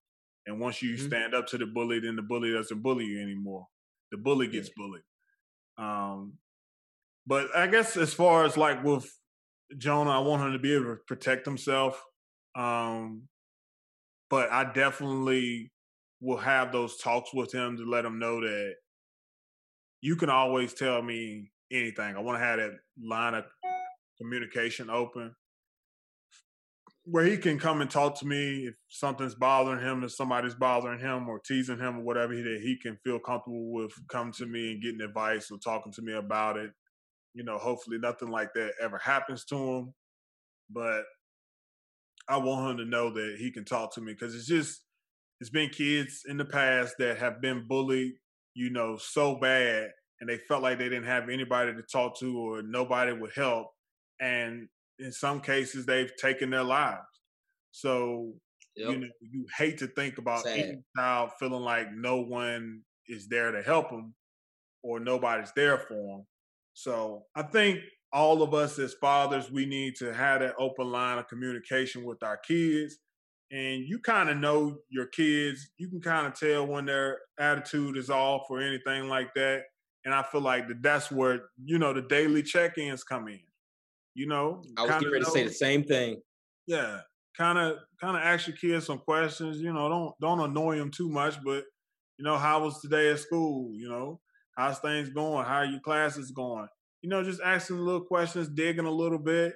And 0.47 0.61
once 0.61 0.83
you 0.83 0.95
mm-hmm. 0.95 1.07
stand 1.07 1.35
up 1.35 1.47
to 1.47 1.59
the 1.59 1.65
bully, 1.65 2.01
then 2.01 2.17
the 2.17 2.23
bully 2.23 2.53
doesn't 2.53 2.83
bully 2.83 3.07
you 3.07 3.23
anymore. 3.23 3.67
The 4.11 4.19
bully 4.19 4.47
gets 4.47 4.69
yeah. 4.69 4.75
bullied. 4.77 5.03
Um, 5.79 6.35
but 7.27 7.47
I 7.57 7.69
guess 7.69 7.97
as 7.97 8.13
far 8.13 8.45
as 8.45 8.59
like 8.59 8.85
with 8.85 9.11
Jonah, 9.79 10.11
I 10.11 10.19
want 10.19 10.43
him 10.43 10.53
to 10.53 10.59
be 10.59 10.75
able 10.75 10.85
to 10.85 10.99
protect 11.09 11.47
himself. 11.47 12.05
Um, 12.55 13.23
but 14.29 14.53
I 14.53 14.71
definitely 14.71 15.72
will 16.23 16.39
have 16.39 16.71
those 16.71 16.97
talks 16.99 17.35
with 17.35 17.53
him 17.53 17.77
to 17.77 17.85
let 17.85 18.05
him 18.05 18.19
know 18.19 18.41
that 18.41 18.75
you 20.01 20.15
can 20.15 20.31
always 20.31 20.73
tell 20.73 21.03
me 21.03 21.51
anything. 21.71 22.17
I 22.17 22.21
want 22.21 22.39
to 22.39 22.45
have 22.45 22.59
that 22.59 22.71
line 23.03 23.35
of 23.35 23.45
communication 24.19 24.89
open 24.89 25.35
where 27.05 27.25
he 27.25 27.37
can 27.37 27.59
come 27.59 27.81
and 27.81 27.91
talk 27.91 28.17
to 28.21 28.27
me 28.27 28.67
if 28.69 28.75
something's 28.89 29.35
bothering 29.35 29.81
him, 29.85 30.05
if 30.05 30.13
somebody's 30.13 30.55
bothering 30.55 31.01
him 31.01 31.29
or 31.29 31.41
teasing 31.41 31.79
him 31.79 31.99
or 31.99 32.03
whatever, 32.03 32.33
that 32.35 32.61
he 32.63 32.79
can 32.81 32.97
feel 33.03 33.19
comfortable 33.19 33.73
with 33.73 33.91
coming 34.09 34.33
to 34.33 34.47
me 34.47 34.73
and 34.73 34.83
getting 34.83 35.01
advice 35.01 35.51
or 35.51 35.59
talking 35.59 35.93
to 35.93 36.03
me 36.03 36.13
about 36.13 36.57
it. 36.57 36.71
You 37.35 37.43
know, 37.43 37.59
hopefully 37.59 37.99
nothing 37.99 38.31
like 38.31 38.55
that 38.55 38.75
ever 38.81 38.99
happens 38.99 39.45
to 39.47 39.57
him. 39.57 39.95
But 40.71 41.03
I 42.29 42.37
want 42.37 42.71
him 42.71 42.77
to 42.77 42.85
know 42.85 43.11
that 43.11 43.37
he 43.41 43.51
can 43.51 43.65
talk 43.65 43.93
to 43.95 44.01
me 44.01 44.13
because 44.13 44.37
it's 44.37 44.47
just, 44.47 44.83
it's 45.43 45.51
been 45.51 45.71
kids 45.71 46.23
in 46.29 46.37
the 46.37 46.45
past 46.45 46.95
that 47.01 47.19
have 47.19 47.43
been 47.43 47.67
bullied, 47.67 48.13
you 48.55 48.71
know, 48.71 48.97
so 48.97 49.35
bad 49.35 49.91
and 50.21 50.31
they 50.31 50.37
felt 50.37 50.63
like 50.63 50.79
they 50.79 50.89
didn't 50.89 51.03
have 51.03 51.29
anybody 51.29 51.73
to 51.73 51.83
talk 51.83 52.17
to 52.21 52.39
or 52.39 52.63
nobody 52.63 53.13
would 53.13 53.33
help 53.35 53.67
and 54.21 54.69
in 55.01 55.11
some 55.11 55.41
cases 55.41 55.85
they've 55.85 56.15
taken 56.17 56.51
their 56.51 56.63
lives. 56.63 57.01
So 57.73 58.35
yep. 58.77 58.91
you 58.91 58.99
know 59.01 59.09
you 59.21 59.47
hate 59.59 59.79
to 59.79 59.89
think 59.89 60.19
about 60.19 60.45
Sad. 60.45 60.59
any 60.61 60.79
child 60.97 61.31
feeling 61.41 61.63
like 61.63 61.89
no 61.93 62.21
one 62.21 62.83
is 63.09 63.27
there 63.27 63.51
to 63.51 63.63
help 63.63 63.91
them 63.91 64.15
or 64.85 65.01
nobody's 65.01 65.51
there 65.57 65.79
for 65.79 66.19
them. 66.19 66.27
So 66.75 67.25
I 67.35 67.43
think 67.43 67.81
all 68.13 68.45
of 68.45 68.55
us 68.55 68.79
as 68.79 68.95
fathers 68.95 69.51
we 69.51 69.67
need 69.67 69.97
to 69.97 70.15
have 70.15 70.39
that 70.39 70.55
open 70.57 70.93
line 70.93 71.19
of 71.19 71.27
communication 71.27 72.05
with 72.05 72.23
our 72.23 72.37
kids 72.37 72.99
and 73.53 73.87
you 73.87 73.99
kind 74.01 74.29
of 74.29 74.37
know 74.39 74.79
your 74.89 75.07
kids 75.07 75.71
you 75.79 75.89
can 75.89 76.01
kind 76.01 76.27
of 76.27 76.35
tell 76.35 76.67
when 76.67 76.87
their 76.87 77.19
attitude 77.39 77.97
is 77.97 78.11
off 78.11 78.47
or 78.51 78.61
anything 78.61 79.09
like 79.09 79.33
that 79.35 79.63
and 80.05 80.13
i 80.15 80.23
feel 80.23 80.41
like 80.41 80.67
that 80.67 80.83
that's 80.83 81.11
where 81.11 81.43
you 81.65 81.79
know 81.79 81.93
the 81.93 82.03
daily 82.03 82.43
check-ins 82.43 83.05
come 83.05 83.29
in 83.29 83.39
you 84.15 84.27
know, 84.27 84.63
I 84.77 84.83
was 84.83 84.91
getting 84.91 85.11
ready 85.11 85.25
to 85.25 85.31
say 85.31 85.45
the 85.45 85.53
same 85.53 85.85
thing. 85.85 86.21
Yeah, 86.67 87.01
kind 87.37 87.59
of, 87.59 87.79
kind 88.01 88.17
of 88.17 88.23
ask 88.23 88.47
your 88.47 88.57
kids 88.57 88.87
some 88.87 88.99
questions. 88.99 89.61
You 89.61 89.73
know, 89.73 89.89
don't 89.89 90.15
don't 90.21 90.51
annoy 90.51 90.77
them 90.77 90.91
too 90.91 91.09
much, 91.09 91.43
but 91.43 91.65
you 92.19 92.25
know, 92.25 92.37
how 92.37 92.63
was 92.63 92.81
today 92.81 93.11
at 93.11 93.21
school? 93.21 93.71
You 93.75 93.89
know, 93.89 94.21
how's 94.57 94.79
things 94.81 95.09
going? 95.09 95.47
How 95.47 95.59
are 95.59 95.65
your 95.65 95.81
classes 95.81 96.31
going? 96.31 96.69
You 97.01 97.09
know, 97.09 97.25
just 97.25 97.41
asking 97.41 97.79
little 97.79 98.05
questions, 98.05 98.49
digging 98.49 98.87
a 98.87 98.91
little 98.91 99.19
bit, 99.19 99.55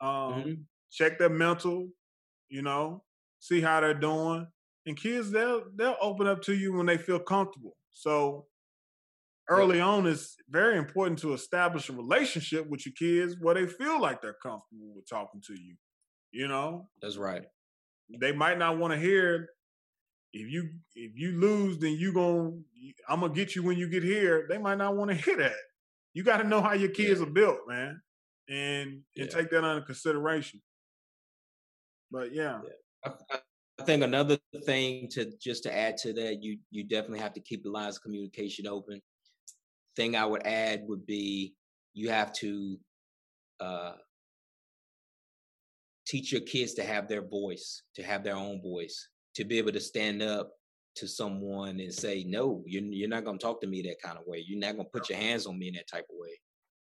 um, 0.00 0.10
mm-hmm. 0.10 0.52
check 0.90 1.18
their 1.18 1.30
mental. 1.30 1.88
You 2.48 2.62
know, 2.62 3.04
see 3.42 3.60
how 3.60 3.80
they're 3.80 3.92
doing. 3.92 4.46
And 4.86 4.96
kids, 4.96 5.30
they'll 5.30 5.64
they'll 5.74 5.96
open 6.00 6.26
up 6.26 6.42
to 6.42 6.54
you 6.54 6.72
when 6.72 6.86
they 6.86 6.96
feel 6.96 7.18
comfortable. 7.18 7.76
So 7.92 8.46
early 9.48 9.80
on 9.80 10.06
it's 10.06 10.36
very 10.48 10.78
important 10.78 11.18
to 11.18 11.34
establish 11.34 11.88
a 11.88 11.92
relationship 11.92 12.66
with 12.70 12.86
your 12.86 12.94
kids 12.96 13.36
where 13.40 13.54
they 13.54 13.66
feel 13.66 14.00
like 14.00 14.22
they're 14.22 14.36
comfortable 14.42 14.94
with 14.94 15.08
talking 15.08 15.42
to 15.48 15.54
you. 15.60 15.74
You 16.30 16.48
know? 16.48 16.88
That's 17.02 17.16
right. 17.16 17.42
They 18.20 18.32
might 18.32 18.58
not 18.58 18.78
want 18.78 18.92
to 18.92 18.98
hear 18.98 19.48
if 20.32 20.50
you 20.50 20.70
if 20.94 21.12
you 21.16 21.32
lose, 21.38 21.78
then 21.78 21.92
you 21.92 22.12
gonna 22.12 22.52
I'm 23.08 23.20
gonna 23.20 23.34
get 23.34 23.54
you 23.54 23.62
when 23.62 23.76
you 23.76 23.88
get 23.88 24.02
here. 24.02 24.46
They 24.48 24.58
might 24.58 24.78
not 24.78 24.96
want 24.96 25.10
to 25.10 25.16
hear 25.16 25.36
that. 25.38 25.56
You 26.14 26.22
got 26.22 26.38
to 26.38 26.48
know 26.48 26.60
how 26.60 26.74
your 26.74 26.90
kids 26.90 27.20
yeah. 27.20 27.26
are 27.26 27.30
built, 27.30 27.58
man, 27.66 28.00
and 28.48 28.88
and 28.88 29.02
yeah. 29.14 29.26
take 29.26 29.50
that 29.50 29.64
under 29.64 29.84
consideration. 29.84 30.60
But 32.10 32.34
yeah, 32.34 32.60
yeah. 32.62 32.70
I, 33.04 33.84
think 33.84 34.04
another 34.04 34.38
thing 34.64 35.08
to 35.08 35.32
just 35.40 35.64
to 35.64 35.76
add 35.76 35.96
to 35.98 36.12
that, 36.12 36.42
you 36.42 36.58
you 36.70 36.84
definitely 36.84 37.18
have 37.18 37.32
to 37.32 37.40
keep 37.40 37.64
the 37.64 37.70
lines 37.70 37.96
of 37.96 38.02
communication 38.02 38.66
open 38.66 39.00
thing 39.96 40.16
I 40.16 40.24
would 40.24 40.46
add 40.46 40.84
would 40.86 41.06
be 41.06 41.54
you 41.94 42.10
have 42.10 42.32
to 42.34 42.78
uh, 43.60 43.92
teach 46.06 46.32
your 46.32 46.40
kids 46.42 46.74
to 46.74 46.84
have 46.84 47.08
their 47.08 47.22
voice, 47.22 47.82
to 47.96 48.02
have 48.02 48.24
their 48.24 48.36
own 48.36 48.62
voice, 48.62 49.08
to 49.36 49.44
be 49.44 49.58
able 49.58 49.72
to 49.72 49.80
stand 49.80 50.22
up 50.22 50.52
to 50.96 51.08
someone 51.08 51.80
and 51.80 51.92
say, 51.92 52.24
"No, 52.26 52.62
you're 52.66 52.84
you're 52.84 53.08
not 53.08 53.24
going 53.24 53.38
to 53.38 53.44
talk 53.44 53.60
to 53.62 53.66
me 53.66 53.82
that 53.82 54.00
kind 54.02 54.18
of 54.18 54.26
way. 54.26 54.44
You're 54.46 54.60
not 54.60 54.74
going 54.74 54.86
to 54.86 54.90
put 54.90 55.08
your 55.08 55.18
hands 55.18 55.46
on 55.46 55.58
me 55.58 55.68
in 55.68 55.74
that 55.74 55.88
type 55.88 56.06
of 56.10 56.16
way." 56.18 56.38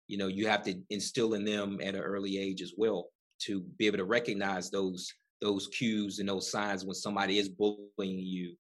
You 0.08 0.18
know, 0.18 0.26
you 0.26 0.48
have 0.48 0.62
to 0.64 0.74
instill 0.90 1.34
in 1.34 1.44
them 1.44 1.78
at 1.80 1.94
an 1.94 2.00
early 2.00 2.38
age 2.38 2.62
as 2.62 2.72
well 2.76 3.10
to 3.42 3.60
be 3.78 3.86
able 3.86 3.98
to 3.98 4.04
recognize 4.04 4.70
those 4.70 5.12
those 5.41 5.68
cues 5.68 6.18
and 6.18 6.28
those 6.28 6.51
signs 6.51 6.84
when 6.84 6.95
somebody 6.95 7.38
is 7.38 7.49
bullying 7.49 8.18
you, 8.18 8.55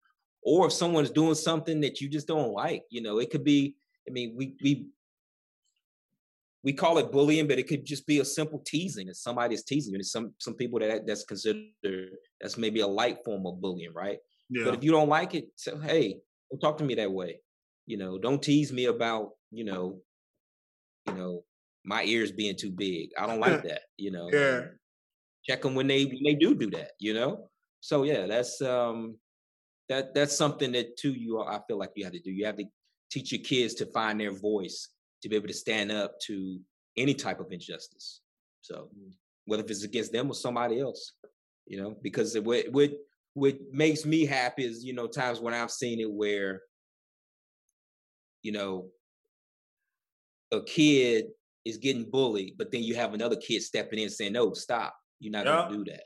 or 0.43 0.67
if 0.67 0.73
someone's 0.73 1.11
doing 1.11 1.35
something 1.35 1.81
that 1.81 2.01
you 2.01 2.09
just 2.09 2.27
don't 2.27 2.53
like. 2.53 2.83
You 2.91 3.03
know, 3.03 3.19
it 3.19 3.31
could 3.31 3.45
be 3.45 3.77
I 4.09 4.13
mean, 4.13 4.35
we 4.37 4.55
we 4.63 4.89
we 6.63 6.73
call 6.73 6.99
it 6.99 7.13
bullying, 7.13 7.47
but 7.47 7.59
it 7.59 7.69
could 7.69 7.85
just 7.85 8.07
be 8.07 8.21
a 8.21 8.25
simple 8.25 8.63
teasing. 8.65 9.09
If 9.09 9.17
somebody 9.17 9.55
is 9.55 9.65
teasing 9.65 9.95
you, 9.95 10.03
some 10.03 10.33
some 10.39 10.55
people 10.55 10.79
that 10.81 11.07
that's 11.07 11.25
considered 11.25 11.67
that's 12.41 12.59
maybe 12.59 12.81
a 12.81 12.87
light 12.87 13.19
form 13.25 13.47
of 13.47 13.61
bullying, 13.61 13.93
right? 13.93 14.19
Yeah. 14.49 14.65
But 14.65 14.75
if 14.75 14.85
you 14.85 14.93
don't 14.93 15.09
like 15.09 15.35
it, 15.35 15.49
so 15.57 15.79
hey, 15.79 16.19
don't 16.51 16.61
talk 16.61 16.79
to 16.79 16.85
me 16.85 16.95
that 16.97 17.11
way. 17.11 17.41
You 17.87 17.99
know, 17.99 18.19
don't 18.19 18.43
tease 18.43 18.73
me 18.73 18.87
about, 18.87 19.31
you 19.51 19.65
know, 19.65 20.01
you 21.07 21.15
know, 21.15 21.45
my 21.85 22.03
ears 22.03 22.33
being 22.33 22.57
too 22.57 22.71
big. 22.71 23.11
I 23.17 23.27
don't 23.27 23.41
like 23.41 23.63
that. 23.69 23.83
You 23.97 24.11
know, 24.11 24.29
yeah. 24.33 24.63
Check 25.49 25.63
them 25.63 25.75
when 25.75 25.87
they 25.87 26.05
when 26.05 26.23
they 26.25 26.35
do 26.35 26.55
do 26.55 26.71
that. 26.71 26.93
You 26.99 27.15
know, 27.15 27.49
so 27.81 28.03
yeah, 28.03 28.27
that's 28.27 28.61
um 28.63 29.17
that 29.89 30.15
that's 30.15 30.37
something 30.37 30.73
that 30.73 30.97
too 30.97 31.13
you 31.13 31.41
I 31.41 31.61
feel 31.67 31.79
like 31.79 31.93
you 31.95 32.05
have 32.05 32.15
to 32.15 32.21
do. 32.21 32.33
You 32.33 32.47
have 32.47 32.57
to 32.57 32.65
teach 33.11 33.33
your 33.33 33.43
kids 33.43 33.75
to 33.75 33.87
find 33.87 34.21
their 34.21 34.33
voice 34.33 34.89
to 35.23 35.29
be 35.29 35.37
able 35.37 35.49
to 35.49 35.55
stand 35.55 35.93
up 35.93 36.19
to 36.21 36.59
any 36.97 37.15
type 37.15 37.41
of 37.41 37.53
injustice. 37.53 38.21
So 38.61 38.89
mm. 38.97 39.13
whether 39.45 39.63
if 39.63 39.71
it's 39.71 39.85
against 39.85 40.13
them 40.13 40.29
or 40.29 40.35
somebody 40.35 40.81
else, 40.81 41.13
you 41.67 41.81
know, 41.81 41.97
because 42.03 42.39
what 42.39 42.67
what 42.71 42.91
what 43.35 43.57
makes 43.71 44.05
me 44.05 44.25
happy 44.25 44.65
is 44.65 44.85
you 44.85 44.95
know 44.95 45.07
times 45.07 45.41
when 45.41 45.55
I've 45.55 45.71
seen 45.71 46.01
it 46.01 46.11
where 46.11 46.63
you 48.43 48.53
know 48.53 48.89
a 50.53 50.63
kid 50.63 51.27
is 51.65 51.79
getting 51.79 52.09
bullied, 52.09 52.55
but 52.57 52.71
then 52.71 52.83
you 52.83 52.95
have 52.95 53.15
another 53.15 53.37
kid 53.37 53.63
stepping 53.63 53.99
in 53.99 54.09
saying, 54.09 54.33
"No, 54.33 54.53
stop! 54.55 54.97
You're 55.19 55.33
not 55.33 55.47
yeah. 55.47 55.69
to 55.69 55.77
do 55.77 55.85
that." 55.91 56.05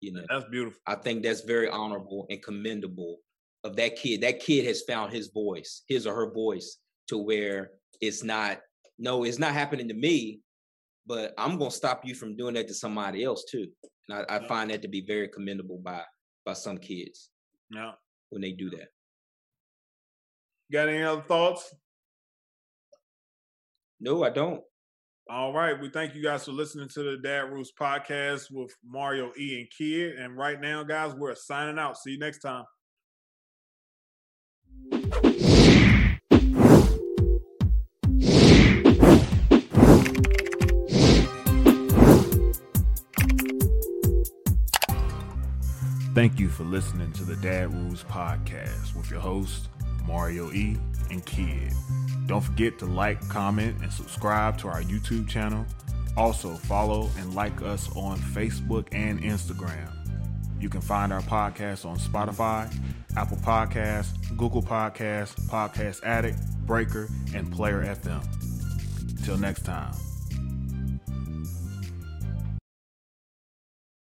You 0.00 0.12
know, 0.12 0.24
that's 0.28 0.46
beautiful. 0.50 0.80
I 0.86 0.94
think 0.94 1.22
that's 1.22 1.42
very 1.42 1.68
honorable 1.68 2.26
and 2.30 2.42
commendable 2.42 3.18
of 3.64 3.76
that 3.76 3.96
kid. 3.96 4.22
That 4.22 4.40
kid 4.40 4.64
has 4.64 4.82
found 4.82 5.12
his 5.12 5.28
voice, 5.28 5.82
his 5.88 6.06
or 6.06 6.14
her 6.14 6.32
voice, 6.32 6.78
to 7.08 7.18
where 7.18 7.72
it's 8.00 8.22
not. 8.22 8.60
No, 8.98 9.24
it's 9.24 9.38
not 9.38 9.54
happening 9.54 9.88
to 9.88 9.94
me, 9.94 10.40
but 11.06 11.32
I'm 11.38 11.58
gonna 11.58 11.70
stop 11.70 12.04
you 12.04 12.14
from 12.14 12.36
doing 12.36 12.54
that 12.54 12.68
to 12.68 12.74
somebody 12.74 13.24
else 13.24 13.44
too. 13.44 13.68
And 14.08 14.24
I, 14.30 14.36
I 14.36 14.46
find 14.46 14.70
that 14.70 14.82
to 14.82 14.88
be 14.88 15.00
very 15.00 15.28
commendable 15.28 15.78
by 15.78 16.02
by 16.44 16.54
some 16.54 16.78
kids. 16.78 17.30
Yeah. 17.70 17.92
When 18.30 18.42
they 18.42 18.52
do 18.52 18.70
that. 18.70 18.88
Got 20.72 20.88
any 20.88 21.02
other 21.02 21.22
thoughts? 21.22 21.74
No, 23.98 24.22
I 24.22 24.30
don't. 24.30 24.62
All 25.32 25.52
right. 25.52 25.80
We 25.80 25.88
thank 25.90 26.16
you 26.16 26.22
guys 26.24 26.46
for 26.46 26.50
listening 26.50 26.88
to 26.88 27.04
the 27.04 27.16
Dad 27.16 27.52
Rules 27.52 27.72
podcast 27.78 28.50
with 28.50 28.74
Mario 28.84 29.30
E 29.38 29.60
and 29.60 29.70
Kidd. 29.70 30.16
And 30.18 30.36
right 30.36 30.60
now, 30.60 30.82
guys, 30.82 31.14
we're 31.14 31.36
signing 31.36 31.78
out. 31.78 31.96
See 31.96 32.10
you 32.10 32.18
next 32.18 32.40
time. 32.40 32.64
Thank 46.12 46.40
you 46.40 46.48
for 46.48 46.64
listening 46.64 47.12
to 47.12 47.24
the 47.24 47.36
Dad 47.36 47.72
Rules 47.72 48.02
podcast 48.02 48.96
with 48.96 49.08
your 49.08 49.20
host, 49.20 49.68
Mario 50.06 50.50
E 50.52 50.76
and 51.10 51.24
Kidd. 51.24 51.72
Don't 52.26 52.42
forget 52.42 52.78
to 52.78 52.86
like, 52.86 53.26
comment, 53.28 53.76
and 53.82 53.92
subscribe 53.92 54.58
to 54.58 54.68
our 54.68 54.82
YouTube 54.82 55.28
channel. 55.28 55.66
Also, 56.16 56.54
follow 56.54 57.08
and 57.18 57.34
like 57.34 57.62
us 57.62 57.94
on 57.96 58.18
Facebook 58.18 58.86
and 58.92 59.20
Instagram. 59.22 59.92
You 60.60 60.68
can 60.68 60.80
find 60.80 61.12
our 61.12 61.22
podcast 61.22 61.86
on 61.86 61.96
Spotify, 61.98 62.72
Apple 63.16 63.38
Podcasts, 63.38 64.12
Google 64.36 64.62
Podcasts, 64.62 65.34
Podcast 65.48 66.04
Addict, 66.04 66.38
Breaker, 66.66 67.08
and 67.34 67.50
Player 67.50 67.82
FM. 67.84 69.24
Till 69.24 69.38
next 69.38 69.64
time. 69.64 69.94